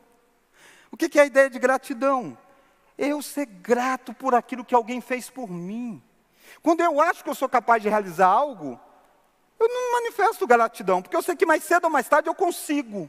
O 0.90 0.96
que 0.98 1.18
é 1.18 1.22
a 1.22 1.26
ideia 1.26 1.48
de 1.48 1.58
gratidão? 1.58 2.36
Eu 2.98 3.22
ser 3.22 3.46
grato 3.46 4.12
por 4.12 4.34
aquilo 4.34 4.62
que 4.62 4.74
alguém 4.74 5.00
fez 5.00 5.30
por 5.30 5.48
mim. 5.48 6.02
Quando 6.62 6.80
eu 6.80 7.00
acho 7.00 7.22
que 7.22 7.30
eu 7.30 7.34
sou 7.34 7.48
capaz 7.48 7.82
de 7.82 7.88
realizar 7.88 8.26
algo, 8.26 8.78
eu 9.58 9.68
não 9.68 9.92
manifesto 9.92 10.46
gratidão, 10.46 11.00
porque 11.00 11.16
eu 11.16 11.22
sei 11.22 11.36
que 11.36 11.46
mais 11.46 11.62
cedo 11.62 11.84
ou 11.84 11.90
mais 11.90 12.08
tarde 12.08 12.28
eu 12.28 12.34
consigo. 12.34 13.08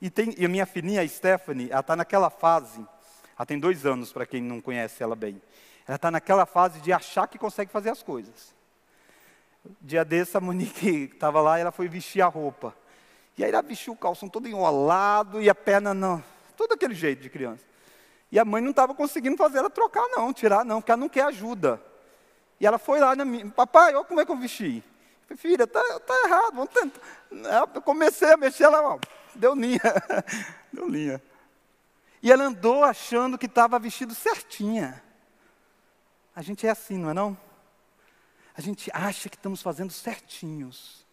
E, 0.00 0.10
tem, 0.10 0.34
e 0.36 0.44
a 0.44 0.48
minha 0.48 0.66
filhinha, 0.66 1.00
a 1.00 1.08
Stephanie, 1.08 1.70
ela 1.70 1.80
está 1.80 1.94
naquela 1.96 2.28
fase, 2.28 2.84
ela 3.36 3.46
tem 3.46 3.58
dois 3.58 3.86
anos, 3.86 4.12
para 4.12 4.26
quem 4.26 4.42
não 4.42 4.60
conhece 4.60 5.02
ela 5.02 5.14
bem. 5.14 5.40
Ela 5.86 5.96
está 5.96 6.10
naquela 6.10 6.44
fase 6.44 6.80
de 6.80 6.92
achar 6.92 7.26
que 7.28 7.38
consegue 7.38 7.70
fazer 7.70 7.90
as 7.90 8.02
coisas. 8.02 8.54
Dia 9.80 10.04
desse, 10.04 10.36
a 10.36 10.40
Monique 10.40 11.10
estava 11.14 11.40
lá 11.40 11.58
e 11.58 11.62
ela 11.62 11.72
foi 11.72 11.88
vestir 11.88 12.20
a 12.20 12.26
roupa. 12.26 12.74
E 13.36 13.44
aí 13.44 13.50
ela 13.50 13.62
vestiu 13.62 13.92
o 13.92 13.96
calção 13.96 14.28
todo 14.28 14.48
enrolado 14.48 15.40
e 15.40 15.48
a 15.48 15.54
perna 15.54 15.92
não. 15.92 16.22
Todo 16.56 16.72
aquele 16.72 16.94
jeito 16.94 17.22
de 17.22 17.30
criança. 17.30 17.64
E 18.30 18.38
a 18.38 18.44
mãe 18.44 18.62
não 18.62 18.70
estava 18.70 18.94
conseguindo 18.94 19.36
fazer 19.36 19.58
ela 19.58 19.70
trocar, 19.70 20.06
não, 20.08 20.32
tirar, 20.32 20.64
não, 20.64 20.80
porque 20.80 20.90
ela 20.90 21.00
não 21.00 21.08
quer 21.08 21.24
ajuda. 21.24 21.80
E 22.60 22.66
ela 22.66 22.78
foi 22.78 23.00
lá 23.00 23.14
na 23.16 23.24
minha, 23.24 23.48
papai, 23.50 23.94
olha 23.94 24.04
como 24.04 24.20
é 24.20 24.24
que 24.24 24.32
eu 24.32 24.36
vesti. 24.36 24.82
Falei, 25.26 25.36
filha, 25.38 25.64
está 25.64 26.00
tá 26.00 26.14
errado, 26.24 26.54
vamos 26.54 26.70
tentar. 26.70 27.00
Eu 27.74 27.82
comecei 27.82 28.32
a 28.32 28.36
mexer, 28.36 28.64
ela 28.64 28.94
ó, 28.94 28.98
deu 29.34 29.54
linha. 29.54 29.80
deu 30.72 30.88
linha. 30.88 31.22
E 32.22 32.32
ela 32.32 32.44
andou 32.44 32.84
achando 32.84 33.36
que 33.36 33.46
estava 33.46 33.78
vestido 33.78 34.14
certinha. 34.14 35.02
A 36.34 36.42
gente 36.42 36.66
é 36.66 36.70
assim, 36.70 36.96
não 36.96 37.10
é 37.10 37.14
não? 37.14 37.36
A 38.56 38.60
gente 38.60 38.90
acha 38.94 39.28
que 39.28 39.36
estamos 39.36 39.60
fazendo 39.60 39.92
certinhos. 39.92 41.04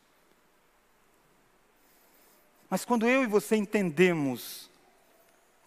Mas 2.69 2.85
quando 2.85 3.07
eu 3.07 3.23
e 3.23 3.27
você 3.27 3.55
entendemos 3.55 4.69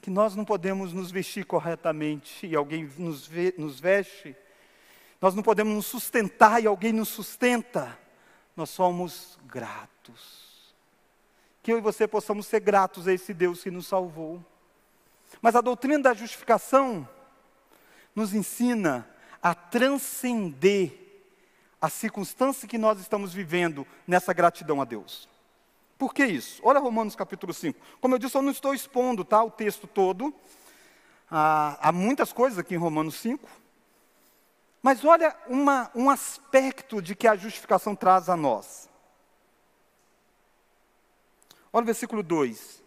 que 0.00 0.10
nós 0.10 0.34
não 0.34 0.44
podemos 0.44 0.92
nos 0.92 1.10
vestir 1.10 1.44
corretamente 1.44 2.46
e 2.46 2.54
alguém 2.54 2.90
nos, 2.96 3.26
ve 3.26 3.54
nos 3.58 3.78
veste, 3.80 4.36
nós 5.24 5.34
não 5.34 5.42
podemos 5.42 5.74
nos 5.74 5.86
sustentar 5.86 6.62
e 6.62 6.66
alguém 6.66 6.92
nos 6.92 7.08
sustenta, 7.08 7.98
nós 8.54 8.68
somos 8.68 9.38
gratos. 9.46 10.74
Que 11.62 11.72
eu 11.72 11.78
e 11.78 11.80
você 11.80 12.06
possamos 12.06 12.46
ser 12.46 12.60
gratos 12.60 13.08
a 13.08 13.12
esse 13.14 13.32
Deus 13.32 13.62
que 13.62 13.70
nos 13.70 13.86
salvou. 13.86 14.44
Mas 15.40 15.56
a 15.56 15.62
doutrina 15.62 15.98
da 15.98 16.12
justificação 16.12 17.08
nos 18.14 18.34
ensina 18.34 19.08
a 19.42 19.54
transcender 19.54 20.92
a 21.80 21.88
circunstância 21.88 22.68
que 22.68 22.76
nós 22.76 23.00
estamos 23.00 23.32
vivendo 23.32 23.86
nessa 24.06 24.34
gratidão 24.34 24.82
a 24.82 24.84
Deus. 24.84 25.26
Por 25.96 26.12
que 26.12 26.26
isso? 26.26 26.60
Olha 26.62 26.78
Romanos 26.78 27.16
capítulo 27.16 27.54
5. 27.54 27.80
Como 27.98 28.14
eu 28.14 28.18
disse, 28.18 28.36
eu 28.36 28.42
não 28.42 28.52
estou 28.52 28.74
expondo 28.74 29.24
tá, 29.24 29.42
o 29.42 29.50
texto 29.50 29.86
todo. 29.86 30.34
Ah, 31.30 31.78
há 31.80 31.90
muitas 31.92 32.30
coisas 32.30 32.58
aqui 32.58 32.74
em 32.74 32.78
Romanos 32.78 33.14
5. 33.14 33.63
Mas 34.84 35.02
olha 35.02 35.34
uma, 35.46 35.90
um 35.94 36.10
aspecto 36.10 37.00
de 37.00 37.14
que 37.14 37.26
a 37.26 37.34
justificação 37.34 37.96
traz 37.96 38.28
a 38.28 38.36
nós. 38.36 38.86
Olha 41.72 41.84
o 41.84 41.86
versículo 41.86 42.22
2. 42.22 42.82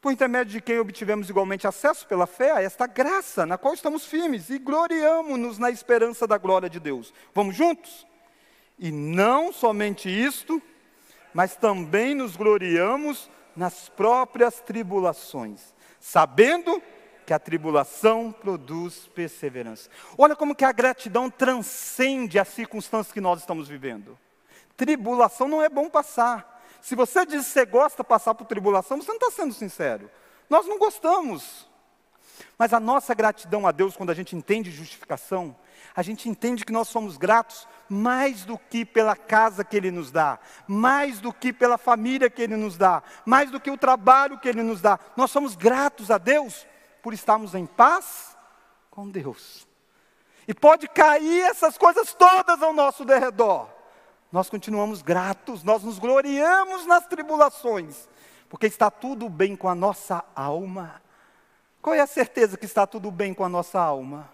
Por 0.00 0.10
intermédio 0.10 0.52
de 0.52 0.62
quem 0.62 0.78
obtivemos 0.78 1.28
igualmente 1.28 1.66
acesso 1.66 2.06
pela 2.06 2.26
fé 2.26 2.52
a 2.52 2.62
esta 2.62 2.86
graça 2.86 3.44
na 3.44 3.58
qual 3.58 3.74
estamos 3.74 4.06
firmes 4.06 4.48
e 4.48 4.58
gloriamo-nos 4.58 5.58
na 5.58 5.70
esperança 5.70 6.26
da 6.26 6.38
glória 6.38 6.70
de 6.70 6.80
Deus. 6.80 7.12
Vamos 7.34 7.54
juntos? 7.54 8.06
E 8.78 8.90
não 8.90 9.52
somente 9.52 10.08
isto, 10.08 10.62
mas 11.34 11.56
também 11.56 12.14
nos 12.14 12.36
gloriamos 12.36 13.30
nas 13.54 13.90
próprias 13.90 14.62
tribulações, 14.62 15.74
sabendo 16.00 16.80
que 16.80 16.97
que 17.28 17.34
a 17.34 17.38
tribulação 17.38 18.32
produz 18.32 19.06
perseverança. 19.14 19.90
Olha 20.16 20.34
como 20.34 20.54
que 20.54 20.64
a 20.64 20.72
gratidão 20.72 21.28
transcende 21.28 22.38
as 22.38 22.48
circunstâncias 22.48 23.12
que 23.12 23.20
nós 23.20 23.40
estamos 23.40 23.68
vivendo. 23.68 24.18
Tribulação 24.78 25.46
não 25.46 25.62
é 25.62 25.68
bom 25.68 25.90
passar. 25.90 26.64
Se 26.80 26.94
você 26.94 27.26
diz 27.26 27.44
que 27.44 27.52
você 27.52 27.66
gosta 27.66 28.02
de 28.02 28.08
passar 28.08 28.34
por 28.34 28.46
tribulação, 28.46 28.96
você 28.96 29.08
não 29.08 29.18
está 29.18 29.30
sendo 29.30 29.52
sincero. 29.52 30.10
Nós 30.48 30.66
não 30.66 30.78
gostamos. 30.78 31.68
Mas 32.56 32.72
a 32.72 32.80
nossa 32.80 33.12
gratidão 33.12 33.66
a 33.66 33.72
Deus, 33.72 33.94
quando 33.94 34.08
a 34.08 34.14
gente 34.14 34.34
entende 34.34 34.70
justificação, 34.70 35.54
a 35.94 36.00
gente 36.00 36.30
entende 36.30 36.64
que 36.64 36.72
nós 36.72 36.88
somos 36.88 37.18
gratos 37.18 37.68
mais 37.90 38.46
do 38.46 38.56
que 38.56 38.86
pela 38.86 39.14
casa 39.14 39.62
que 39.62 39.76
Ele 39.76 39.90
nos 39.90 40.10
dá, 40.10 40.38
mais 40.66 41.20
do 41.20 41.30
que 41.30 41.52
pela 41.52 41.76
família 41.76 42.30
que 42.30 42.40
Ele 42.40 42.56
nos 42.56 42.78
dá, 42.78 43.02
mais 43.26 43.50
do 43.50 43.60
que 43.60 43.70
o 43.70 43.76
trabalho 43.76 44.38
que 44.38 44.48
Ele 44.48 44.62
nos 44.62 44.80
dá. 44.80 44.98
Nós 45.14 45.30
somos 45.30 45.54
gratos 45.54 46.10
a 46.10 46.16
Deus 46.16 46.66
por 47.02 47.12
estarmos 47.12 47.54
em 47.54 47.66
paz 47.66 48.36
com 48.90 49.08
Deus. 49.08 49.66
E 50.46 50.54
pode 50.54 50.88
cair 50.88 51.42
essas 51.42 51.76
coisas 51.76 52.14
todas 52.14 52.62
ao 52.62 52.72
nosso 52.72 53.04
derredor. 53.04 53.68
Nós 54.32 54.50
continuamos 54.50 55.02
gratos, 55.02 55.62
nós 55.62 55.82
nos 55.82 55.98
gloriamos 55.98 56.86
nas 56.86 57.06
tribulações, 57.06 58.08
porque 58.48 58.66
está 58.66 58.90
tudo 58.90 59.28
bem 59.28 59.56
com 59.56 59.68
a 59.68 59.74
nossa 59.74 60.24
alma. 60.34 61.02
Qual 61.80 61.94
é 61.94 62.00
a 62.00 62.06
certeza 62.06 62.56
que 62.56 62.66
está 62.66 62.86
tudo 62.86 63.10
bem 63.10 63.32
com 63.32 63.44
a 63.44 63.48
nossa 63.48 63.80
alma? 63.80 64.30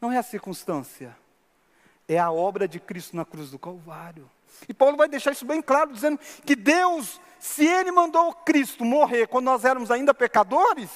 Não 0.00 0.10
é 0.10 0.18
a 0.18 0.22
circunstância, 0.22 1.16
é 2.08 2.18
a 2.18 2.30
obra 2.30 2.66
de 2.66 2.80
Cristo 2.80 3.14
na 3.14 3.24
cruz 3.24 3.50
do 3.50 3.58
Calvário. 3.58 4.28
E 4.68 4.74
Paulo 4.74 4.96
vai 4.96 5.08
deixar 5.08 5.32
isso 5.32 5.44
bem 5.44 5.62
claro, 5.62 5.92
dizendo 5.92 6.18
que 6.44 6.56
Deus, 6.56 7.20
se 7.38 7.66
Ele 7.66 7.92
mandou 7.92 8.32
Cristo 8.32 8.84
morrer 8.84 9.26
quando 9.26 9.44
nós 9.44 9.64
éramos 9.64 9.90
ainda 9.90 10.14
pecadores, 10.14 10.90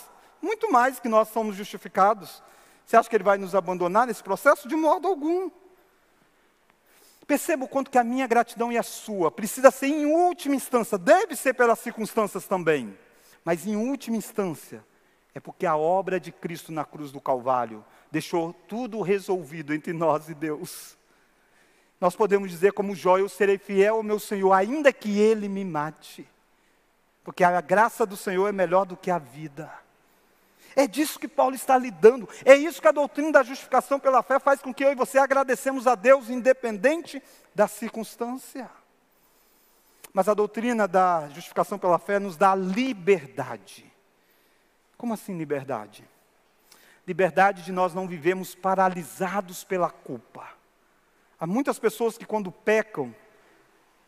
muito 0.45 0.70
mais 0.70 1.01
que 1.01 1.09
nós 1.09 1.28
somos 1.28 1.57
justificados. 1.57 2.42
Você 2.84 2.97
acha 2.97 3.09
que 3.09 3.16
ele 3.16 3.24
vai 3.24 3.38
nos 3.38 3.55
abandonar 3.55 4.07
nesse 4.07 4.22
processo? 4.22 4.68
De 4.68 4.76
modo 4.76 5.09
algum. 5.09 5.51
Perceba 7.26 7.64
o 7.64 7.68
quanto 7.68 7.90
que 7.90 7.99
a 7.99 8.05
minha 8.05 8.26
gratidão 8.26 8.70
e 8.70 8.76
a 8.76 8.82
sua 8.82 9.30
precisa 9.30 9.70
ser 9.70 9.86
em 9.86 10.05
última 10.05 10.55
instância, 10.55 10.99
deve 10.99 11.34
ser 11.34 11.55
pelas 11.55 11.78
circunstâncias 11.78 12.47
também, 12.47 12.97
mas 13.42 13.66
em 13.66 13.76
última 13.76 14.16
instância, 14.16 14.84
é 15.34 15.40
porque 15.40 15.64
a 15.64 15.74
obra 15.74 16.20
de 16.20 16.30
Cristo 16.30 16.70
na 16.70 16.84
cruz 16.84 17.11
do 17.11 17.20
Calvário 17.20 17.82
deixou 18.11 18.53
tudo 18.68 19.01
resolvido 19.01 19.72
entre 19.72 19.95
nós 19.95 20.28
e 20.28 20.34
Deus. 20.34 20.99
Nós 21.99 22.14
podemos 22.14 22.51
dizer, 22.51 22.72
como 22.72 22.95
Jó, 22.95 23.16
eu 23.16 23.28
serei 23.28 23.57
fiel 23.57 23.97
ao 23.97 24.03
meu 24.03 24.20
Senhor, 24.20 24.53
ainda 24.53 24.92
que 24.92 25.18
ele 25.18 25.49
me 25.49 25.64
mate, 25.64 26.28
porque 27.24 27.42
a 27.42 27.59
graça 27.62 28.05
do 28.05 28.18
Senhor 28.18 28.47
é 28.47 28.53
melhor 28.53 28.84
do 28.84 28.99
que 28.99 29.11
a 29.11 29.18
vida. 29.18 29.72
É 30.77 30.87
disso 30.87 31.18
que 31.18 31.29
Paulo 31.29 31.55
está 31.55 31.79
lidando. 31.79 32.29
É 32.45 32.55
isso 32.55 32.81
que 32.81 32.89
a 32.89 32.93
doutrina 32.93 33.31
da 33.33 33.43
justificação 33.43 34.01
pela 34.01 34.22
fé 34.22 34.39
faz 34.39 34.61
com 34.61 34.75
que 34.75 34.85
eu 34.85 34.93
e 34.93 34.97
você 34.97 35.18
agradecemos 35.18 35.87
a 35.87 35.95
Deus, 35.95 36.29
independente 36.29 37.22
da 37.55 37.68
circunstância. 37.68 38.68
Mas 40.12 40.29
a 40.29 40.35
doutrina 40.35 40.87
da 40.87 41.29
justificação 41.29 41.79
pela 41.79 41.99
fé 41.99 42.18
nos 42.18 42.37
dá 42.37 42.55
liberdade. 42.55 43.91
Como 44.97 45.14
assim 45.14 45.37
liberdade? 45.37 46.05
Liberdade 47.07 47.62
de 47.62 47.72
nós 47.72 47.95
não 47.95 48.09
vivemos 48.09 48.55
paralisados 48.55 49.62
pela 49.64 49.91
culpa. 49.91 50.49
Há 51.39 51.47
muitas 51.47 51.79
pessoas 51.79 52.16
que, 52.16 52.25
quando 52.25 52.51
pecam, 52.51 53.14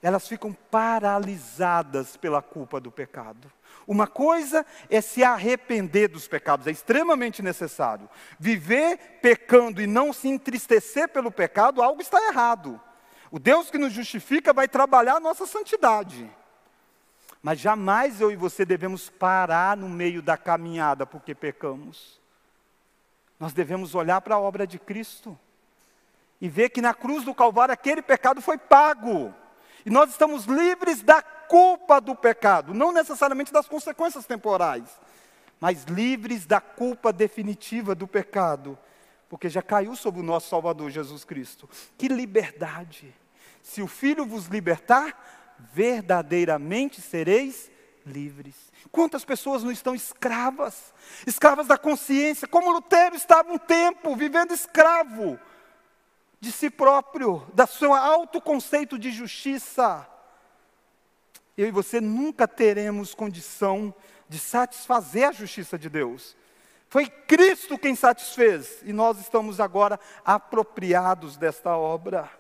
elas 0.03 0.29
ficam 0.29 0.53
paralisadas 0.53 2.17
pela 2.17 2.43
culpa 2.43 2.81
do 2.81 2.91
pecado. 2.91 3.51
Uma 3.87 4.07
coisa 4.07 4.67
é 4.91 5.01
se 5.01 5.23
arrepender 5.23 6.09
dos 6.09 6.27
pecados, 6.27 6.67
é 6.67 6.71
extremamente 6.71 7.43
necessário. 7.43 8.09
Viver 8.39 8.99
pecando 9.23 9.81
e 9.81 9.87
não 9.87 10.13
se 10.13 10.29
entristecer 10.29 11.09
pelo 11.09 11.31
pecado, 11.31 11.83
algo 11.83 12.03
está 12.03 12.21
errado. 12.29 12.81
O 13.31 13.39
Deus 13.39 13.71
que 13.71 13.79
nos 13.79 13.93
justifica 13.93 14.53
vai 14.53 14.69
trabalhar 14.69 15.17
a 15.17 15.21
nossa 15.21 15.47
santidade. 15.47 16.31
Mas 17.43 17.61
jamais 17.61 18.21
eu 18.21 18.31
e 18.31 18.37
você 18.37 18.65
devemos 18.65 19.09
parar 19.09 19.77
no 19.77 19.89
meio 19.89 20.21
da 20.21 20.37
caminhada 20.37 21.07
porque 21.07 21.35
pecamos. 21.35 22.21
Nós 23.39 23.53
devemos 23.53 23.95
olhar 23.95 24.21
para 24.21 24.35
a 24.35 24.41
obra 24.41 24.67
de 24.67 24.79
Cristo 24.79 25.39
e 26.41 26.49
ver 26.49 26.71
que 26.71 26.81
na 26.81 26.93
cruz 26.93 27.25
do 27.25 27.35
Calvário 27.35 27.73
aquele 27.73 28.03
pecado 28.03 28.41
foi 28.41 28.59
pago. 28.59 29.35
E 29.87 29.91
nós 29.91 30.11
estamos 30.11 30.47
livres 30.47 31.01
da 31.01 31.23
culpa 31.23 32.01
do 32.01 32.17
pecado, 32.17 32.75
não 32.75 32.91
necessariamente 32.91 33.53
das 33.53 33.69
consequências 33.69 34.27
temporais, 34.27 34.83
mas 35.61 35.85
livres 35.85 36.45
da 36.45 36.61
culpa 36.61 37.13
definitiva 37.13 37.95
do 37.95 38.09
pecado, 38.09 38.77
porque 39.29 39.49
já 39.49 39.63
caiu 39.63 39.95
sobre 39.95 40.21
o 40.21 40.25
nosso 40.25 40.49
Salvador 40.49 40.91
Jesus 40.91 41.25
Cristo. 41.25 41.71
Que 41.97 42.09
liberdade! 42.09 43.15
Se 43.63 43.81
o 43.81 43.87
Filho 43.87 44.27
vos 44.27 44.47
libertar, 44.47 45.55
verdadeiramente 45.73 47.01
sereis 47.01 47.71
livres. 48.05 48.57
Quantas 48.91 49.25
pessoas 49.25 49.63
não 49.63 49.71
estão 49.71 49.95
escravas, 49.95 50.93
escravas 51.25 51.69
da 51.69 51.79
consciência, 51.79 52.49
como 52.49 52.73
Lutero 52.73 53.15
estava 53.15 53.53
um 53.53 53.59
tempo 53.59 54.17
vivendo 54.17 54.53
escravo 54.53 55.39
de 56.47 56.53
si 56.53 56.71
próprio, 56.71 57.45
da 57.53 57.67
seu 57.67 57.93
autoconceito 57.93 58.97
de 58.97 59.11
justiça. 59.11 60.09
Eu 61.59 61.67
e 61.67 61.73
você 61.73 62.01
nunca 62.01 62.47
teremos 62.47 63.15
condição 63.15 63.93
de 64.29 64.39
satisfazer 64.39 65.29
a 65.29 65.33
justiça 65.33 65.77
de 65.77 65.91
Deus. 65.91 66.37
Foi 66.89 67.09
Cristo 67.09 67.77
quem 67.77 67.97
satisfez, 67.97 68.81
e 68.85 68.93
nós 68.93 69.19
estamos 69.19 69.59
agora 69.59 69.99
apropriados 70.25 71.37
desta 71.37 71.77
obra. 71.77 72.31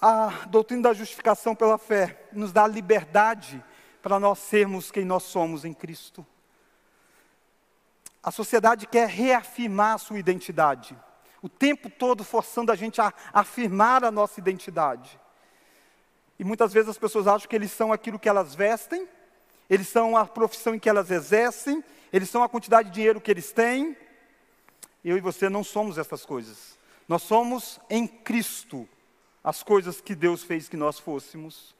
A 0.00 0.44
doutrina 0.48 0.82
da 0.82 0.92
justificação 0.92 1.54
pela 1.54 1.78
fé 1.78 2.26
nos 2.32 2.52
dá 2.52 2.66
liberdade 2.66 3.62
para 4.02 4.18
nós 4.18 4.40
sermos 4.40 4.90
quem 4.90 5.04
nós 5.04 5.22
somos 5.22 5.64
em 5.64 5.72
Cristo. 5.72 6.26
A 8.24 8.30
sociedade 8.30 8.86
quer 8.86 9.06
reafirmar 9.06 9.96
a 9.96 9.98
sua 9.98 10.18
identidade, 10.18 10.96
o 11.42 11.48
tempo 11.48 11.90
todo 11.90 12.24
forçando 12.24 12.72
a 12.72 12.74
gente 12.74 12.98
a 12.98 13.12
afirmar 13.34 14.02
a 14.02 14.10
nossa 14.10 14.40
identidade. 14.40 15.20
E 16.38 16.44
muitas 16.44 16.72
vezes 16.72 16.88
as 16.88 16.96
pessoas 16.96 17.26
acham 17.26 17.46
que 17.46 17.54
eles 17.54 17.70
são 17.70 17.92
aquilo 17.92 18.18
que 18.18 18.28
elas 18.28 18.54
vestem, 18.54 19.06
eles 19.68 19.88
são 19.88 20.16
a 20.16 20.24
profissão 20.24 20.74
em 20.74 20.78
que 20.78 20.88
elas 20.88 21.10
exercem, 21.10 21.84
eles 22.10 22.30
são 22.30 22.42
a 22.42 22.48
quantidade 22.48 22.88
de 22.88 22.94
dinheiro 22.94 23.20
que 23.20 23.30
eles 23.30 23.52
têm. 23.52 23.94
Eu 25.04 25.18
e 25.18 25.20
você 25.20 25.50
não 25.50 25.62
somos 25.62 25.98
essas 25.98 26.24
coisas. 26.24 26.78
Nós 27.06 27.22
somos 27.22 27.78
em 27.90 28.06
Cristo 28.06 28.88
as 29.42 29.62
coisas 29.62 30.00
que 30.00 30.14
Deus 30.14 30.42
fez 30.42 30.66
que 30.66 30.78
nós 30.78 30.98
fôssemos. 30.98 31.74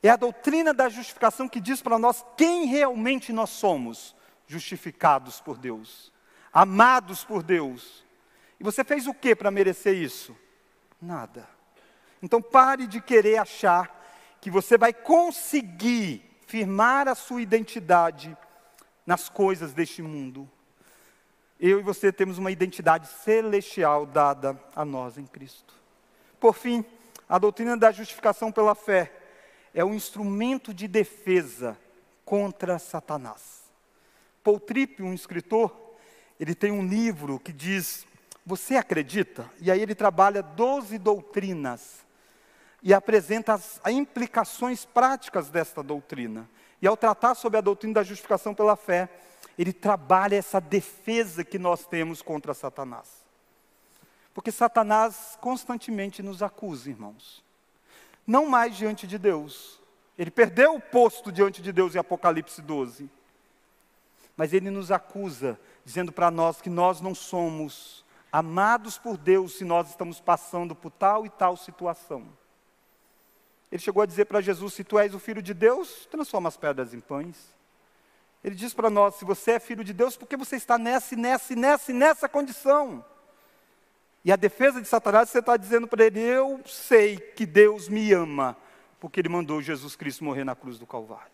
É 0.00 0.10
a 0.10 0.16
doutrina 0.16 0.72
da 0.72 0.88
justificação 0.88 1.48
que 1.48 1.58
diz 1.58 1.82
para 1.82 1.98
nós 1.98 2.24
quem 2.36 2.66
realmente 2.66 3.32
nós 3.32 3.50
somos 3.50 4.14
justificados 4.46 5.40
por 5.40 5.58
Deus, 5.58 6.12
amados 6.52 7.24
por 7.24 7.42
Deus. 7.42 8.04
E 8.58 8.64
você 8.64 8.84
fez 8.84 9.06
o 9.06 9.14
que 9.14 9.34
para 9.34 9.50
merecer 9.50 9.94
isso? 9.96 10.36
Nada. 11.00 11.48
Então 12.22 12.40
pare 12.40 12.86
de 12.86 13.00
querer 13.00 13.38
achar 13.38 14.02
que 14.40 14.50
você 14.50 14.78
vai 14.78 14.92
conseguir 14.92 16.22
firmar 16.46 17.08
a 17.08 17.14
sua 17.14 17.42
identidade 17.42 18.36
nas 19.06 19.28
coisas 19.28 19.72
deste 19.72 20.02
mundo. 20.02 20.48
Eu 21.58 21.80
e 21.80 21.82
você 21.82 22.12
temos 22.12 22.38
uma 22.38 22.50
identidade 22.50 23.06
celestial 23.06 24.06
dada 24.06 24.58
a 24.74 24.84
nós 24.84 25.18
em 25.18 25.26
Cristo. 25.26 25.74
Por 26.38 26.54
fim, 26.54 26.84
a 27.28 27.38
doutrina 27.38 27.76
da 27.76 27.90
justificação 27.90 28.52
pela 28.52 28.74
fé 28.74 29.12
é 29.72 29.84
um 29.84 29.94
instrumento 29.94 30.74
de 30.74 30.86
defesa 30.86 31.76
contra 32.24 32.78
Satanás. 32.78 33.63
Paul 34.44 34.60
Tripp, 34.60 35.02
um 35.02 35.14
escritor, 35.14 35.74
ele 36.38 36.54
tem 36.54 36.70
um 36.70 36.86
livro 36.86 37.40
que 37.40 37.50
diz: 37.52 38.06
Você 38.44 38.76
acredita? 38.76 39.50
E 39.58 39.70
aí 39.70 39.80
ele 39.80 39.94
trabalha 39.94 40.42
12 40.42 40.98
doutrinas 40.98 42.04
e 42.82 42.92
apresenta 42.92 43.54
as 43.54 43.80
implicações 43.86 44.84
práticas 44.84 45.48
desta 45.48 45.82
doutrina. 45.82 46.46
E 46.82 46.86
ao 46.86 46.98
tratar 46.98 47.34
sobre 47.34 47.56
a 47.56 47.62
doutrina 47.62 47.94
da 47.94 48.02
justificação 48.02 48.54
pela 48.54 48.76
fé, 48.76 49.08
ele 49.58 49.72
trabalha 49.72 50.36
essa 50.36 50.60
defesa 50.60 51.42
que 51.42 51.58
nós 51.58 51.86
temos 51.86 52.20
contra 52.20 52.52
Satanás. 52.52 53.24
Porque 54.34 54.52
Satanás 54.52 55.38
constantemente 55.40 56.22
nos 56.22 56.42
acusa, 56.42 56.90
irmãos. 56.90 57.42
Não 58.26 58.46
mais 58.46 58.76
diante 58.76 59.06
de 59.06 59.16
Deus. 59.16 59.80
Ele 60.18 60.30
perdeu 60.30 60.74
o 60.74 60.80
posto 60.80 61.32
diante 61.32 61.62
de 61.62 61.72
Deus 61.72 61.94
em 61.94 61.98
Apocalipse 61.98 62.60
12 62.60 63.08
mas 64.36 64.52
ele 64.52 64.70
nos 64.70 64.90
acusa, 64.90 65.58
dizendo 65.84 66.12
para 66.12 66.30
nós 66.30 66.60
que 66.60 66.70
nós 66.70 67.00
não 67.00 67.14
somos 67.14 68.04
amados 68.32 68.98
por 68.98 69.16
Deus 69.16 69.54
se 69.54 69.64
nós 69.64 69.90
estamos 69.90 70.20
passando 70.20 70.74
por 70.74 70.90
tal 70.90 71.24
e 71.24 71.30
tal 71.30 71.56
situação. 71.56 72.26
Ele 73.70 73.82
chegou 73.82 74.02
a 74.02 74.06
dizer 74.06 74.24
para 74.24 74.40
Jesus: 74.40 74.74
Se 74.74 74.84
tu 74.84 74.98
és 74.98 75.14
o 75.14 75.18
filho 75.18 75.42
de 75.42 75.54
Deus, 75.54 76.06
transforma 76.10 76.48
as 76.48 76.56
pedras 76.56 76.92
em 76.94 77.00
pães. 77.00 77.54
Ele 78.42 78.54
diz 78.54 78.74
para 78.74 78.90
nós: 78.90 79.16
Se 79.16 79.24
você 79.24 79.52
é 79.52 79.60
filho 79.60 79.84
de 79.84 79.92
Deus, 79.92 80.16
por 80.16 80.28
que 80.28 80.36
você 80.36 80.56
está 80.56 80.76
nessa, 80.76 81.16
nessa, 81.16 81.54
nessa 81.54 81.92
nessa 81.92 82.28
condição? 82.28 83.04
E 84.24 84.32
a 84.32 84.36
defesa 84.36 84.80
de 84.80 84.88
Satanás, 84.88 85.28
você 85.28 85.38
está 85.38 85.56
dizendo 85.56 85.86
para 85.86 86.04
ele: 86.04 86.20
Eu 86.20 86.60
sei 86.66 87.16
que 87.16 87.44
Deus 87.44 87.88
me 87.88 88.12
ama, 88.12 88.56
porque 88.98 89.20
ele 89.20 89.28
mandou 89.28 89.62
Jesus 89.62 89.96
Cristo 89.96 90.24
morrer 90.24 90.44
na 90.44 90.54
cruz 90.54 90.78
do 90.78 90.86
Calvário. 90.86 91.33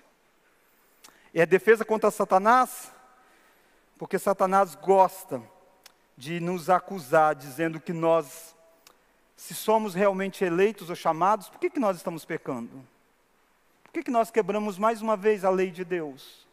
É 1.33 1.47
defesa 1.47 1.85
contra 1.85 2.11
Satanás, 2.11 2.93
porque 3.99 4.18
Satanás 4.18 4.74
gosta 4.74 5.43
de 6.16 6.41
nos 6.41 6.68
acusar, 6.68 7.35
dizendo 7.35 7.81
que 7.81 7.93
nós, 7.93 8.55
se 9.37 9.55
somos 9.55 9.95
realmente 9.95 10.45
eleitos 10.45 10.91
ou 10.91 10.97
chamados, 10.97 11.49
por 11.49 11.59
que, 11.59 11.70
que 11.70 11.81
nós 11.81 11.97
estamos 11.97 12.24
pecando? 12.24 12.85
Por 13.85 13.93
que, 13.93 14.03
que 14.03 14.11
nós 14.11 14.31
quebramos 14.31 14.78
mais 14.78 15.01
uma 15.01 15.16
vez 15.16 15.45
a 15.45 15.51
lei 15.51 15.70
de 15.70 15.85
Deus? 15.85 16.47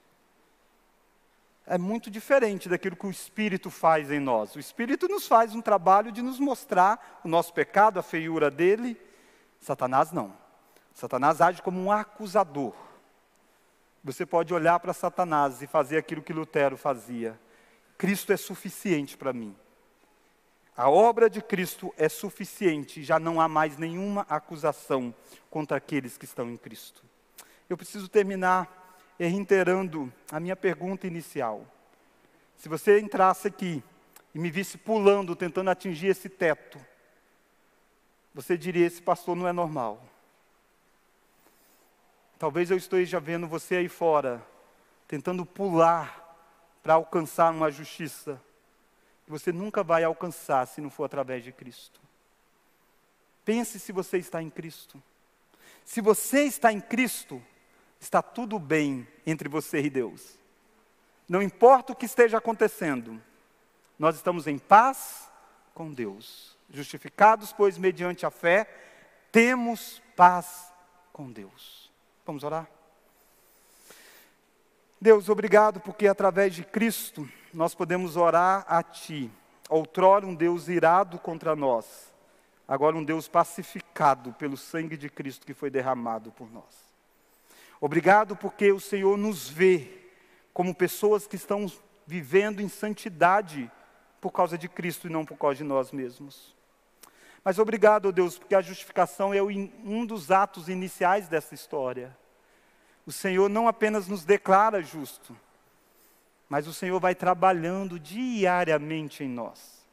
É 1.66 1.78
muito 1.78 2.10
diferente 2.10 2.70
daquilo 2.70 2.96
que 2.96 3.06
o 3.06 3.12
Espírito 3.12 3.70
faz 3.70 4.10
em 4.10 4.22
nós. 4.22 4.56
O 4.56 4.60
Espírito 4.60 5.08
nos 5.10 5.28
faz 5.28 5.54
um 5.54 5.62
trabalho 5.62 6.14
de 6.14 6.22
nos 6.22 6.40
mostrar 6.40 7.20
o 7.26 7.28
nosso 7.28 7.54
pecado, 7.54 8.00
a 8.00 8.04
feiura 8.04 8.50
dele. 8.50 9.00
Satanás 9.60 10.14
não. 10.14 10.34
Satanás 10.94 11.42
age 11.42 11.62
como 11.62 11.80
um 11.84 11.92
acusador. 11.92 12.74
Você 14.08 14.26
pode 14.26 14.54
olhar 14.54 14.80
para 14.80 14.94
Satanás 14.94 15.62
e 15.62 15.68
fazer 15.68 15.98
aquilo 15.98 16.22
que 16.22 16.32
Lutero 16.32 16.78
fazia. 16.78 17.38
Cristo 17.98 18.32
é 18.32 18.38
suficiente 18.38 19.18
para 19.18 19.34
mim. 19.34 19.54
A 20.78 20.90
obra 20.90 21.30
de 21.30 21.42
Cristo 21.42 21.94
é 21.98 22.08
suficiente, 22.08 23.04
já 23.04 23.20
não 23.20 23.42
há 23.42 23.50
mais 23.50 23.78
nenhuma 23.78 24.26
acusação 24.30 25.14
contra 25.50 25.76
aqueles 25.76 26.18
que 26.18 26.24
estão 26.24 26.50
em 26.50 26.56
Cristo. 26.56 27.04
Eu 27.70 27.76
preciso 27.76 28.08
terminar 28.08 28.96
reiterando 29.20 30.10
a 30.32 30.40
minha 30.40 30.56
pergunta 30.56 31.06
inicial. 31.06 31.68
Se 32.56 32.70
você 32.70 33.02
entrasse 33.02 33.50
aqui 33.50 33.84
e 34.34 34.40
me 34.40 34.50
visse 34.50 34.78
pulando, 34.78 35.36
tentando 35.36 35.70
atingir 35.70 36.08
esse 36.08 36.30
teto, 36.30 36.80
você 38.34 38.58
diria: 38.58 38.88
esse 38.88 39.02
pastor 39.02 39.36
não 39.36 39.50
é 39.50 39.52
normal. 39.52 40.02
Talvez 42.38 42.70
eu 42.70 42.78
esteja 42.78 43.20
vendo 43.20 43.48
você 43.48 43.78
aí 43.78 43.90
fora, 43.90 44.46
tentando 45.08 45.46
pular 45.46 46.24
para 46.84 46.94
alcançar 46.94 47.52
uma 47.52 47.72
justiça 47.72 48.42
que 49.26 49.32
você 49.32 49.52
nunca 49.52 49.84
vai 49.84 50.04
alcançar 50.04 50.66
se 50.68 50.80
não 50.80 50.90
for 50.90 51.06
através 51.06 51.44
de 51.44 51.52
Cristo. 51.52 52.00
Pense 53.44 53.80
se 53.80 53.92
você 53.92 54.18
está 54.18 54.42
em 54.42 54.50
Cristo. 54.50 55.02
Se 55.84 56.00
você 56.00 56.44
está 56.44 56.72
em 56.72 56.80
Cristo, 56.80 57.42
está 58.00 58.22
tudo 58.22 58.60
bem 58.60 59.08
entre 59.26 59.50
você 59.50 59.80
e 59.80 59.90
Deus. 59.90 60.38
Não 61.28 61.42
importa 61.42 61.92
o 61.92 61.96
que 61.96 62.06
esteja 62.06 62.38
acontecendo, 62.38 63.22
nós 63.98 64.16
estamos 64.16 64.48
em 64.48 64.58
paz 64.58 65.30
com 65.74 65.92
Deus. 65.92 66.56
Justificados, 66.70 67.52
pois, 67.52 67.78
mediante 67.78 68.26
a 68.26 68.32
fé, 68.32 68.66
temos 69.32 70.02
paz 70.16 70.72
com 71.12 71.32
Deus. 71.32 71.87
Vamos 72.28 72.44
orar? 72.44 72.70
Deus, 75.00 75.30
obrigado 75.30 75.80
porque 75.80 76.10
através 76.10 76.54
de 76.54 76.62
Cristo 76.62 77.26
nós 77.54 77.74
podemos 77.74 78.18
orar 78.18 78.66
a 78.68 78.84
Ti. 78.84 79.32
Outrora 79.70 80.26
um 80.26 80.36
Deus 80.36 80.68
irado 80.68 81.18
contra 81.20 81.56
nós, 81.56 82.14
agora 82.68 82.98
um 82.98 83.04
Deus 83.04 83.30
pacificado 83.30 84.34
pelo 84.34 84.58
sangue 84.58 84.98
de 84.98 85.10
Cristo 85.10 85.46
que 85.46 85.54
foi 85.54 85.70
derramado 85.70 86.30
por 86.34 86.52
nós. 86.52 86.94
Obrigado 87.80 88.36
porque 88.36 88.74
o 88.74 88.80
Senhor 88.80 89.18
nos 89.18 89.48
vê 89.48 89.90
como 90.54 90.76
pessoas 90.76 91.26
que 91.28 91.38
estão 91.38 91.66
vivendo 92.06 92.60
em 92.60 92.68
santidade 92.68 93.72
por 94.20 94.32
causa 94.32 94.58
de 94.58 94.68
Cristo 94.68 95.08
e 95.08 95.10
não 95.10 95.24
por 95.24 95.38
causa 95.38 95.60
de 95.60 95.64
nós 95.64 95.94
mesmos. 95.94 96.57
Mas 97.48 97.60
obrigado, 97.60 98.12
Deus, 98.12 98.38
porque 98.38 98.54
a 98.54 98.62
justificação 98.62 99.34
é 99.34 99.42
um 99.42 100.06
dos 100.06 100.32
atos 100.32 100.68
iniciais 100.68 101.30
dessa 101.30 101.56
história. 101.56 102.14
O 103.06 103.12
Senhor 103.14 103.48
não 103.48 103.70
apenas 103.70 104.06
nos 104.06 104.26
declara 104.26 104.82
justo, 104.82 105.34
mas 106.50 106.68
o 106.68 106.74
Senhor 106.74 107.00
vai 107.00 107.16
trabalhando 107.16 107.98
diariamente 107.98 109.24
em 109.24 109.30
nós, 109.30 109.88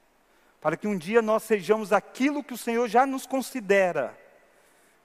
para 0.61 0.77
que 0.77 0.89
um 0.89 0.99
dia 0.99 1.23
nós 1.23 1.45
sejamos 1.45 1.93
aquilo 1.93 2.43
que 2.43 2.55
o 2.55 2.59
Senhor 2.59 2.89
já 2.89 3.07
nos 3.07 3.25
considera. 3.25 4.19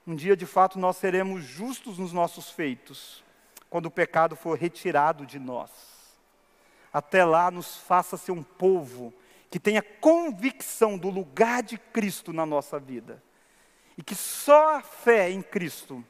Um 0.04 0.16
dia, 0.16 0.36
de 0.36 0.44
fato, 0.44 0.76
nós 0.76 0.96
seremos 0.96 1.44
justos 1.44 1.98
nos 1.98 2.12
nossos 2.12 2.50
feitos, 2.50 3.22
quando 3.68 3.86
o 3.86 3.92
pecado 3.92 4.34
for 4.34 4.58
retirado 4.58 5.24
de 5.24 5.38
nós. 5.38 5.70
Até 6.92 7.24
lá, 7.24 7.48
nos 7.48 7.76
faça 7.76 8.16
ser 8.16 8.32
um 8.32 8.42
povo 8.42 9.14
que 9.50 9.58
tenha 9.58 9.82
convicção 9.82 10.96
do 10.96 11.10
lugar 11.10 11.62
de 11.62 11.76
Cristo 11.76 12.32
na 12.32 12.46
nossa 12.46 12.78
vida. 12.78 13.22
E 13.98 14.02
que 14.02 14.14
só 14.14 14.76
a 14.76 14.80
fé 14.80 15.28
em 15.28 15.42
Cristo 15.42 16.04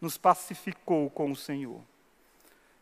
nos 0.00 0.18
pacificou 0.18 1.08
com 1.08 1.30
o 1.30 1.36
Senhor. 1.36 1.80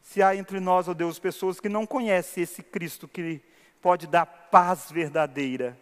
Se 0.00 0.22
há 0.22 0.34
entre 0.34 0.58
nós, 0.58 0.88
ó 0.88 0.92
oh 0.92 0.94
Deus, 0.94 1.18
pessoas 1.18 1.60
que 1.60 1.68
não 1.68 1.86
conhecem 1.86 2.42
esse 2.42 2.62
Cristo 2.62 3.06
que 3.06 3.42
pode 3.82 4.06
dar 4.06 4.24
paz 4.24 4.90
verdadeira, 4.90 5.78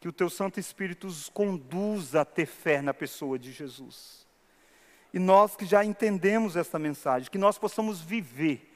que 0.00 0.08
o 0.08 0.12
teu 0.12 0.30
Santo 0.30 0.60
Espírito 0.60 1.08
os 1.08 1.28
conduza 1.28 2.20
a 2.20 2.24
ter 2.24 2.46
fé 2.46 2.80
na 2.80 2.94
pessoa 2.94 3.38
de 3.38 3.52
Jesus. 3.52 4.26
E 5.12 5.18
nós 5.18 5.56
que 5.56 5.66
já 5.66 5.84
entendemos 5.84 6.54
essa 6.54 6.78
mensagem, 6.78 7.28
que 7.28 7.36
nós 7.36 7.58
possamos 7.58 8.00
viver 8.00 8.72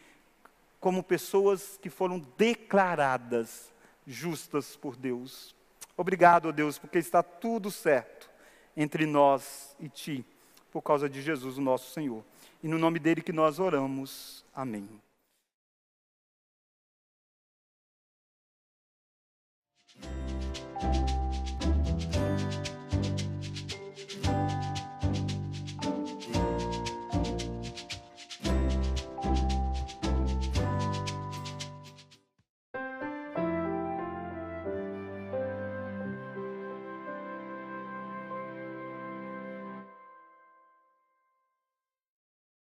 como 0.80 1.02
pessoas 1.02 1.78
que 1.80 1.88
foram 1.88 2.18
declaradas 2.36 3.72
justas 4.06 4.76
por 4.76 4.96
Deus. 4.96 5.54
Obrigado, 5.96 6.52
Deus, 6.52 6.78
porque 6.78 6.98
está 6.98 7.22
tudo 7.22 7.70
certo 7.70 8.30
entre 8.76 9.06
nós 9.06 9.76
e 9.78 9.88
ti, 9.88 10.24
por 10.70 10.82
causa 10.82 11.08
de 11.08 11.22
Jesus, 11.22 11.58
o 11.58 11.62
nosso 11.62 11.92
Senhor. 11.92 12.24
E 12.62 12.68
no 12.68 12.78
nome 12.78 12.98
dele 12.98 13.22
que 13.22 13.32
nós 13.32 13.58
oramos. 13.58 14.44
Amém. 14.54 14.88